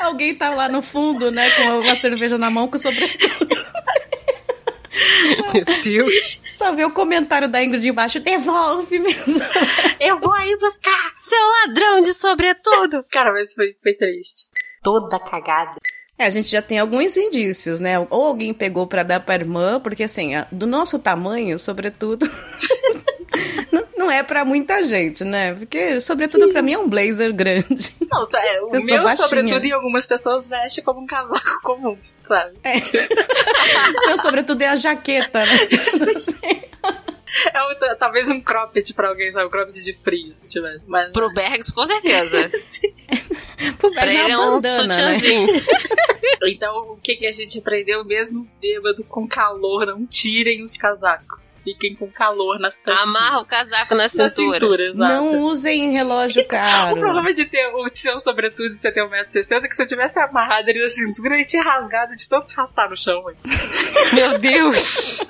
[0.00, 3.66] Alguém tá lá no fundo, né, com uma cerveja na mão com o sobretudo.
[5.52, 6.40] Meu Deus.
[6.44, 9.38] Só vê o comentário da Ingrid embaixo, devolve mesmo.
[10.00, 11.14] eu vou aí buscar.
[11.18, 13.04] Seu ladrão de sobretudo.
[13.10, 14.46] Cara, mas foi, foi triste.
[14.82, 15.76] Toda cagada.
[16.18, 17.98] É, a gente já tem alguns indícios, né?
[17.98, 22.26] Ou alguém pegou pra dar pra irmã, porque assim, do nosso tamanho, sobretudo,
[23.72, 25.54] não, não é pra muita gente, né?
[25.54, 27.92] Porque, sobretudo, pra mim é um blazer grande.
[28.10, 29.28] Não, é, o Eu meu, baixinha.
[29.28, 32.52] sobretudo, em algumas pessoas veste como um casaco comum, sabe?
[34.06, 35.58] Meu, sobretudo, é a jaqueta, né?
[37.52, 39.46] É um- talvez um cropped pra alguém, sabe?
[39.46, 40.82] Um cropped de frio, se tivesse.
[40.86, 42.50] Mas, Pro Bergs, com certeza.
[43.94, 45.18] Mas ele é uma um bandana, né?
[45.18, 45.46] sutiãzinho.
[46.48, 49.86] Então, o que, que a gente aprendeu mesmo bêbado com calor?
[49.86, 51.52] Não tirem os casacos.
[51.64, 53.02] Fiquem com calor na cestinha.
[53.02, 54.60] Amarra o casaco na na cintura.
[54.60, 54.98] cintura, exato.
[55.14, 57.00] Não usem relógio O caro.
[57.00, 60.20] problema de ter o seu sobretudo e você ter 1,60m é que se eu tivesse
[60.20, 63.24] amarrado ele na cintura, ele tinha rasgado de tanto arrastar no chão.
[64.12, 65.24] Meu Deus.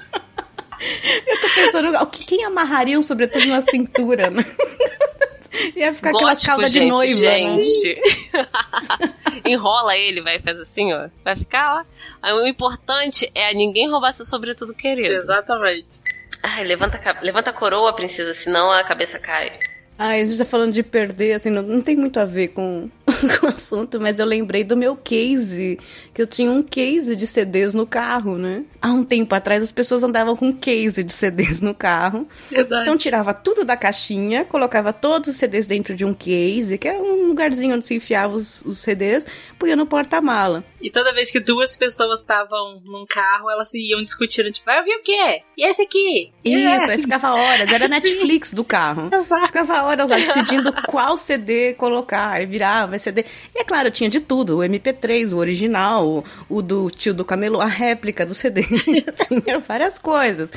[1.27, 4.45] Eu tô pensando, o que quem amarraria um sobretudo na cintura, né?
[5.75, 7.21] Ia ficar aquela Gótico, calda de gente, noiva.
[7.23, 7.63] né?
[7.63, 8.01] Gente.
[9.47, 11.09] Enrola ele, vai faz assim, ó.
[11.25, 11.87] Vai ficar lá.
[12.21, 15.15] Aí, O importante é ninguém roubar seu sobretudo querido.
[15.15, 16.01] Exatamente.
[16.43, 19.53] Ai, levanta, levanta a coroa, princesa, senão a cabeça cai.
[19.99, 22.91] Ai, a gente tá falando de perder, assim, não, não tem muito a ver com,
[23.39, 25.79] com o assunto, mas eu lembrei do meu case,
[26.13, 28.65] que eu tinha um case de CDs no carro, né?
[28.81, 32.27] Há um tempo atrás as pessoas andavam com um case de CDs no carro.
[32.51, 32.83] Verdade.
[32.83, 36.99] Então tirava tudo da caixinha, colocava todos os CDs dentro de um case, que era
[36.99, 39.27] um lugarzinho onde se enfiava os, os CDs,
[39.59, 40.65] punha no porta-mala.
[40.87, 44.79] E toda vez que duas pessoas estavam num carro, elas se iam discutindo, tipo, vai
[44.79, 45.43] ouvir o quê?
[45.59, 46.33] E esse aqui?
[46.45, 46.93] E Isso, é.
[46.93, 49.11] aí ficava horas, era Netflix do carro.
[49.13, 49.49] Exato.
[49.49, 53.25] Ficava horas lá decidindo qual CD colocar, aí virava CD.
[53.53, 57.25] E é claro, tinha de tudo, o MP3, o original, o, o do tio do
[57.25, 58.63] Camelo, a réplica do CD,
[59.27, 60.53] tinha várias coisas.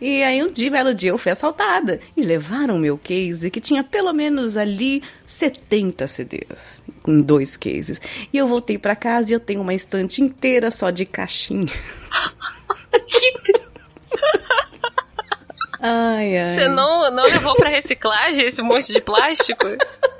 [0.00, 3.60] E aí um dia, belo dia, eu fui assaltada e levaram o meu case, que
[3.60, 8.00] tinha pelo menos ali 70 CDs, com dois cases.
[8.32, 11.66] E eu voltei pra casa e eu tenho uma estante inteira só de caixinha.
[15.86, 16.54] Ai, ai.
[16.54, 19.66] Você não, não levou pra reciclagem esse monte de plástico?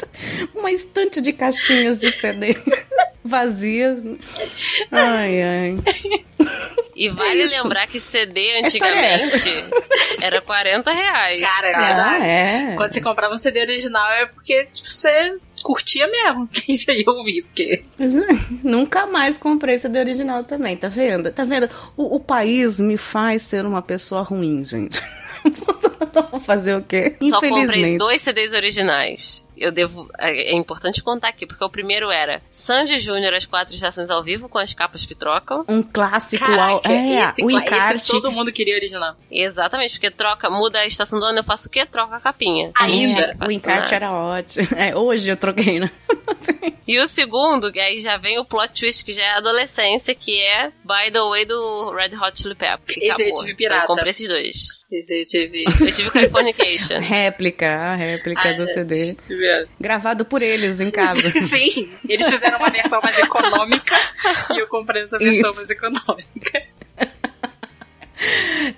[0.55, 2.55] Uma estante de caixinhas de CD
[3.25, 4.03] vazias.
[4.93, 5.77] Ai, ai.
[6.95, 9.65] E vale É lembrar que CD é antigamente
[10.23, 11.41] era 40 reais.
[11.43, 12.25] Cara, é Ah, verdade.
[12.25, 12.75] é.
[12.77, 17.11] Quando você comprava um CD original é porque, tipo, você curtia mesmo que você ia
[17.11, 17.83] ouvir, porque...
[17.99, 18.05] É.
[18.63, 21.31] Nunca mais comprei CD original também, tá vendo?
[21.33, 21.69] Tá vendo?
[21.97, 25.03] O, o país me faz ser uma pessoa ruim, gente.
[26.31, 27.17] Vou fazer o quê?
[27.29, 27.99] Só comprei Infelizmente.
[27.99, 29.44] dois CDs originais.
[29.57, 30.09] Eu devo.
[30.19, 34.23] É é importante contar aqui, porque o primeiro era Sandy Júnior, as quatro estações ao
[34.23, 35.65] vivo, com as capas que trocam.
[35.69, 36.81] Um clássico ao...
[36.85, 38.09] É, esse, o esse encarte.
[38.09, 39.15] todo mundo queria original.
[39.31, 41.87] Exatamente, porque troca, muda a estação do ano, eu faço o quê?
[41.87, 42.73] Troca a capinha.
[42.77, 43.37] Ainda.
[43.41, 44.67] É, o encarte era ótimo.
[44.77, 45.91] É, hoje eu troquei, né?
[46.87, 50.15] E o segundo, que aí já vem o plot twist, que já é a adolescência,
[50.15, 52.99] que é By the Way do Red Hot Chili Peppers.
[52.99, 53.35] Esse eu Acabou.
[53.37, 53.83] tive Então pirata.
[53.85, 54.57] Eu comprei esses dois.
[54.93, 55.65] Esse eu tive...
[55.65, 56.99] Eu tive o Californication.
[57.01, 58.67] réplica, a réplica Ah, do é.
[58.67, 59.15] CD.
[59.27, 59.44] tive-
[59.81, 61.31] Gravado por eles em casa.
[61.49, 63.97] Sim, eles fizeram uma versão mais econômica
[64.51, 65.57] e eu comprei essa versão Isso.
[65.57, 66.63] mais econômica.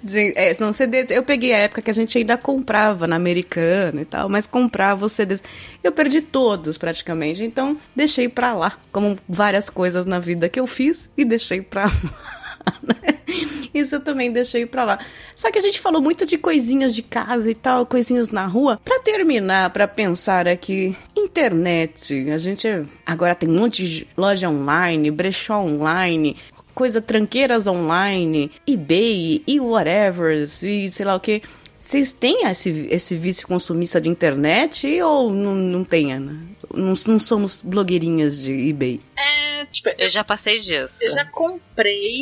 [0.04, 1.10] Gente, é, são CDs.
[1.10, 5.04] Eu peguei a época que a gente ainda comprava na Americana e tal, mas comprava
[5.06, 5.42] os CDs.
[5.82, 10.66] Eu perdi todos praticamente, então deixei pra lá, como várias coisas na vida que eu
[10.66, 12.45] fiz e deixei pra lá.
[12.82, 13.20] Né?
[13.74, 14.98] Isso eu também deixei pra lá.
[15.34, 18.80] Só que a gente falou muito de coisinhas de casa e tal, coisinhas na rua.
[18.84, 22.30] Pra terminar, pra pensar aqui, internet.
[22.30, 22.66] A gente
[23.04, 26.36] agora tem um monte de loja online, brechó online,
[26.74, 31.42] coisa tranqueiras online, eBay e whatever, e sei lá o que.
[31.78, 36.36] Vocês têm esse, esse vício consumista de internet ou não, não tem, Ana?
[36.74, 39.00] Não, não somos blogueirinhas de eBay.
[39.16, 40.98] É, tipo, Eu já passei disso.
[41.02, 41.60] Eu já comprei,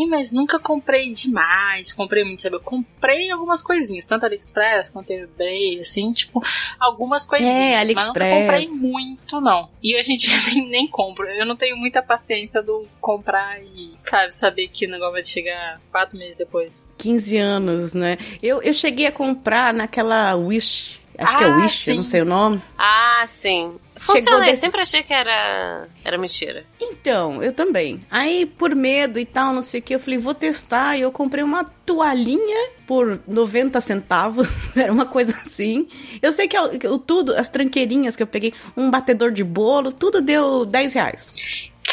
[0.09, 1.93] mas nunca comprei demais.
[1.93, 2.57] Comprei muito, sabe?
[2.57, 6.43] Eu comprei algumas coisinhas, tanto AliExpress quanto eBay, assim, tipo,
[6.79, 7.55] algumas coisinhas.
[7.55, 8.35] É, Mas AliExpress.
[8.35, 9.69] nunca comprei muito, não.
[9.83, 11.27] E hoje em dia nem, nem compro.
[11.27, 15.81] Eu não tenho muita paciência do comprar e, sabe, saber que o negócio vai chegar
[15.91, 16.87] quatro meses depois.
[16.99, 18.19] 15 anos, né?
[18.43, 21.04] Eu, eu cheguei a comprar naquela Wish.
[21.19, 22.11] Acho que é Ah, Wish, eu não sim.
[22.11, 22.61] sei o nome.
[22.77, 23.77] Ah, sim.
[23.97, 26.65] Funciona, de- sempre achei que era, era mentira.
[26.81, 28.01] Então, eu também.
[28.11, 30.97] Aí, por medo e tal, não sei o que, eu falei, vou testar.
[30.97, 34.49] E eu comprei uma toalhinha por 90 centavos.
[34.77, 35.89] Era uma coisa assim.
[36.21, 39.45] Eu sei que eu- que eu- tudo, as tranqueirinhas que eu peguei, um batedor de
[39.45, 41.33] bolo, tudo deu 10 reais.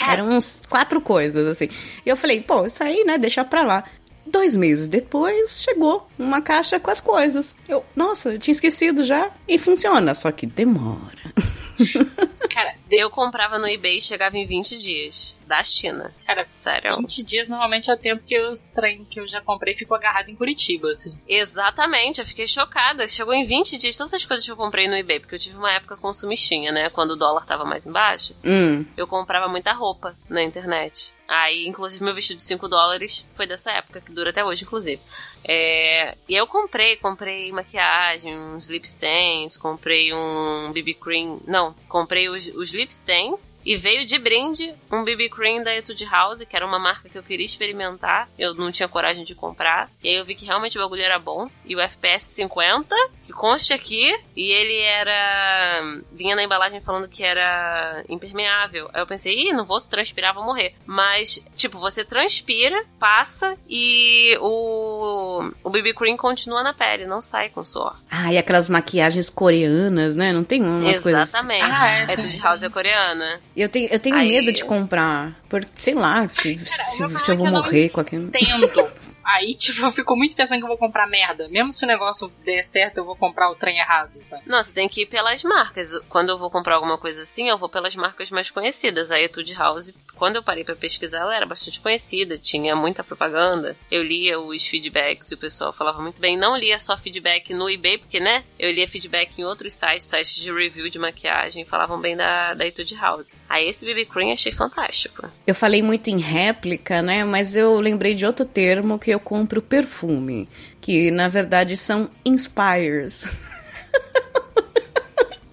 [0.10, 1.70] Eram uns quatro coisas, assim.
[2.04, 3.84] E eu falei, pô, isso aí, né, deixa pra lá.
[4.32, 7.54] Dois meses depois, chegou uma caixa com as coisas.
[7.68, 9.30] Eu, nossa, eu tinha esquecido já.
[9.46, 11.34] E funciona, só que demora.
[12.52, 15.36] Cara, Eu comprava no eBay e chegava em 20 dias.
[15.48, 16.14] Da China.
[16.26, 16.98] Cara, Sério.
[16.98, 20.30] 20 dias normalmente é o tempo que os trem que eu já comprei ficou agarrado
[20.30, 21.14] em Curitiba, assim.
[21.28, 23.06] Exatamente, eu fiquei chocada.
[23.08, 25.58] Chegou em 20 dias todas as coisas que eu comprei no eBay, porque eu tive
[25.58, 26.90] uma época consumistinha, né?
[26.90, 28.86] Quando o dólar tava mais embaixo, Hum.
[28.96, 31.14] eu comprava muita roupa na internet.
[31.28, 35.02] Aí, inclusive, meu vestido de 5 dólares foi dessa época, que dura até hoje, inclusive.
[35.44, 41.40] É, e eu comprei, comprei maquiagem, uns lip stains, comprei um BB cream.
[41.48, 46.06] Não, comprei os, os lip stains e veio de brinde um BB cream da Etude
[46.06, 48.30] House, que era uma marca que eu queria experimentar.
[48.38, 49.90] Eu não tinha coragem de comprar.
[50.04, 51.50] E aí eu vi que realmente o bagulho era bom.
[51.66, 56.02] E o FPS 50, que conste aqui, e ele era.
[56.12, 58.90] vinha na embalagem falando que era impermeável.
[58.94, 60.76] Aí eu pensei, ih, não vou transpirar, vou morrer.
[60.86, 67.22] Mas, tipo, você transpira, passa e o o, o BB Cream continua na pele, não
[67.22, 67.96] sai com suor.
[68.10, 70.32] Ah, e aquelas maquiagens coreanas, né?
[70.32, 71.30] Não tem umas coisas...
[71.30, 71.64] Exatamente.
[71.64, 72.06] Ah, é.
[72.10, 73.40] é Etude House é coreana.
[73.56, 77.20] Eu tenho, eu tenho Aí- medo de comprar, por, sei lá, se, se, eu vou
[77.20, 78.28] se eu vou não morrer com aquilo.
[78.28, 78.70] Entendo.
[79.24, 81.48] Aí, tipo, eu fico muito pensando que eu vou comprar merda.
[81.50, 84.44] Mesmo se o negócio der certo, eu vou comprar o trem errado, sabe?
[84.46, 85.98] Não, você tem que ir pelas marcas.
[86.10, 89.12] Quando eu vou comprar alguma coisa assim, eu vou pelas marcas mais conhecidas.
[89.12, 93.76] A Etude House, quando eu parei pra pesquisar, ela era bastante conhecida, tinha muita propaganda.
[93.90, 96.38] Eu lia os feedbacks e o pessoal falava muito bem.
[96.38, 98.44] Não lia só feedback no eBay, porque, né?
[98.60, 102.66] Eu lia feedback em outros sites, sites de review de maquiagem, falavam bem da, da
[102.66, 103.36] Etude House.
[103.48, 105.30] Aí esse BB Cream achei fantástico.
[105.46, 107.24] Eu falei muito em réplica, né?
[107.24, 110.48] Mas eu lembrei de outro termo que eu compro perfume,
[110.80, 113.26] que na verdade são inspires.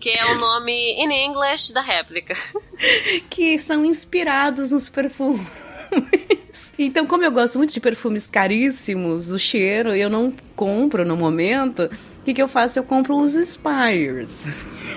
[0.01, 2.33] Que é o nome in English da réplica.
[3.29, 5.47] que são inspirados nos perfumes.
[6.79, 11.91] Então, como eu gosto muito de perfumes caríssimos, o cheiro eu não compro no momento,
[12.21, 12.79] o que, que eu faço?
[12.79, 14.47] Eu compro os Spires.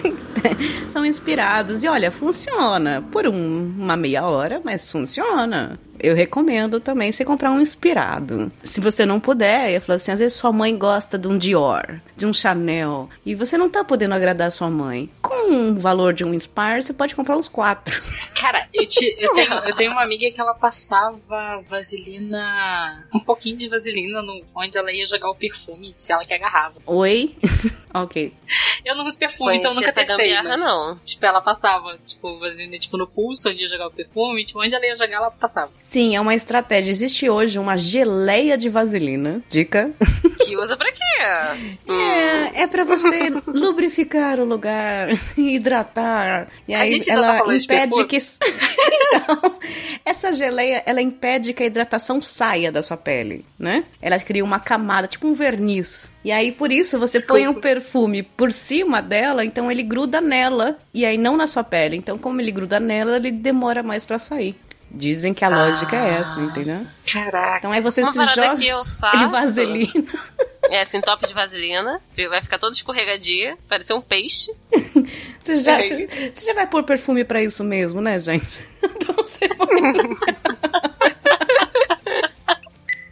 [0.91, 1.83] São inspirados.
[1.83, 3.03] E olha, funciona.
[3.11, 5.79] Por um- uma meia hora, mas funciona.
[6.03, 8.51] Eu recomendo também você comprar um inspirado.
[8.63, 12.01] Se você não puder, eu falo assim, às vezes sua mãe gosta de um Dior,
[12.17, 15.07] de um Chanel, e você não tá podendo agradar sua mãe.
[15.21, 18.01] Com o valor de um Inspire, você pode comprar uns quatro.
[18.33, 23.57] Cara, eu, te- eu tenho, eu tenho uma amiga que ela passava vaselina, um pouquinho
[23.57, 26.75] de vaselina no, onde ela ia jogar o perfume e disse ela que agarrava.
[26.87, 27.35] Oi?
[27.93, 28.33] ok.
[28.83, 30.35] Eu não uso perfume, então Conheci nunca essa testei.
[30.35, 30.97] gambiarra, mas, não.
[30.99, 34.73] Tipo, ela passava, tipo, vaselina tipo, no pulso onde ia jogar o perfume, tipo, onde
[34.73, 35.71] ela ia jogar, ela passava.
[35.81, 36.91] Sim, é uma estratégia.
[36.91, 39.41] Existe hoje uma geleia de vaselina.
[39.49, 39.91] Dica.
[40.43, 41.01] Que usa pra quê?
[41.87, 46.47] É, é para você lubrificar o lugar, hidratar.
[46.67, 48.17] E A aí tá ela de impede que.
[48.17, 49.59] então,
[50.03, 53.83] essa geleia, ela impede que a hidratação saia da sua pele, né?
[54.01, 56.10] Ela cria uma camada, tipo um verniz.
[56.23, 60.77] E aí, por isso, você põe um perfume por cima dela, então ele gruda nela.
[60.93, 61.95] E aí, não na sua pele.
[61.97, 64.55] Então, como ele gruda nela, ele demora mais pra sair.
[64.93, 66.85] Dizem que a lógica é essa, entendeu?
[67.11, 67.57] Caraca.
[67.59, 69.17] Então aí você Uma se joga que eu faço.
[69.19, 70.03] de vaselina.
[70.69, 72.01] É, assim, top de vaselina.
[72.29, 74.51] Vai ficar todo escorregadia, parecer um peixe.
[75.41, 75.81] Você já, É.
[75.81, 78.59] você já vai pôr perfume pra isso mesmo, né, gente?
[78.83, 79.47] Então você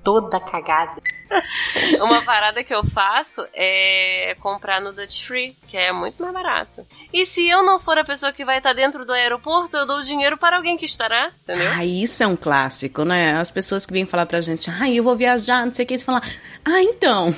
[0.09, 1.01] Toda cagada.
[2.01, 6.85] Uma parada que eu faço é comprar no Dutch Free, que é muito mais barato.
[7.13, 9.99] E se eu não for a pessoa que vai estar dentro do aeroporto, eu dou
[9.99, 11.71] o dinheiro para alguém que estará, entendeu?
[11.71, 13.33] Ah, isso é um clássico, né?
[13.33, 15.99] As pessoas que vêm falar pra gente, ai, eu vou viajar, não sei o que,
[15.99, 16.21] você fala,
[16.65, 17.33] ah, então.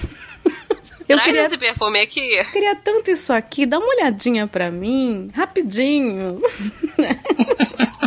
[1.11, 2.43] Eu Traz queria, esse perfume aqui.
[2.51, 6.39] queria tanto isso aqui, dá uma olhadinha pra mim, rapidinho.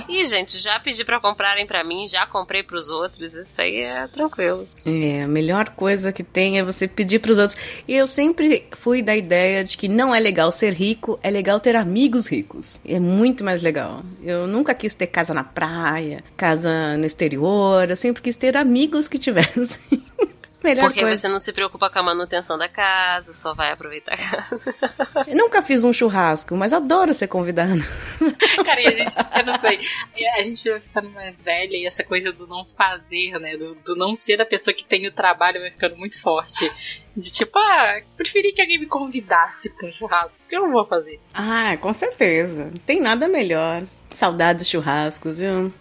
[0.08, 4.06] Ih, gente, já pedi pra comprarem pra mim, já comprei pros outros, isso aí é
[4.06, 4.68] tranquilo.
[4.86, 7.58] É, a melhor coisa que tem é você pedir pros outros.
[7.88, 11.58] E eu sempre fui da ideia de que não é legal ser rico, é legal
[11.58, 12.80] ter amigos ricos.
[12.86, 14.04] É muito mais legal.
[14.22, 19.08] Eu nunca quis ter casa na praia, casa no exterior, eu sempre quis ter amigos
[19.08, 19.80] que tivessem.
[20.64, 21.14] Melhor Porque coisa.
[21.18, 24.74] você não se preocupa com a manutenção da casa, só vai aproveitar a casa.
[25.28, 27.74] Eu nunca fiz um churrasco, mas adoro ser convidada.
[28.64, 29.78] Cara, e a gente, eu não sei,
[30.38, 33.56] a gente vai ficando mais velha e essa coisa do não fazer, né?
[33.58, 36.70] Do, do não ser a pessoa que tem o trabalho vai ficando muito forte.
[37.16, 40.84] De tipo, ah, preferi que alguém me convidasse pra um churrasco, porque eu não vou
[40.84, 41.20] fazer.
[41.32, 42.64] Ah, com certeza.
[42.64, 43.84] Não tem nada melhor.
[44.10, 45.72] Saudades de churrascos, viu?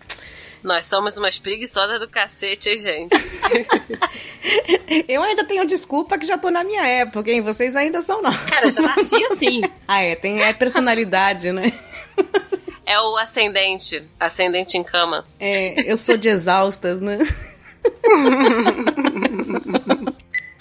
[0.63, 3.15] Nós somos umas preguiçosas do cacete, hein, gente?
[5.07, 7.41] Eu ainda tenho desculpa que já tô na minha época, hein?
[7.41, 8.31] Vocês ainda são não.
[8.31, 9.61] Cara, eu já nasci assim.
[9.87, 11.71] Ah, é, tem é personalidade, né?
[12.85, 15.25] É o ascendente, ascendente em cama.
[15.39, 17.17] É, eu sou de exaustas, né?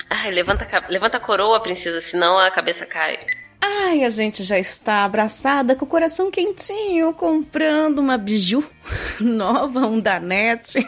[0.09, 3.19] Ai, levanta, levanta a coroa, princesa, senão a cabeça cai.
[3.65, 8.69] Ai, a gente já está abraçada com o coração quentinho, comprando uma biju
[9.21, 10.85] nova, um danete,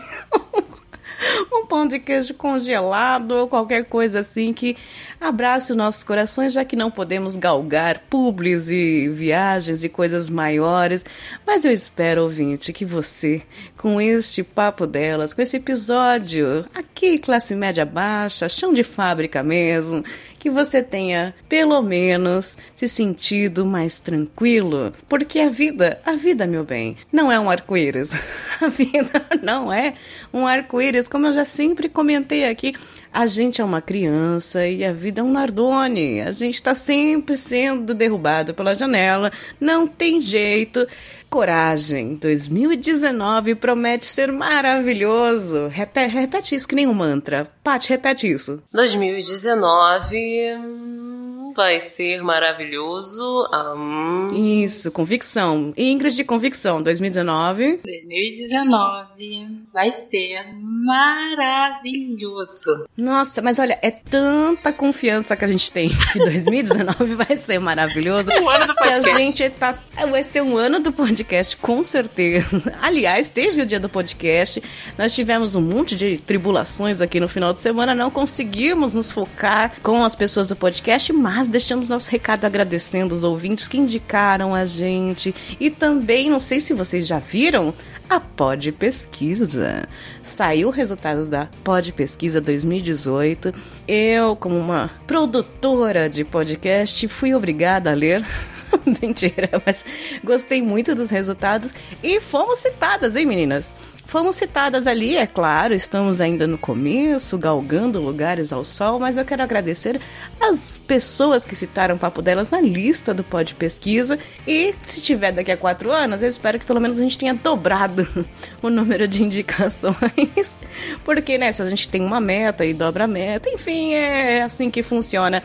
[1.53, 4.77] um pão de queijo congelado ou qualquer coisa assim que
[5.25, 11.05] abrace os nossos corações, já que não podemos galgar publis e viagens e coisas maiores.
[11.47, 13.43] Mas eu espero, ouvinte, que você,
[13.77, 20.05] com este papo delas, com esse episódio aqui, classe média baixa, chão de fábrica mesmo,
[20.39, 24.93] que você tenha, pelo menos, se sentido mais tranquilo.
[25.09, 28.11] Porque a vida, a vida, meu bem, não é um arco-íris.
[28.61, 29.95] A vida não é
[30.33, 32.73] um arco-íris, como eu já sempre comentei aqui.
[33.15, 36.21] A gente é uma criança e a vida é um Nardone.
[36.21, 39.31] A gente está sempre sendo derrubado pela janela.
[39.61, 40.85] Não tem jeito.
[41.31, 42.17] Coragem.
[42.17, 45.69] 2019 promete ser maravilhoso.
[45.69, 47.49] Repete, repete isso que nem um mantra.
[47.63, 48.61] Paty, repete isso.
[48.73, 50.17] 2019
[50.59, 51.14] hum,
[51.55, 53.45] vai ser maravilhoso.
[53.77, 54.29] Hum.
[54.33, 55.73] Isso, convicção.
[55.77, 56.83] Ingrid, convicção.
[56.83, 57.81] 2019.
[57.85, 62.87] 2019 vai ser maravilhoso.
[62.97, 68.31] Nossa, mas olha, é tanta confiança que a gente tem que 2019 vai ser maravilhoso.
[68.31, 69.19] O ano do Que a podcast.
[69.19, 69.79] gente tá.
[70.11, 72.73] Vai ser um ano do podcast, com certeza.
[72.83, 74.63] Aliás, desde o dia do podcast,
[74.99, 79.73] nós tivemos um monte de tribulações aqui no final de semana, não conseguimos nos focar
[79.83, 84.65] com as pessoas do podcast, mas deixamos nosso recado agradecendo os ouvintes que indicaram a
[84.65, 85.35] gente.
[85.59, 87.75] E também, não sei se vocês já viram,
[88.09, 89.89] a Pod Pesquisa.
[90.23, 93.55] Saiu o resultado da Pod Pesquisa 2018.
[93.89, 98.25] Eu, como uma produtora de podcast, fui obrigada a ler.
[99.03, 99.85] Mentira, mas
[100.23, 101.73] gostei muito dos resultados
[102.03, 103.75] e fomos citadas, hein, meninas?
[104.15, 109.25] Fomos citadas ali, é claro, estamos ainda no começo, galgando lugares ao sol, mas eu
[109.25, 110.01] quero agradecer
[110.41, 114.17] as pessoas que citaram o papo delas na lista do Pod Pesquisa.
[114.47, 117.35] E se tiver daqui a quatro anos, eu espero que pelo menos a gente tenha
[117.35, 118.07] dobrado
[118.63, 120.57] o número de indicações.
[121.05, 124.71] Porque, né, se a gente tem uma meta e dobra a meta, enfim, é assim
[124.71, 125.43] que funciona.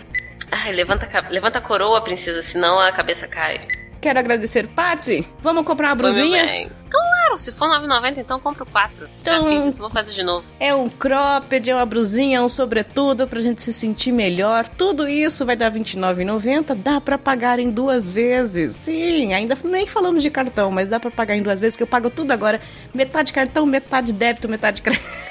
[0.51, 3.88] Ai, levanta, levanta a coroa, princesa, senão a cabeça cai.
[4.01, 5.27] Quero agradecer, Paty.
[5.41, 6.69] Vamos comprar uma brusinha?
[6.89, 9.07] Claro, se for 9,90, então compra o 4.
[9.21, 10.45] Então- Já fiz isso, vou fazer de novo.
[10.59, 14.67] É um cropped, é uma brusinha, é um sobretudo pra gente se sentir melhor.
[14.67, 16.73] Tudo isso vai dar R$29,90.
[16.75, 18.75] Dá pra pagar em duas vezes.
[18.77, 21.87] Sim, ainda nem falando de cartão, mas dá pra pagar em duas vezes, que eu
[21.87, 22.59] pago tudo agora.
[22.93, 25.28] Metade cartão, metade débito, metade crédito.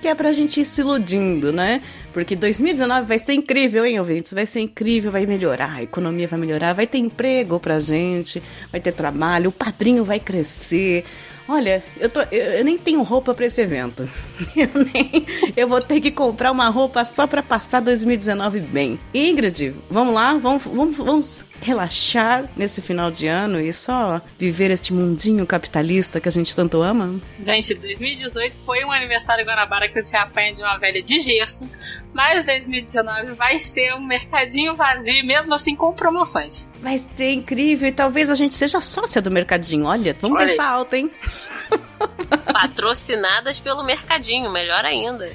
[0.00, 1.82] Que é pra gente ir se iludindo, né?
[2.12, 4.32] Porque 2019 vai ser incrível, hein, ouvintes?
[4.32, 8.80] Vai ser incrível, vai melhorar, a economia vai melhorar, vai ter emprego pra gente, vai
[8.80, 11.04] ter trabalho, o padrinho vai crescer.
[11.48, 14.08] Olha, eu, tô, eu, eu nem tenho roupa pra esse evento.
[14.56, 15.26] Eu, nem,
[15.56, 18.98] eu vou ter que comprar uma roupa só pra passar 2019 bem.
[19.12, 20.34] Ingrid, vamos lá?
[20.36, 26.28] Vamos, vamos, vamos relaxar nesse final de ano e só viver este mundinho capitalista que
[26.28, 27.20] a gente tanto ama?
[27.40, 31.68] Gente, 2018 foi um aniversário Guanabara que você apanha de uma velha de gesso,
[32.14, 36.68] mas 2019 vai ser um mercadinho vazio, mesmo assim com promoções.
[36.80, 39.84] Vai ser incrível e talvez a gente seja sócia do mercadinho.
[39.84, 40.50] Olha, vamos Olha aí.
[40.52, 41.10] pensar alto, hein?
[42.52, 45.32] Patrocinadas pelo mercadinho, melhor ainda.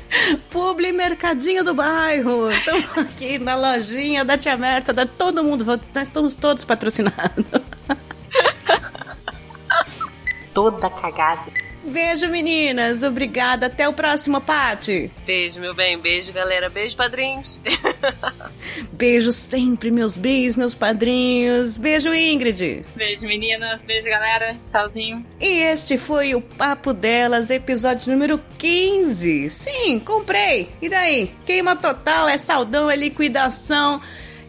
[0.50, 2.52] Publi Mercadinho do Bairro.
[2.52, 5.66] Estamos aqui na lojinha da Tia Merta, da todo mundo.
[5.66, 7.46] Nós estamos todos patrocinados.
[10.54, 11.65] Toda cagada.
[11.86, 13.04] Beijo, meninas.
[13.04, 13.68] Obrigada.
[13.68, 15.12] Até o próximo, Pati.
[15.26, 15.98] Beijo, meu bem.
[16.00, 16.70] Beijo, galera.
[16.70, 17.60] Beijo, padrinhos.
[18.92, 21.78] Beijo sempre, meus bis, meus padrinhos.
[21.78, 22.86] Beijo, Ingrid.
[22.96, 23.86] Beijo, meninas.
[23.86, 24.56] Beijo, galera.
[24.68, 25.26] Tchauzinho.
[25.40, 29.50] E este foi o Papo Delas, episódio número 15.
[29.50, 30.70] Sim, comprei.
[30.82, 31.32] E daí?
[31.46, 34.02] Queima total, é saldão, é liquidação.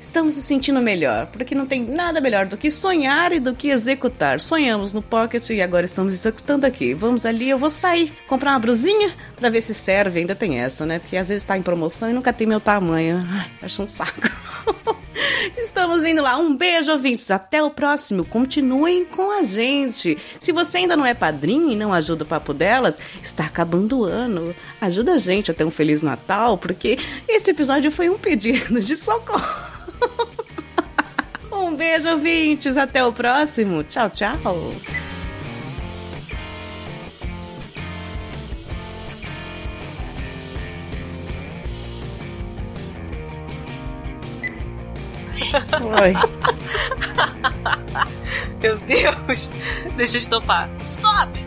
[0.07, 3.71] Estamos se sentindo melhor, porque não tem nada melhor do que sonhar e do que
[3.71, 4.39] executar.
[4.39, 6.95] Sonhamos no Pocket e agora estamos executando aqui.
[6.95, 10.21] Vamos ali, eu vou sair, comprar uma brusinha pra ver se serve.
[10.21, 11.01] Ainda tem essa, né?
[11.01, 13.21] Porque às vezes tá em promoção e nunca tem meu tamanho.
[13.29, 14.21] Ai, acho um saco.
[15.59, 16.39] Estamos indo lá.
[16.39, 17.29] Um beijo, ouvintes.
[17.33, 18.25] Até o próximo.
[18.25, 20.17] Continuem com a gente.
[20.39, 24.05] Se você ainda não é padrinho e não ajuda o Papo Delas, está acabando o
[24.05, 24.55] ano.
[24.81, 26.97] Ajuda a gente a ter um Feliz Natal, porque
[27.29, 29.66] esse episódio foi um pedido de socorro.
[31.51, 32.77] Um beijo, ouvintes.
[32.77, 33.83] Até o próximo.
[33.83, 34.37] Tchau, tchau.
[45.83, 46.13] Oi.
[48.63, 49.51] Meu Deus.
[49.97, 50.69] Deixa eu estopar.
[50.85, 51.47] Stop!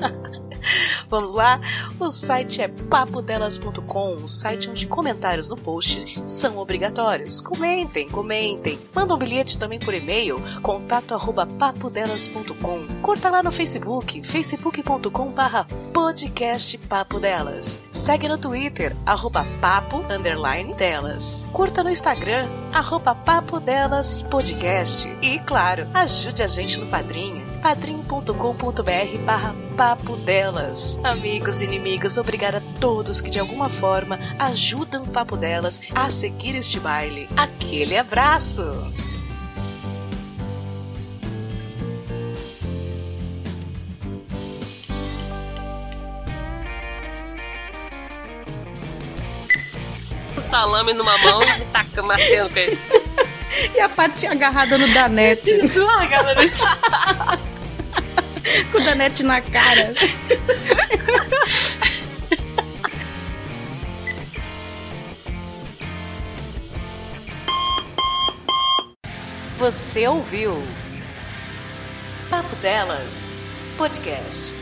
[1.08, 1.60] Vamos lá?
[1.98, 7.40] O site é papodelas.com, um site onde comentários no post são obrigatórios.
[7.40, 8.78] Comentem, comentem.
[8.94, 12.86] Manda um bilhete também por e-mail, contato arroba papodelas.com.
[13.02, 17.78] Curta lá no Facebook, facebook.com barra podcast Papo Delas.
[17.92, 21.44] Segue no Twitter, arroba papo, underline, delas.
[21.52, 23.16] Curta no Instagram, arroba
[24.30, 25.08] podcast.
[25.20, 30.98] E, claro, ajude a gente no Padrinho padrim.com.br barra papo delas.
[31.02, 36.10] Amigos e inimigos, obrigada a todos que de alguma forma ajudam o Papo Delas a
[36.10, 37.28] seguir este baile.
[37.36, 38.62] Aquele abraço!
[50.36, 52.78] O salame numa mão e taca com ele.
[53.74, 55.60] E a Paty agarrada no Danete.
[55.76, 57.40] Largada no.
[58.70, 59.94] com o Danete na cara.
[69.58, 70.62] Você ouviu
[72.30, 73.28] Papo Delas
[73.76, 74.59] Podcast.